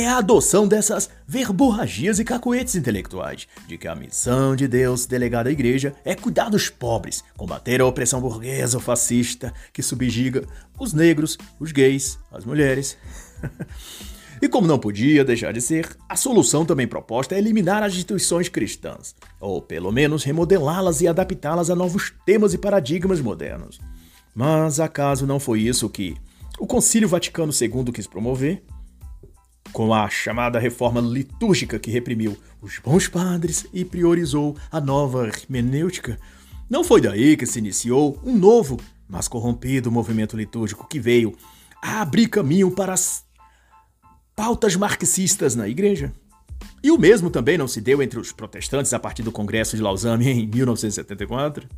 é 0.00 0.08
a 0.08 0.18
adoção 0.18 0.66
dessas 0.66 1.08
verborragias 1.24 2.18
e 2.18 2.24
cacoetes 2.24 2.74
intelectuais, 2.74 3.46
de 3.68 3.78
que 3.78 3.86
a 3.86 3.94
missão 3.94 4.56
de 4.56 4.66
Deus 4.66 5.06
delegada 5.06 5.48
à 5.48 5.52
igreja 5.52 5.94
é 6.04 6.16
cuidar 6.16 6.48
dos 6.48 6.68
pobres, 6.68 7.22
combater 7.36 7.80
a 7.80 7.86
opressão 7.86 8.20
burguesa 8.20 8.76
ou 8.76 8.82
fascista 8.82 9.54
que 9.72 9.84
subjuga 9.84 10.44
os 10.80 10.92
negros, 10.92 11.38
os 11.60 11.70
gays, 11.70 12.18
as 12.32 12.44
mulheres. 12.44 12.98
e 14.42 14.48
como 14.48 14.66
não 14.66 14.80
podia 14.80 15.24
deixar 15.24 15.52
de 15.52 15.60
ser, 15.60 15.96
a 16.08 16.16
solução 16.16 16.64
também 16.66 16.88
proposta 16.88 17.36
é 17.36 17.38
eliminar 17.38 17.84
as 17.84 17.92
instituições 17.92 18.48
cristãs, 18.48 19.14
ou 19.40 19.62
pelo 19.62 19.92
menos 19.92 20.24
remodelá-las 20.24 21.02
e 21.02 21.06
adaptá-las 21.06 21.70
a 21.70 21.76
novos 21.76 22.12
temas 22.26 22.52
e 22.52 22.58
paradigmas 22.58 23.20
modernos. 23.20 23.78
Mas 24.34 24.80
acaso 24.80 25.24
não 25.24 25.38
foi 25.38 25.60
isso 25.60 25.88
que 25.88 26.16
o 26.58 26.66
Concílio 26.66 27.08
Vaticano 27.08 27.52
II 27.52 27.92
quis 27.92 28.08
promover? 28.08 28.60
Com 29.74 29.92
a 29.92 30.08
chamada 30.08 30.56
reforma 30.60 31.00
litúrgica 31.00 31.80
que 31.80 31.90
reprimiu 31.90 32.38
os 32.62 32.78
bons 32.78 33.08
padres 33.08 33.66
e 33.74 33.84
priorizou 33.84 34.56
a 34.70 34.80
nova 34.80 35.26
hermenêutica, 35.26 36.16
não 36.70 36.84
foi 36.84 37.00
daí 37.00 37.36
que 37.36 37.44
se 37.44 37.58
iniciou 37.58 38.16
um 38.24 38.38
novo, 38.38 38.78
mas 39.08 39.26
corrompido 39.26 39.90
movimento 39.90 40.36
litúrgico 40.36 40.86
que 40.86 41.00
veio 41.00 41.36
a 41.82 42.00
abrir 42.00 42.28
caminho 42.28 42.70
para 42.70 42.92
as 42.92 43.24
pautas 44.36 44.76
marxistas 44.76 45.56
na 45.56 45.68
igreja. 45.68 46.12
E 46.80 46.92
o 46.92 46.98
mesmo 46.98 47.28
também 47.28 47.58
não 47.58 47.66
se 47.66 47.80
deu 47.80 48.00
entre 48.00 48.20
os 48.20 48.30
protestantes 48.30 48.94
a 48.94 49.00
partir 49.00 49.24
do 49.24 49.32
Congresso 49.32 49.74
de 49.74 49.82
Lausanne 49.82 50.30
em 50.30 50.46
1974. 50.46 51.68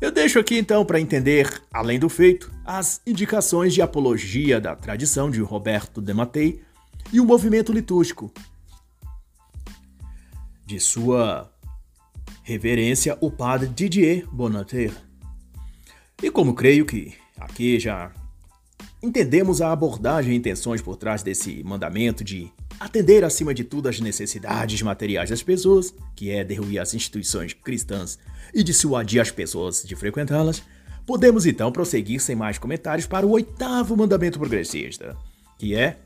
Eu 0.00 0.10
deixo 0.10 0.40
aqui 0.40 0.58
então 0.58 0.84
para 0.84 1.00
entender, 1.00 1.62
além 1.72 2.00
do 2.00 2.08
feito, 2.08 2.50
as 2.64 3.00
indicações 3.06 3.72
de 3.72 3.80
apologia 3.80 4.60
da 4.60 4.74
tradição 4.74 5.30
de 5.30 5.40
Roberto 5.40 6.00
de 6.00 6.12
Mattei 6.12 6.63
e 7.14 7.20
o 7.20 7.24
movimento 7.24 7.72
litúrgico. 7.72 8.32
De 10.66 10.80
sua 10.80 11.48
reverência, 12.42 13.16
o 13.20 13.30
padre 13.30 13.68
Didier 13.68 14.26
Bonater. 14.32 14.92
E 16.20 16.28
como 16.28 16.54
creio 16.54 16.84
que 16.84 17.14
aqui 17.38 17.78
já 17.78 18.10
entendemos 19.00 19.62
a 19.62 19.70
abordagem 19.70 20.32
e 20.32 20.36
intenções 20.36 20.82
por 20.82 20.96
trás 20.96 21.22
desse 21.22 21.62
mandamento 21.62 22.24
de 22.24 22.50
atender 22.80 23.22
acima 23.22 23.54
de 23.54 23.62
tudo 23.62 23.88
às 23.88 24.00
necessidades 24.00 24.82
materiais 24.82 25.30
das 25.30 25.42
pessoas, 25.42 25.94
que 26.16 26.32
é 26.32 26.42
derruir 26.42 26.80
as 26.80 26.94
instituições 26.94 27.52
cristãs 27.52 28.18
e 28.52 28.64
dissuadir 28.64 29.20
as 29.20 29.30
pessoas 29.30 29.84
de 29.84 29.94
frequentá-las, 29.94 30.64
podemos 31.06 31.46
então 31.46 31.70
prosseguir 31.70 32.20
sem 32.20 32.34
mais 32.34 32.58
comentários 32.58 33.06
para 33.06 33.24
o 33.24 33.30
oitavo 33.30 33.96
mandamento 33.96 34.36
progressista, 34.36 35.16
que 35.56 35.76
é 35.76 36.00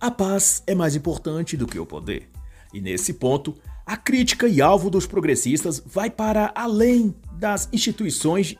a 0.00 0.10
paz 0.10 0.62
é 0.66 0.74
mais 0.74 0.94
importante 0.94 1.56
do 1.56 1.66
que 1.66 1.78
o 1.78 1.86
poder. 1.86 2.28
E 2.72 2.80
nesse 2.80 3.14
ponto, 3.14 3.56
a 3.84 3.96
crítica 3.96 4.46
e 4.46 4.60
alvo 4.60 4.90
dos 4.90 5.06
progressistas 5.06 5.82
vai 5.84 6.10
para 6.10 6.52
além 6.54 7.14
das 7.32 7.68
instituições, 7.72 8.56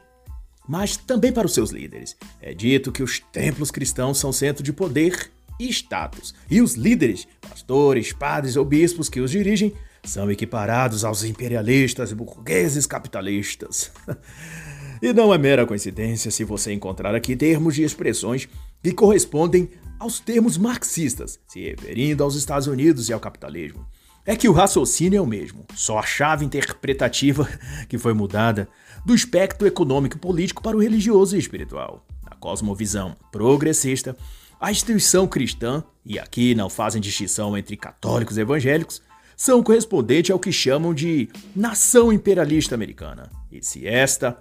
mas 0.67 0.97
também 0.97 1.33
para 1.33 1.47
os 1.47 1.53
seus 1.53 1.71
líderes. 1.71 2.17
É 2.41 2.55
dito 2.55 2.93
que 2.93 3.03
os 3.03 3.21
templos 3.21 3.71
cristãos 3.71 4.19
são 4.19 4.33
centro 4.33 4.63
de 4.63 4.73
poder 4.73 5.31
e 5.59 5.69
status, 5.69 6.35
e 6.51 6.61
os 6.61 6.75
líderes, 6.75 7.27
pastores, 7.41 8.13
padres 8.13 8.57
ou 8.57 8.65
bispos 8.65 9.09
que 9.09 9.21
os 9.21 9.31
dirigem, 9.31 9.75
são 10.05 10.31
equiparados 10.31 11.05
aos 11.05 11.25
imperialistas 11.25 12.13
burgueses 12.13 12.87
capitalistas. 12.87 13.91
e 15.03 15.13
não 15.13 15.35
é 15.35 15.39
mera 15.39 15.67
coincidência 15.67 16.31
se 16.31 16.45
você 16.45 16.73
encontrar 16.73 17.15
aqui 17.15 17.35
termos 17.35 17.77
e 17.79 17.83
expressões 17.83 18.49
que 18.83 18.93
correspondem 18.93 19.69
aos 19.99 20.21
termos 20.21 20.57
marxistas, 20.57 21.39
se 21.47 21.61
referindo 21.61 22.23
aos 22.23 22.35
Estados 22.35 22.67
Unidos 22.67 23.09
e 23.09 23.13
ao 23.13 23.21
capitalismo. 23.21 23.87
É 24.25 24.35
que 24.35 24.49
o 24.49 24.53
raciocínio 24.53 25.19
é 25.19 25.21
o 25.21 25.27
mesmo, 25.27 25.65
só 25.75 25.99
a 25.99 26.03
chave 26.03 26.45
interpretativa 26.45 27.49
que 27.89 27.97
foi 27.97 28.13
mudada 28.13 28.69
do 29.05 29.15
espectro 29.15 29.67
econômico 29.67 30.17
e 30.17 30.21
político 30.21 30.63
para 30.63 30.77
o 30.77 30.81
religioso 30.81 31.37
e 31.37 31.39
espiritual. 31.39 32.05
Na 32.25 32.37
cosmovisão 32.37 33.17
progressista, 33.31 34.17
a 34.61 34.71
instituição 34.71 35.29
cristã, 35.29 35.85
e 36.05 36.19
aqui 36.19 36.55
não 36.55 36.69
fazem 36.69 37.01
distinção 37.01 37.57
entre 37.57 37.77
católicos 37.77 38.37
e 38.37 38.41
evangélicos, 38.41 39.01
são 39.37 39.63
correspondentes 39.63 40.31
ao 40.31 40.41
que 40.41 40.51
chamam 40.51 40.95
de 40.95 41.29
nação 41.55 42.13
imperialista 42.13 42.75
americana. 42.75 43.31
E 43.53 43.63
se 43.63 43.87
esta, 43.87 44.39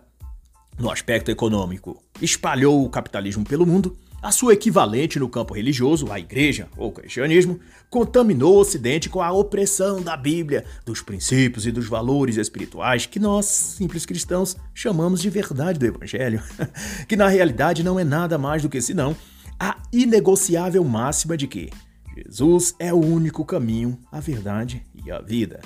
no 0.79 0.89
aspecto 0.89 1.29
econômico, 1.29 2.01
espalhou 2.21 2.83
o 2.83 2.89
capitalismo 2.89 3.43
pelo 3.43 3.67
mundo, 3.67 3.95
a 4.25 4.31
sua 4.31 4.53
equivalente 4.53 5.19
no 5.19 5.29
campo 5.29 5.53
religioso, 5.53 6.11
a 6.11 6.19
igreja 6.19 6.67
ou 6.75 6.91
cristianismo, 6.91 7.59
contaminou 7.91 8.55
o 8.55 8.59
Ocidente 8.59 9.07
com 9.07 9.21
a 9.21 9.31
opressão 9.31 10.01
da 10.01 10.17
Bíblia, 10.17 10.65
dos 10.83 10.99
princípios 10.99 11.67
e 11.67 11.71
dos 11.71 11.87
valores 11.87 12.35
espirituais 12.35 13.05
que 13.05 13.19
nós, 13.19 13.45
simples 13.45 14.03
cristãos, 14.03 14.57
chamamos 14.73 15.21
de 15.21 15.29
verdade 15.29 15.77
do 15.77 15.85
Evangelho, 15.85 16.41
que 17.07 17.15
na 17.15 17.27
realidade 17.27 17.83
não 17.83 17.99
é 17.99 18.03
nada 18.03 18.35
mais 18.35 18.63
do 18.63 18.69
que 18.69 18.81
senão 18.81 19.15
a 19.59 19.77
inegociável 19.93 20.83
máxima 20.83 21.37
de 21.37 21.45
que 21.45 21.69
Jesus 22.17 22.73
é 22.79 22.91
o 22.91 22.99
único 22.99 23.45
caminho, 23.45 23.95
a 24.11 24.19
verdade 24.19 24.83
e 25.05 25.11
a 25.11 25.21
vida. 25.21 25.61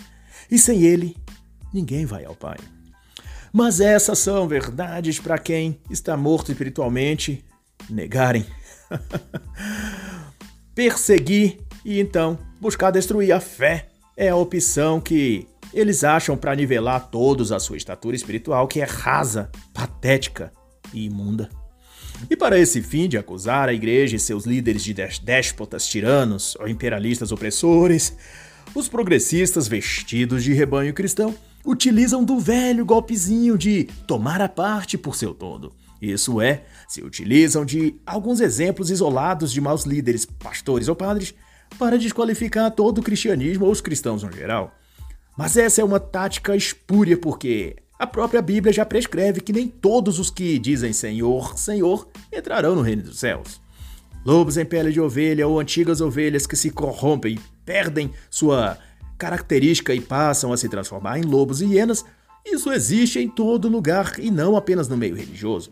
E 0.51 0.59
sem 0.59 0.83
ele, 0.83 1.15
ninguém 1.73 2.05
vai 2.05 2.25
ao 2.25 2.35
Pai. 2.35 2.57
Mas 3.53 3.79
essas 3.79 4.19
são 4.19 4.49
verdades 4.49 5.17
para 5.17 5.37
quem 5.37 5.79
está 5.89 6.17
morto 6.17 6.51
espiritualmente 6.51 7.45
negarem, 7.89 8.45
perseguir 10.75 11.59
e 11.83 11.99
então 11.99 12.37
buscar 12.59 12.91
destruir 12.91 13.31
a 13.31 13.39
fé 13.39 13.89
é 14.15 14.29
a 14.29 14.35
opção 14.35 14.99
que 14.99 15.47
eles 15.73 16.03
acham 16.03 16.35
para 16.35 16.55
nivelar 16.55 17.09
todos 17.09 17.51
a 17.51 17.59
sua 17.59 17.77
estatura 17.77 18.15
espiritual, 18.15 18.67
que 18.67 18.81
é 18.81 18.83
rasa, 18.83 19.49
patética 19.73 20.51
e 20.93 21.05
imunda. 21.05 21.49
E 22.29 22.35
para 22.35 22.59
esse 22.59 22.81
fim 22.81 23.07
de 23.07 23.17
acusar 23.17 23.69
a 23.69 23.73
igreja 23.73 24.15
e 24.15 24.19
seus 24.19 24.45
líderes 24.45 24.83
de 24.83 24.93
déspotas 25.23 25.87
tiranos 25.87 26.57
ou 26.59 26.67
imperialistas 26.67 27.31
opressores, 27.31 28.17
os 28.75 28.89
progressistas 28.89 29.67
vestidos 29.67 30.43
de 30.43 30.53
rebanho 30.53 30.93
cristão 30.93 31.33
utilizam 31.65 32.23
do 32.23 32.39
velho 32.39 32.85
golpezinho 32.85 33.57
de 33.57 33.85
tomar 34.05 34.41
a 34.41 34.49
parte 34.49 34.97
por 34.97 35.15
seu 35.15 35.33
todo 35.33 35.71
isso 36.01 36.39
é, 36.39 36.63
se 36.89 37.03
utilizam 37.03 37.63
de 37.63 37.95
alguns 38.03 38.41
exemplos 38.41 38.89
isolados 38.89 39.53
de 39.53 39.61
maus 39.61 39.83
líderes, 39.83 40.25
pastores 40.25 40.87
ou 40.87 40.95
padres, 40.95 41.35
para 41.77 41.99
desqualificar 41.99 42.71
todo 42.71 42.97
o 42.97 43.03
cristianismo 43.03 43.65
ou 43.65 43.71
os 43.71 43.79
cristãos 43.79 44.23
no 44.23 44.31
geral. 44.31 44.73
Mas 45.37 45.55
essa 45.55 45.81
é 45.81 45.83
uma 45.83 45.99
tática 45.99 46.55
espúria 46.55 47.15
porque 47.15 47.75
a 47.99 48.07
própria 48.07 48.41
Bíblia 48.41 48.73
já 48.73 48.83
prescreve 48.83 49.39
que 49.39 49.53
nem 49.53 49.67
todos 49.67 50.17
os 50.17 50.31
que 50.31 50.57
dizem 50.57 50.91
Senhor, 50.91 51.55
Senhor 51.59 52.07
entrarão 52.33 52.73
no 52.73 52.81
reino 52.81 53.03
dos 53.03 53.19
céus. 53.19 53.61
Lobos 54.25 54.57
em 54.57 54.65
pele 54.65 54.91
de 54.91 54.99
ovelha 54.99 55.47
ou 55.47 55.59
antigas 55.59 56.01
ovelhas 56.01 56.47
que 56.47 56.55
se 56.55 56.71
corrompem 56.71 57.35
e 57.35 57.39
perdem 57.63 58.11
sua 58.31 58.79
característica 59.15 59.93
e 59.93 60.01
passam 60.01 60.51
a 60.51 60.57
se 60.57 60.67
transformar 60.67 61.19
em 61.19 61.23
lobos 61.23 61.61
e 61.61 61.65
hienas, 61.65 62.03
isso 62.43 62.71
existe 62.71 63.19
em 63.19 63.29
todo 63.29 63.69
lugar 63.69 64.13
e 64.17 64.31
não 64.31 64.57
apenas 64.57 64.87
no 64.87 64.97
meio 64.97 65.15
religioso. 65.15 65.71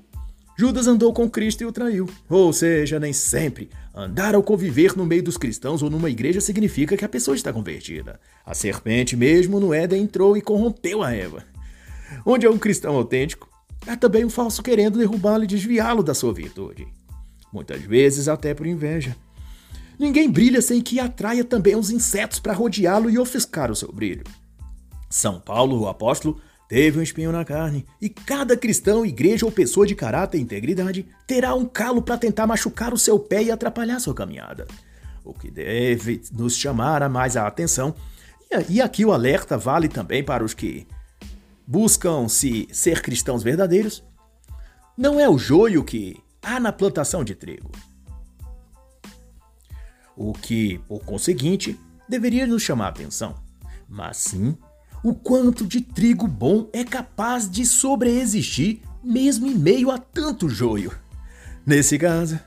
Judas 0.59 0.87
andou 0.87 1.13
com 1.13 1.29
Cristo 1.29 1.61
e 1.61 1.65
o 1.67 1.71
traiu. 1.71 2.09
Ou 2.27 2.51
seja, 2.51 2.99
nem 2.99 3.13
sempre 3.13 3.69
andar 3.93 4.35
ou 4.35 4.41
conviver 4.41 4.97
no 4.97 5.05
meio 5.05 5.21
dos 5.21 5.37
cristãos 5.37 5.83
ou 5.83 5.89
numa 5.89 6.09
igreja 6.09 6.41
significa 6.41 6.97
que 6.97 7.05
a 7.05 7.09
pessoa 7.09 7.35
está 7.35 7.53
convertida. 7.53 8.19
A 8.43 8.55
serpente 8.55 9.15
mesmo 9.15 9.59
no 9.59 9.71
Éden 9.71 10.01
entrou 10.01 10.35
e 10.35 10.41
corrompeu 10.41 11.03
a 11.03 11.13
Eva. 11.13 11.43
Onde 12.25 12.47
é 12.47 12.49
um 12.49 12.57
cristão 12.57 12.95
autêntico, 12.95 13.47
há 13.85 13.95
também 13.95 14.25
um 14.25 14.31
falso 14.31 14.63
querendo 14.63 14.97
derrubá-lo 14.97 15.43
e 15.43 15.47
desviá-lo 15.47 16.01
da 16.01 16.15
sua 16.15 16.33
virtude. 16.33 16.87
Muitas 17.53 17.81
vezes 17.83 18.27
até 18.27 18.55
por 18.55 18.65
inveja. 18.65 19.15
Ninguém 19.99 20.27
brilha 20.27 20.61
sem 20.61 20.81
que 20.81 20.99
atraia 20.99 21.43
também 21.43 21.75
os 21.75 21.91
insetos 21.91 22.39
para 22.39 22.53
rodeá-lo 22.53 23.11
e 23.11 23.19
ofuscar 23.19 23.69
o 23.69 23.75
seu 23.75 23.91
brilho. 23.91 24.23
São 25.07 25.39
Paulo, 25.39 25.81
o 25.81 25.87
apóstolo, 25.87 26.41
teve 26.67 26.99
um 26.99 27.01
espinho 27.01 27.31
na 27.31 27.45
carne, 27.45 27.85
e 28.01 28.09
cada 28.09 28.57
cristão, 28.57 29.05
igreja 29.05 29.45
ou 29.45 29.51
pessoa 29.51 29.87
de 29.87 29.95
caráter 29.95 30.37
e 30.37 30.41
integridade 30.41 31.07
terá 31.25 31.55
um 31.55 31.65
calo 31.65 32.01
para 32.01 32.17
tentar 32.17 32.45
machucar 32.45 32.93
o 32.93 32.97
seu 32.97 33.17
pé 33.17 33.43
e 33.43 33.51
atrapalhar 33.51 33.99
sua 33.99 34.13
caminhada. 34.13 34.67
O 35.23 35.33
que 35.33 35.49
deve 35.49 36.21
nos 36.31 36.57
chamar 36.57 37.01
a 37.01 37.09
mais 37.09 37.37
a 37.37 37.47
atenção, 37.47 37.95
e 38.69 38.81
aqui 38.81 39.05
o 39.05 39.11
alerta 39.11 39.57
vale 39.57 39.87
também 39.87 40.23
para 40.23 40.43
os 40.43 40.53
que 40.53 40.87
buscam 41.65 42.27
se 42.27 42.67
ser 42.71 43.01
cristãos 43.01 43.43
verdadeiros, 43.43 44.03
não 44.97 45.19
é 45.19 45.29
o 45.29 45.37
joio 45.37 45.83
que 45.83 46.17
há 46.41 46.59
na 46.59 46.71
plantação 46.71 47.23
de 47.23 47.35
trigo. 47.35 47.71
O 50.15 50.33
que, 50.33 50.79
por 50.87 51.03
conseguinte, 51.03 51.79
deveria 52.09 52.47
nos 52.47 52.63
chamar 52.63 52.85
a 52.85 52.89
atenção, 52.89 53.35
mas 53.87 54.17
sim 54.17 54.57
o 55.07 55.15
quanto 55.15 55.65
de 55.65 55.79
trigo 55.79 56.27
bom 56.27 56.67
é 56.73 56.83
capaz 56.83 57.49
de 57.49 57.65
sobreexistir 57.65 58.81
mesmo 59.01 59.47
em 59.47 59.55
meio 59.55 59.89
a 59.89 59.97
tanto 59.97 60.49
joio. 60.49 60.91
Nesse 61.65 61.97
caso, 61.97 62.37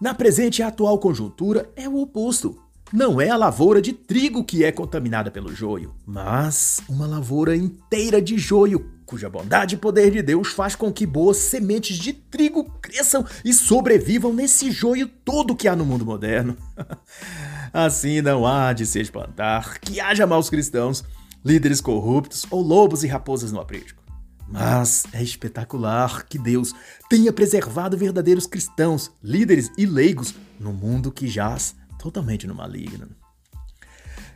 na 0.00 0.12
presente 0.12 0.58
e 0.58 0.62
atual 0.64 0.98
conjuntura 0.98 1.70
é 1.76 1.88
o 1.88 2.00
oposto. 2.00 2.60
não 2.92 3.20
é 3.20 3.30
a 3.30 3.36
lavoura 3.36 3.80
de 3.80 3.92
trigo 3.92 4.42
que 4.42 4.64
é 4.64 4.72
contaminada 4.72 5.30
pelo 5.30 5.54
joio, 5.54 5.94
mas 6.04 6.80
uma 6.88 7.06
lavoura 7.06 7.54
inteira 7.56 8.20
de 8.20 8.36
joio, 8.38 8.90
cuja 9.06 9.30
bondade 9.30 9.76
e 9.76 9.78
poder 9.78 10.10
de 10.10 10.20
Deus 10.20 10.48
faz 10.48 10.74
com 10.74 10.92
que 10.92 11.06
boas 11.06 11.36
sementes 11.36 11.96
de 11.96 12.12
trigo 12.12 12.64
cresçam 12.82 13.24
e 13.44 13.54
sobrevivam 13.54 14.32
nesse 14.32 14.72
joio 14.72 15.06
todo 15.24 15.54
que 15.54 15.68
há 15.68 15.76
no 15.76 15.86
mundo 15.86 16.04
moderno. 16.04 16.56
assim 17.72 18.20
não 18.20 18.44
há 18.44 18.72
de 18.72 18.84
se 18.84 19.00
espantar 19.00 19.78
que 19.80 20.00
haja 20.00 20.26
maus 20.26 20.50
cristãos, 20.50 21.04
líderes 21.44 21.80
corruptos 21.80 22.46
ou 22.50 22.62
lobos 22.62 23.04
e 23.04 23.06
raposas 23.06 23.52
no 23.52 23.60
aprisco. 23.60 24.02
Mas 24.48 25.04
é 25.12 25.22
espetacular 25.22 26.26
que 26.26 26.38
Deus 26.38 26.74
tenha 27.08 27.32
preservado 27.32 27.96
verdadeiros 27.96 28.46
cristãos, 28.46 29.10
líderes 29.22 29.70
e 29.76 29.86
leigos 29.86 30.34
no 30.58 30.72
mundo 30.72 31.10
que 31.10 31.26
jaz 31.26 31.74
totalmente 31.98 32.46
no 32.46 32.54
maligno. 32.54 33.08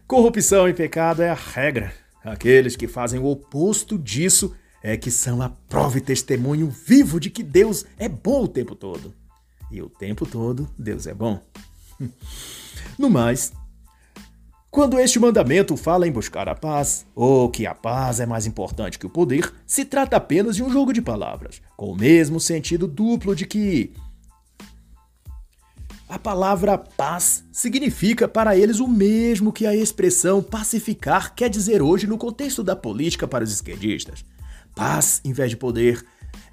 Corrupção 0.06 0.68
e 0.68 0.74
pecado 0.74 1.22
é 1.22 1.30
a 1.30 1.34
regra. 1.34 1.92
Aqueles 2.24 2.76
que 2.76 2.88
fazem 2.88 3.20
o 3.20 3.26
oposto 3.26 3.98
disso 3.98 4.54
é 4.82 4.96
que 4.96 5.10
são 5.10 5.42
a 5.42 5.48
prova 5.48 5.98
e 5.98 6.00
testemunho 6.00 6.70
vivo 6.70 7.20
de 7.20 7.30
que 7.30 7.42
Deus 7.42 7.84
é 7.98 8.08
bom 8.08 8.44
o 8.44 8.48
tempo 8.48 8.74
todo. 8.74 9.14
E 9.70 9.82
o 9.82 9.88
tempo 9.88 10.26
todo 10.26 10.68
Deus 10.78 11.06
é 11.06 11.14
bom. 11.14 11.40
No 12.96 13.08
mais, 13.08 13.52
quando 14.70 14.98
este 15.00 15.18
mandamento 15.18 15.76
fala 15.76 16.06
em 16.06 16.12
buscar 16.12 16.48
a 16.48 16.54
paz, 16.54 17.06
ou 17.14 17.48
que 17.48 17.66
a 17.66 17.74
paz 17.74 18.20
é 18.20 18.26
mais 18.26 18.46
importante 18.46 18.98
que 18.98 19.06
o 19.06 19.10
poder, 19.10 19.50
se 19.66 19.84
trata 19.84 20.16
apenas 20.16 20.56
de 20.56 20.62
um 20.62 20.70
jogo 20.70 20.92
de 20.92 21.00
palavras, 21.00 21.62
com 21.76 21.90
o 21.90 21.96
mesmo 21.96 22.38
sentido 22.38 22.86
duplo 22.86 23.34
de 23.34 23.46
que 23.46 23.92
a 26.06 26.18
palavra 26.18 26.76
paz 26.76 27.44
significa 27.50 28.28
para 28.28 28.56
eles 28.56 28.78
o 28.78 28.86
mesmo 28.86 29.52
que 29.52 29.66
a 29.66 29.74
expressão 29.74 30.42
pacificar 30.42 31.34
quer 31.34 31.48
dizer 31.48 31.82
hoje 31.82 32.06
no 32.06 32.18
contexto 32.18 32.62
da 32.62 32.76
política 32.76 33.26
para 33.26 33.44
os 33.44 33.52
esquerdistas. 33.52 34.24
Paz, 34.74 35.20
em 35.24 35.32
vez 35.32 35.50
de 35.50 35.56
poder, 35.56 36.04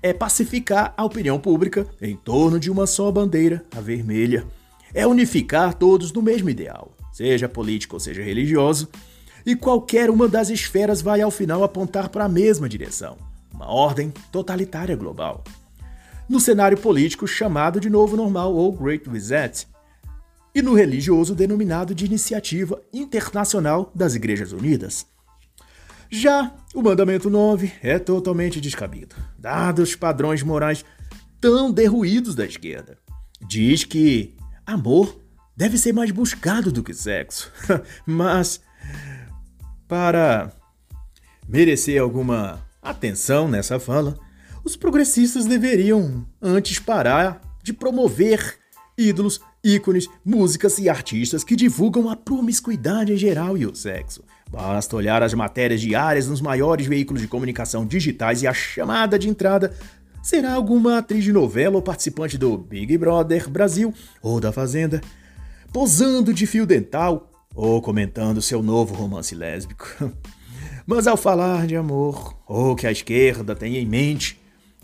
é 0.01 0.13
pacificar 0.13 0.93
a 0.97 1.03
opinião 1.03 1.39
pública 1.39 1.85
em 2.01 2.15
torno 2.15 2.59
de 2.59 2.71
uma 2.71 2.87
só 2.87 3.11
bandeira, 3.11 3.65
a 3.75 3.81
vermelha. 3.81 4.45
É 4.93 5.05
unificar 5.05 5.73
todos 5.73 6.11
no 6.11 6.21
mesmo 6.21 6.49
ideal 6.49 6.95
seja 7.15 7.47
político 7.47 7.95
ou 7.95 7.99
seja 8.01 8.21
religioso, 8.21 8.89
e 9.45 9.55
qualquer 9.55 10.09
uma 10.09 10.27
das 10.27 10.49
esferas 10.49 11.01
vai 11.01 11.21
ao 11.21 11.31
final 11.31 11.63
apontar 11.63 12.09
para 12.09 12.25
a 12.25 12.29
mesma 12.29 12.67
direção 12.67 13.15
uma 13.53 13.71
ordem 13.71 14.11
totalitária 14.33 14.97
global. 14.97 15.41
No 16.27 16.41
cenário 16.41 16.77
político 16.77 17.25
chamado 17.25 17.79
de 17.79 17.89
Novo 17.89 18.17
Normal 18.17 18.53
ou 18.53 18.73
Great 18.73 19.09
Reset, 19.09 19.65
e 20.53 20.61
no 20.61 20.73
religioso 20.73 21.33
denominado 21.33 21.95
de 21.95 22.05
Iniciativa 22.05 22.81
Internacional 22.91 23.89
das 23.95 24.13
Igrejas 24.13 24.51
Unidas. 24.51 25.05
Já 26.09 26.53
o 26.73 26.81
mandamento 26.81 27.29
9 27.29 27.71
é 27.81 27.97
totalmente 27.97 28.59
descabido, 28.59 29.15
dados 29.39 29.89
os 29.89 29.95
padrões 29.95 30.43
morais 30.43 30.83
tão 31.39 31.71
derruídos 31.71 32.35
da 32.35 32.45
esquerda. 32.45 32.97
Diz 33.47 33.85
que 33.85 34.35
amor 34.65 35.24
deve 35.55 35.77
ser 35.77 35.93
mais 35.93 36.11
buscado 36.11 36.71
do 36.71 36.83
que 36.83 36.93
sexo. 36.93 37.51
Mas, 38.05 38.59
para 39.87 40.51
merecer 41.47 42.01
alguma 42.01 42.65
atenção 42.81 43.47
nessa 43.47 43.79
fala, 43.79 44.17
os 44.63 44.75
progressistas 44.75 45.45
deveriam 45.45 46.25
antes 46.41 46.79
parar 46.79 47.41
de 47.63 47.73
promover 47.73 48.57
ídolos, 48.97 49.41
ícones, 49.63 50.07
músicas 50.23 50.77
e 50.77 50.87
artistas 50.87 51.43
que 51.43 51.55
divulgam 51.55 52.09
a 52.09 52.15
promiscuidade 52.15 53.13
em 53.13 53.17
geral 53.17 53.57
e 53.57 53.65
o 53.65 53.75
sexo. 53.75 54.23
Basta 54.49 54.95
olhar 54.95 55.21
as 55.23 55.33
matérias 55.33 55.81
diárias 55.81 56.27
nos 56.27 56.41
maiores 56.41 56.85
veículos 56.85 57.21
de 57.21 57.27
comunicação 57.27 57.85
digitais 57.85 58.41
e 58.41 58.47
a 58.47 58.53
chamada 58.53 59.17
de 59.17 59.27
entrada 59.27 59.73
será 60.21 60.53
alguma 60.53 60.99
atriz 60.99 61.23
de 61.23 61.31
novela 61.31 61.75
ou 61.75 61.81
participante 61.81 62.37
do 62.37 62.57
Big 62.57 62.97
Brother 62.97 63.49
Brasil 63.49 63.93
ou 64.21 64.39
da 64.39 64.51
Fazenda 64.51 65.01
posando 65.75 66.33
de 66.33 66.47
fio 66.47 66.65
dental 66.65 67.29
ou 67.53 67.81
comentando 67.81 68.41
seu 68.41 68.63
novo 68.63 68.95
romance 68.95 69.35
lésbico. 69.35 69.85
Mas 70.87 71.05
ao 71.05 71.17
falar 71.17 71.67
de 71.67 71.75
amor, 71.75 72.33
ou 72.47 72.77
que 72.77 72.87
a 72.87 72.93
esquerda 72.93 73.53
tem 73.53 73.75
em 73.75 73.85
mente, 73.85 74.39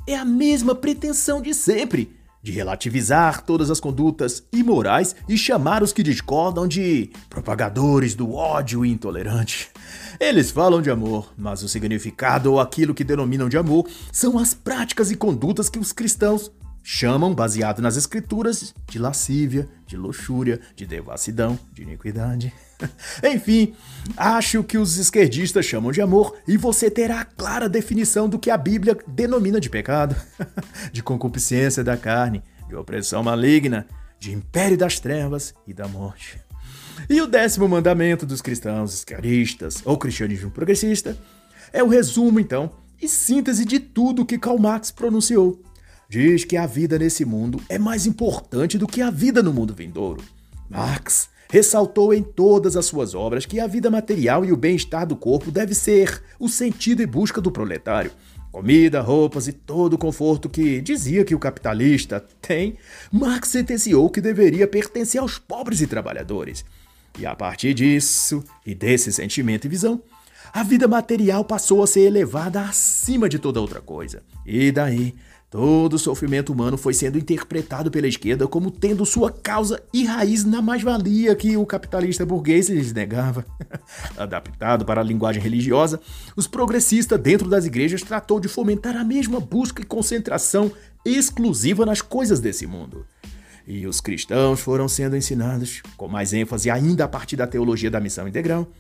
é 0.05 0.17
a 0.17 0.25
mesma 0.25 0.75
pretensão 0.75 1.41
de 1.41 1.53
sempre, 1.53 2.13
de 2.43 2.51
relativizar 2.51 3.45
todas 3.45 3.71
as 3.71 3.79
condutas 3.79 4.43
imorais 4.51 5.15
e 5.29 5.37
chamar 5.37 5.81
os 5.81 5.93
que 5.93 6.03
discordam 6.03 6.67
de 6.67 7.09
propagadores 7.29 8.13
do 8.13 8.33
ódio 8.33 8.83
intolerante. 8.85 9.69
Eles 10.19 10.51
falam 10.51 10.81
de 10.81 10.91
amor, 10.91 11.33
mas 11.37 11.63
o 11.63 11.69
significado 11.69 12.51
ou 12.51 12.59
aquilo 12.59 12.93
que 12.93 13.05
denominam 13.05 13.47
de 13.47 13.57
amor 13.57 13.87
são 14.11 14.37
as 14.37 14.53
práticas 14.53 15.09
e 15.09 15.15
condutas 15.15 15.69
que 15.69 15.79
os 15.79 15.93
cristãos 15.93 16.51
chamam, 16.83 17.33
baseado 17.33 17.81
nas 17.81 17.97
escrituras, 17.97 18.73
de 18.87 18.97
lascívia, 18.97 19.67
de 19.85 19.95
luxúria, 19.95 20.59
de 20.75 20.85
devassidão, 20.85 21.57
de 21.73 21.83
iniquidade. 21.83 22.53
Enfim, 23.23 23.75
acho 24.17 24.63
que 24.63 24.77
os 24.77 24.97
esquerdistas 24.97 25.65
chamam 25.65 25.91
de 25.91 26.01
amor 26.01 26.37
e 26.47 26.57
você 26.57 26.89
terá 26.89 27.21
a 27.21 27.25
clara 27.25 27.69
definição 27.69 28.27
do 28.27 28.39
que 28.39 28.49
a 28.49 28.57
Bíblia 28.57 28.97
denomina 29.07 29.59
de 29.59 29.69
pecado, 29.69 30.15
de 30.91 31.03
concupiscência 31.03 31.83
da 31.83 31.95
carne, 31.95 32.43
de 32.67 32.75
opressão 32.75 33.23
maligna, 33.23 33.85
de 34.19 34.31
império 34.31 34.77
das 34.77 34.99
trevas 34.99 35.53
e 35.67 35.73
da 35.73 35.87
morte. 35.87 36.39
E 37.09 37.21
o 37.21 37.27
décimo 37.27 37.67
mandamento 37.67 38.25
dos 38.25 38.41
cristãos 38.41 38.93
esquerdistas 38.93 39.81
ou 39.85 39.97
cristianismo 39.97 40.51
progressista 40.51 41.17
é 41.73 41.81
o 41.83 41.87
resumo, 41.87 42.39
então, 42.39 42.71
e 43.01 43.07
síntese 43.07 43.65
de 43.65 43.79
tudo 43.79 44.25
que 44.25 44.37
Karl 44.37 44.59
Marx 44.59 44.91
pronunciou 44.91 45.61
diz 46.11 46.43
que 46.43 46.57
a 46.57 46.65
vida 46.65 46.99
nesse 46.99 47.23
mundo 47.23 47.61
é 47.69 47.79
mais 47.79 48.05
importante 48.05 48.77
do 48.77 48.85
que 48.85 49.01
a 49.01 49.09
vida 49.09 49.41
no 49.41 49.53
mundo 49.53 49.73
vindouro. 49.73 50.21
Marx 50.69 51.29
ressaltou 51.49 52.13
em 52.13 52.21
todas 52.21 52.75
as 52.75 52.85
suas 52.85 53.15
obras 53.15 53.45
que 53.45 53.61
a 53.61 53.65
vida 53.65 53.89
material 53.89 54.43
e 54.43 54.51
o 54.51 54.57
bem-estar 54.57 55.07
do 55.07 55.15
corpo 55.15 55.49
deve 55.49 55.73
ser 55.73 56.21
o 56.37 56.49
sentido 56.49 57.01
e 57.01 57.05
busca 57.05 57.39
do 57.39 57.49
proletário. 57.49 58.11
Comida, 58.51 58.99
roupas 58.99 59.47
e 59.47 59.53
todo 59.53 59.93
o 59.93 59.97
conforto 59.97 60.49
que 60.49 60.81
dizia 60.81 61.23
que 61.23 61.33
o 61.33 61.39
capitalista 61.39 62.19
tem, 62.41 62.75
Marx 63.09 63.47
sentenciou 63.47 64.09
que 64.09 64.19
deveria 64.19 64.67
pertencer 64.67 65.21
aos 65.21 65.39
pobres 65.39 65.79
e 65.79 65.87
trabalhadores. 65.87 66.65
E 67.17 67.25
a 67.25 67.33
partir 67.33 67.73
disso 67.73 68.43
e 68.65 68.75
desse 68.75 69.13
sentimento 69.13 69.63
e 69.63 69.69
visão, 69.69 70.03
a 70.51 70.61
vida 70.61 70.89
material 70.89 71.45
passou 71.45 71.81
a 71.81 71.87
ser 71.87 72.01
elevada 72.01 72.59
acima 72.63 73.29
de 73.29 73.39
toda 73.39 73.61
outra 73.61 73.79
coisa. 73.79 74.21
E 74.45 74.73
daí 74.73 75.15
Todo 75.51 75.95
o 75.95 75.99
sofrimento 75.99 76.53
humano 76.53 76.77
foi 76.77 76.93
sendo 76.93 77.17
interpretado 77.17 77.91
pela 77.91 78.07
esquerda 78.07 78.47
como 78.47 78.71
tendo 78.71 79.05
sua 79.05 79.29
causa 79.29 79.83
e 79.91 80.05
raiz 80.05 80.45
na 80.45 80.61
mais-valia 80.61 81.35
que 81.35 81.57
o 81.57 81.65
capitalista 81.65 82.25
burguês 82.25 82.69
lhes 82.69 82.93
negava. 82.93 83.45
Adaptado 84.15 84.85
para 84.85 85.01
a 85.01 85.03
linguagem 85.03 85.43
religiosa, 85.43 85.99
os 86.37 86.47
progressistas 86.47 87.19
dentro 87.19 87.49
das 87.49 87.65
igrejas 87.65 88.01
tratou 88.01 88.39
de 88.39 88.47
fomentar 88.47 88.95
a 88.95 89.03
mesma 89.03 89.41
busca 89.41 89.81
e 89.81 89.85
concentração 89.85 90.71
exclusiva 91.03 91.85
nas 91.85 92.01
coisas 92.01 92.39
desse 92.39 92.65
mundo. 92.65 93.05
E 93.67 93.85
os 93.85 93.99
cristãos 93.99 94.61
foram 94.61 94.87
sendo 94.87 95.17
ensinados, 95.17 95.81
com 95.97 96.07
mais 96.07 96.31
ênfase 96.31 96.69
ainda 96.69 97.03
a 97.03 97.09
partir 97.09 97.35
da 97.35 97.45
teologia 97.45 97.91
da 97.91 97.99
missão 97.99 98.25
integral, 98.25 98.71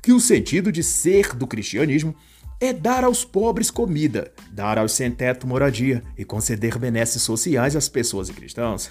que 0.00 0.12
o 0.12 0.20
sentido 0.20 0.70
de 0.70 0.84
ser 0.84 1.34
do 1.34 1.48
cristianismo 1.48 2.14
é 2.62 2.72
dar 2.72 3.02
aos 3.02 3.24
pobres 3.24 3.72
comida, 3.72 4.30
dar 4.52 4.78
aos 4.78 4.92
sem-teto 4.92 5.48
moradia 5.48 6.00
e 6.16 6.24
conceder 6.24 6.78
benesses 6.78 7.20
sociais 7.20 7.74
às 7.74 7.88
pessoas 7.88 8.28
e 8.28 8.32
cristãos. 8.32 8.88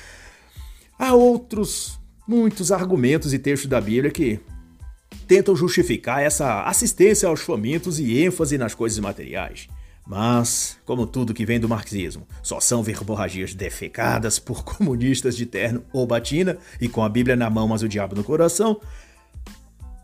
Há 0.98 1.14
outros 1.14 1.98
muitos 2.28 2.70
argumentos 2.70 3.32
e 3.32 3.38
textos 3.38 3.70
da 3.70 3.80
Bíblia 3.80 4.10
que 4.10 4.38
tentam 5.26 5.56
justificar 5.56 6.22
essa 6.22 6.64
assistência 6.64 7.30
aos 7.30 7.40
famintos 7.40 7.98
e 7.98 8.22
ênfase 8.22 8.58
nas 8.58 8.74
coisas 8.74 8.98
materiais. 8.98 9.68
Mas, 10.06 10.76
como 10.84 11.06
tudo 11.06 11.32
que 11.32 11.46
vem 11.46 11.58
do 11.58 11.70
marxismo, 11.70 12.28
só 12.42 12.60
são 12.60 12.82
verborragias 12.82 13.54
defecadas 13.54 14.38
por 14.38 14.62
comunistas 14.68 15.34
de 15.34 15.46
terno 15.46 15.82
ou 15.94 16.06
batina 16.06 16.58
e 16.78 16.90
com 16.90 17.02
a 17.02 17.08
Bíblia 17.08 17.36
na 17.36 17.48
mão, 17.48 17.66
mas 17.66 17.82
o 17.82 17.88
diabo 17.88 18.14
no 18.14 18.22
coração, 18.22 18.78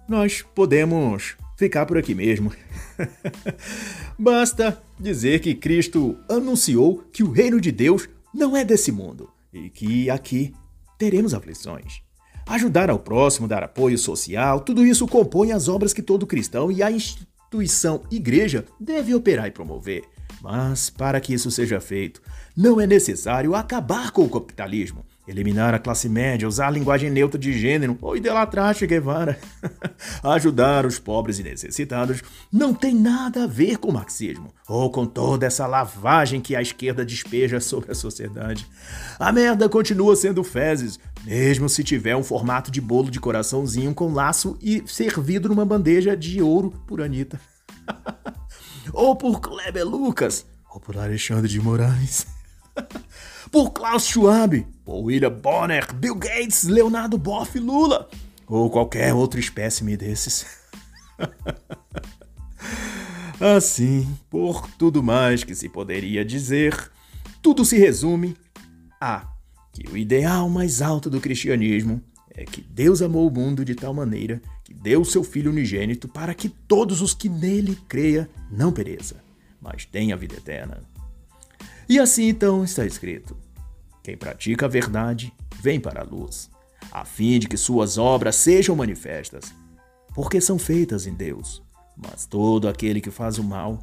nós 0.09 0.43
podemos 0.55 1.37
ficar 1.59 1.85
por 1.85 1.99
aqui 1.99 2.15
mesmo. 2.15 2.53
Basta 4.17 4.81
dizer 4.99 5.41
que 5.41 5.55
Cristo 5.55 6.17
anunciou 6.29 7.03
que 7.13 7.25
o 7.25 7.31
reino 7.31 7.61
de 7.61 7.73
Deus 7.73 8.09
não 8.33 8.57
é 8.57 8.65
desse 8.65 8.93
mundo 8.93 9.29
e 9.53 9.69
que 9.69 10.09
aqui 10.09 10.55
teremos 10.97 11.35
aflições. 11.35 12.01
Ajudar 12.47 12.89
ao 12.89 12.99
próximo, 12.99 13.49
dar 13.49 13.65
apoio 13.65 13.99
social, 13.99 14.61
tudo 14.61 14.87
isso 14.87 15.07
compõe 15.07 15.53
as 15.53 15.69
obras 15.69 15.93
que 15.93 16.01
todo 16.01 16.27
cristão 16.27 16.71
e 16.71 16.83
a 16.83 16.91
instituição 16.91 18.03
igreja 18.11 18.65
deve 18.81 19.13
operar 19.15 19.49
e 19.49 19.51
promover. 19.51 20.05
Mas 20.41 20.89
para 20.89 21.21
que 21.21 21.35
isso 21.35 21.51
seja 21.51 21.81
feito, 21.81 22.23
não 22.57 22.81
é 22.81 22.87
necessário 22.87 23.57
acabar 23.57 24.13
com 24.13 24.23
o 24.23 24.31
capitalismo 24.31 25.05
eliminar 25.29 25.75
a 25.75 25.79
classe 25.79 26.09
média, 26.09 26.49
usar 26.49 26.69
a 26.69 26.71
linguagem 26.71 27.11
neutra 27.11 27.39
de 27.39 27.53
gênero 27.53 27.99
ou 28.01 28.17
idolatrar 28.17 28.75
Che 28.75 28.87
Guevara, 28.87 29.39
ajudar 30.25 30.87
os 30.87 30.99
pobres 30.99 31.39
e 31.39 31.43
necessitados, 31.43 32.23
não 32.51 32.73
tem 32.73 32.95
nada 32.95 33.45
a 33.45 33.47
ver 33.47 33.77
com 33.77 33.91
o 33.91 33.93
marxismo 33.93 34.53
ou 34.67 34.91
com 34.91 35.05
toda 35.07 35.47
essa 35.47 35.67
lavagem 35.67 36.41
que 36.41 36.57
a 36.57 36.63
esquerda 36.63 37.05
despeja 37.05 37.61
sobre 37.61 37.93
a 37.93 37.95
sociedade. 37.95 38.67
A 39.19 39.31
merda 39.31 39.69
continua 39.69 40.17
sendo 40.17 40.43
fezes, 40.43 40.99
mesmo 41.25 41.69
se 41.69 41.85
tiver 41.85 42.17
um 42.17 42.25
formato 42.25 42.71
de 42.71 42.81
bolo 42.81 43.11
de 43.11 43.21
coraçãozinho 43.21 43.95
com 43.95 44.13
laço 44.13 44.57
e 44.63 44.83
servido 44.87 45.49
numa 45.49 45.65
bandeja 45.65 46.17
de 46.17 46.41
ouro 46.41 46.73
por 46.87 47.03
Anitta. 47.03 47.41
ou 48.93 49.15
por 49.15 49.41
Kleber 49.41 49.87
Lucas, 49.87 50.47
ou 50.73 50.81
por 50.81 50.97
Alexandre 50.97 51.49
de 51.49 51.61
Moraes. 51.61 52.27
por 53.51 53.71
Klaus 53.71 54.05
Schwab, 54.07 54.67
por 54.89 55.05
William 55.05 55.31
Bonner, 55.31 55.93
Bill 55.93 56.15
Gates, 56.15 56.63
Leonardo 56.63 57.19
Boff, 57.19 57.59
Lula, 57.59 58.09
ou 58.47 58.71
qualquer 58.71 59.13
outro 59.13 59.39
espécime 59.39 59.99
desses. 59.99 60.47
assim, 63.39 64.09
por 64.31 64.67
tudo 64.79 65.03
mais 65.03 65.45
que 65.45 65.55
se 65.55 65.69
poderia 65.69 66.25
dizer, 66.25 66.91
tudo 67.43 67.67
se 67.67 67.77
resume 67.77 68.35
a 68.99 69.31
que 69.75 69.87
o 69.93 69.95
ideal 69.95 70.49
mais 70.49 70.81
alto 70.81 71.11
do 71.11 71.21
cristianismo 71.21 72.01
é 72.31 72.47
que 72.47 72.63
Deus 72.63 73.03
amou 73.03 73.29
o 73.29 73.31
mundo 73.31 73.67
de 73.67 73.75
tal 73.75 73.93
maneira 73.93 74.41
que 74.65 74.73
deu 74.73 75.05
seu 75.05 75.23
Filho 75.23 75.51
unigênito 75.51 76.09
para 76.09 76.33
que 76.33 76.49
todos 76.49 77.03
os 77.03 77.13
que 77.13 77.29
nele 77.29 77.77
creia 77.87 78.27
não 78.51 78.73
pereça, 78.73 79.17
mas 79.61 79.85
tenha 79.85 80.17
vida 80.17 80.37
eterna. 80.37 80.81
E 81.87 81.99
assim 81.99 82.29
então 82.29 82.65
está 82.65 82.87
escrito: 82.87 83.37
Quem 84.09 84.17
pratica 84.17 84.65
a 84.65 84.69
verdade 84.71 85.35
vem 85.61 85.79
para 85.79 86.01
a 86.01 86.03
luz, 86.03 86.51
a 86.91 87.05
fim 87.05 87.39
de 87.39 87.47
que 87.47 87.59
suas 87.59 87.99
obras 87.99 88.37
sejam 88.37 88.75
manifestas, 88.75 89.53
porque 90.15 90.41
são 90.41 90.59
feitas 90.59 91.07
em 91.07 91.13
Deus. 91.13 91.63
Mas 91.95 92.25
todo 92.25 92.71
aquele 92.71 93.03
que 93.03 93.11
faz 93.11 93.37
o 93.37 93.45
mal 93.45 93.79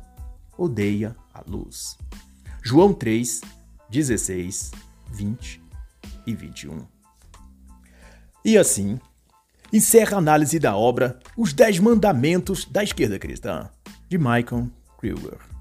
odeia 0.57 1.15
a 1.31 1.43
luz. 1.47 1.95
João 2.63 2.91
3, 2.91 3.41
16, 3.87 4.71
20 5.11 5.61
e 6.25 6.33
21. 6.33 6.87
E 8.43 8.57
assim, 8.57 8.99
encerra 9.71 10.15
a 10.15 10.17
análise 10.17 10.57
da 10.57 10.75
obra 10.75 11.19
Os 11.37 11.53
Dez 11.53 11.77
Mandamentos 11.77 12.65
da 12.65 12.83
Esquerda 12.83 13.19
Cristã, 13.19 13.69
de 14.09 14.17
Michael 14.17 14.71
Kruger. 14.97 15.54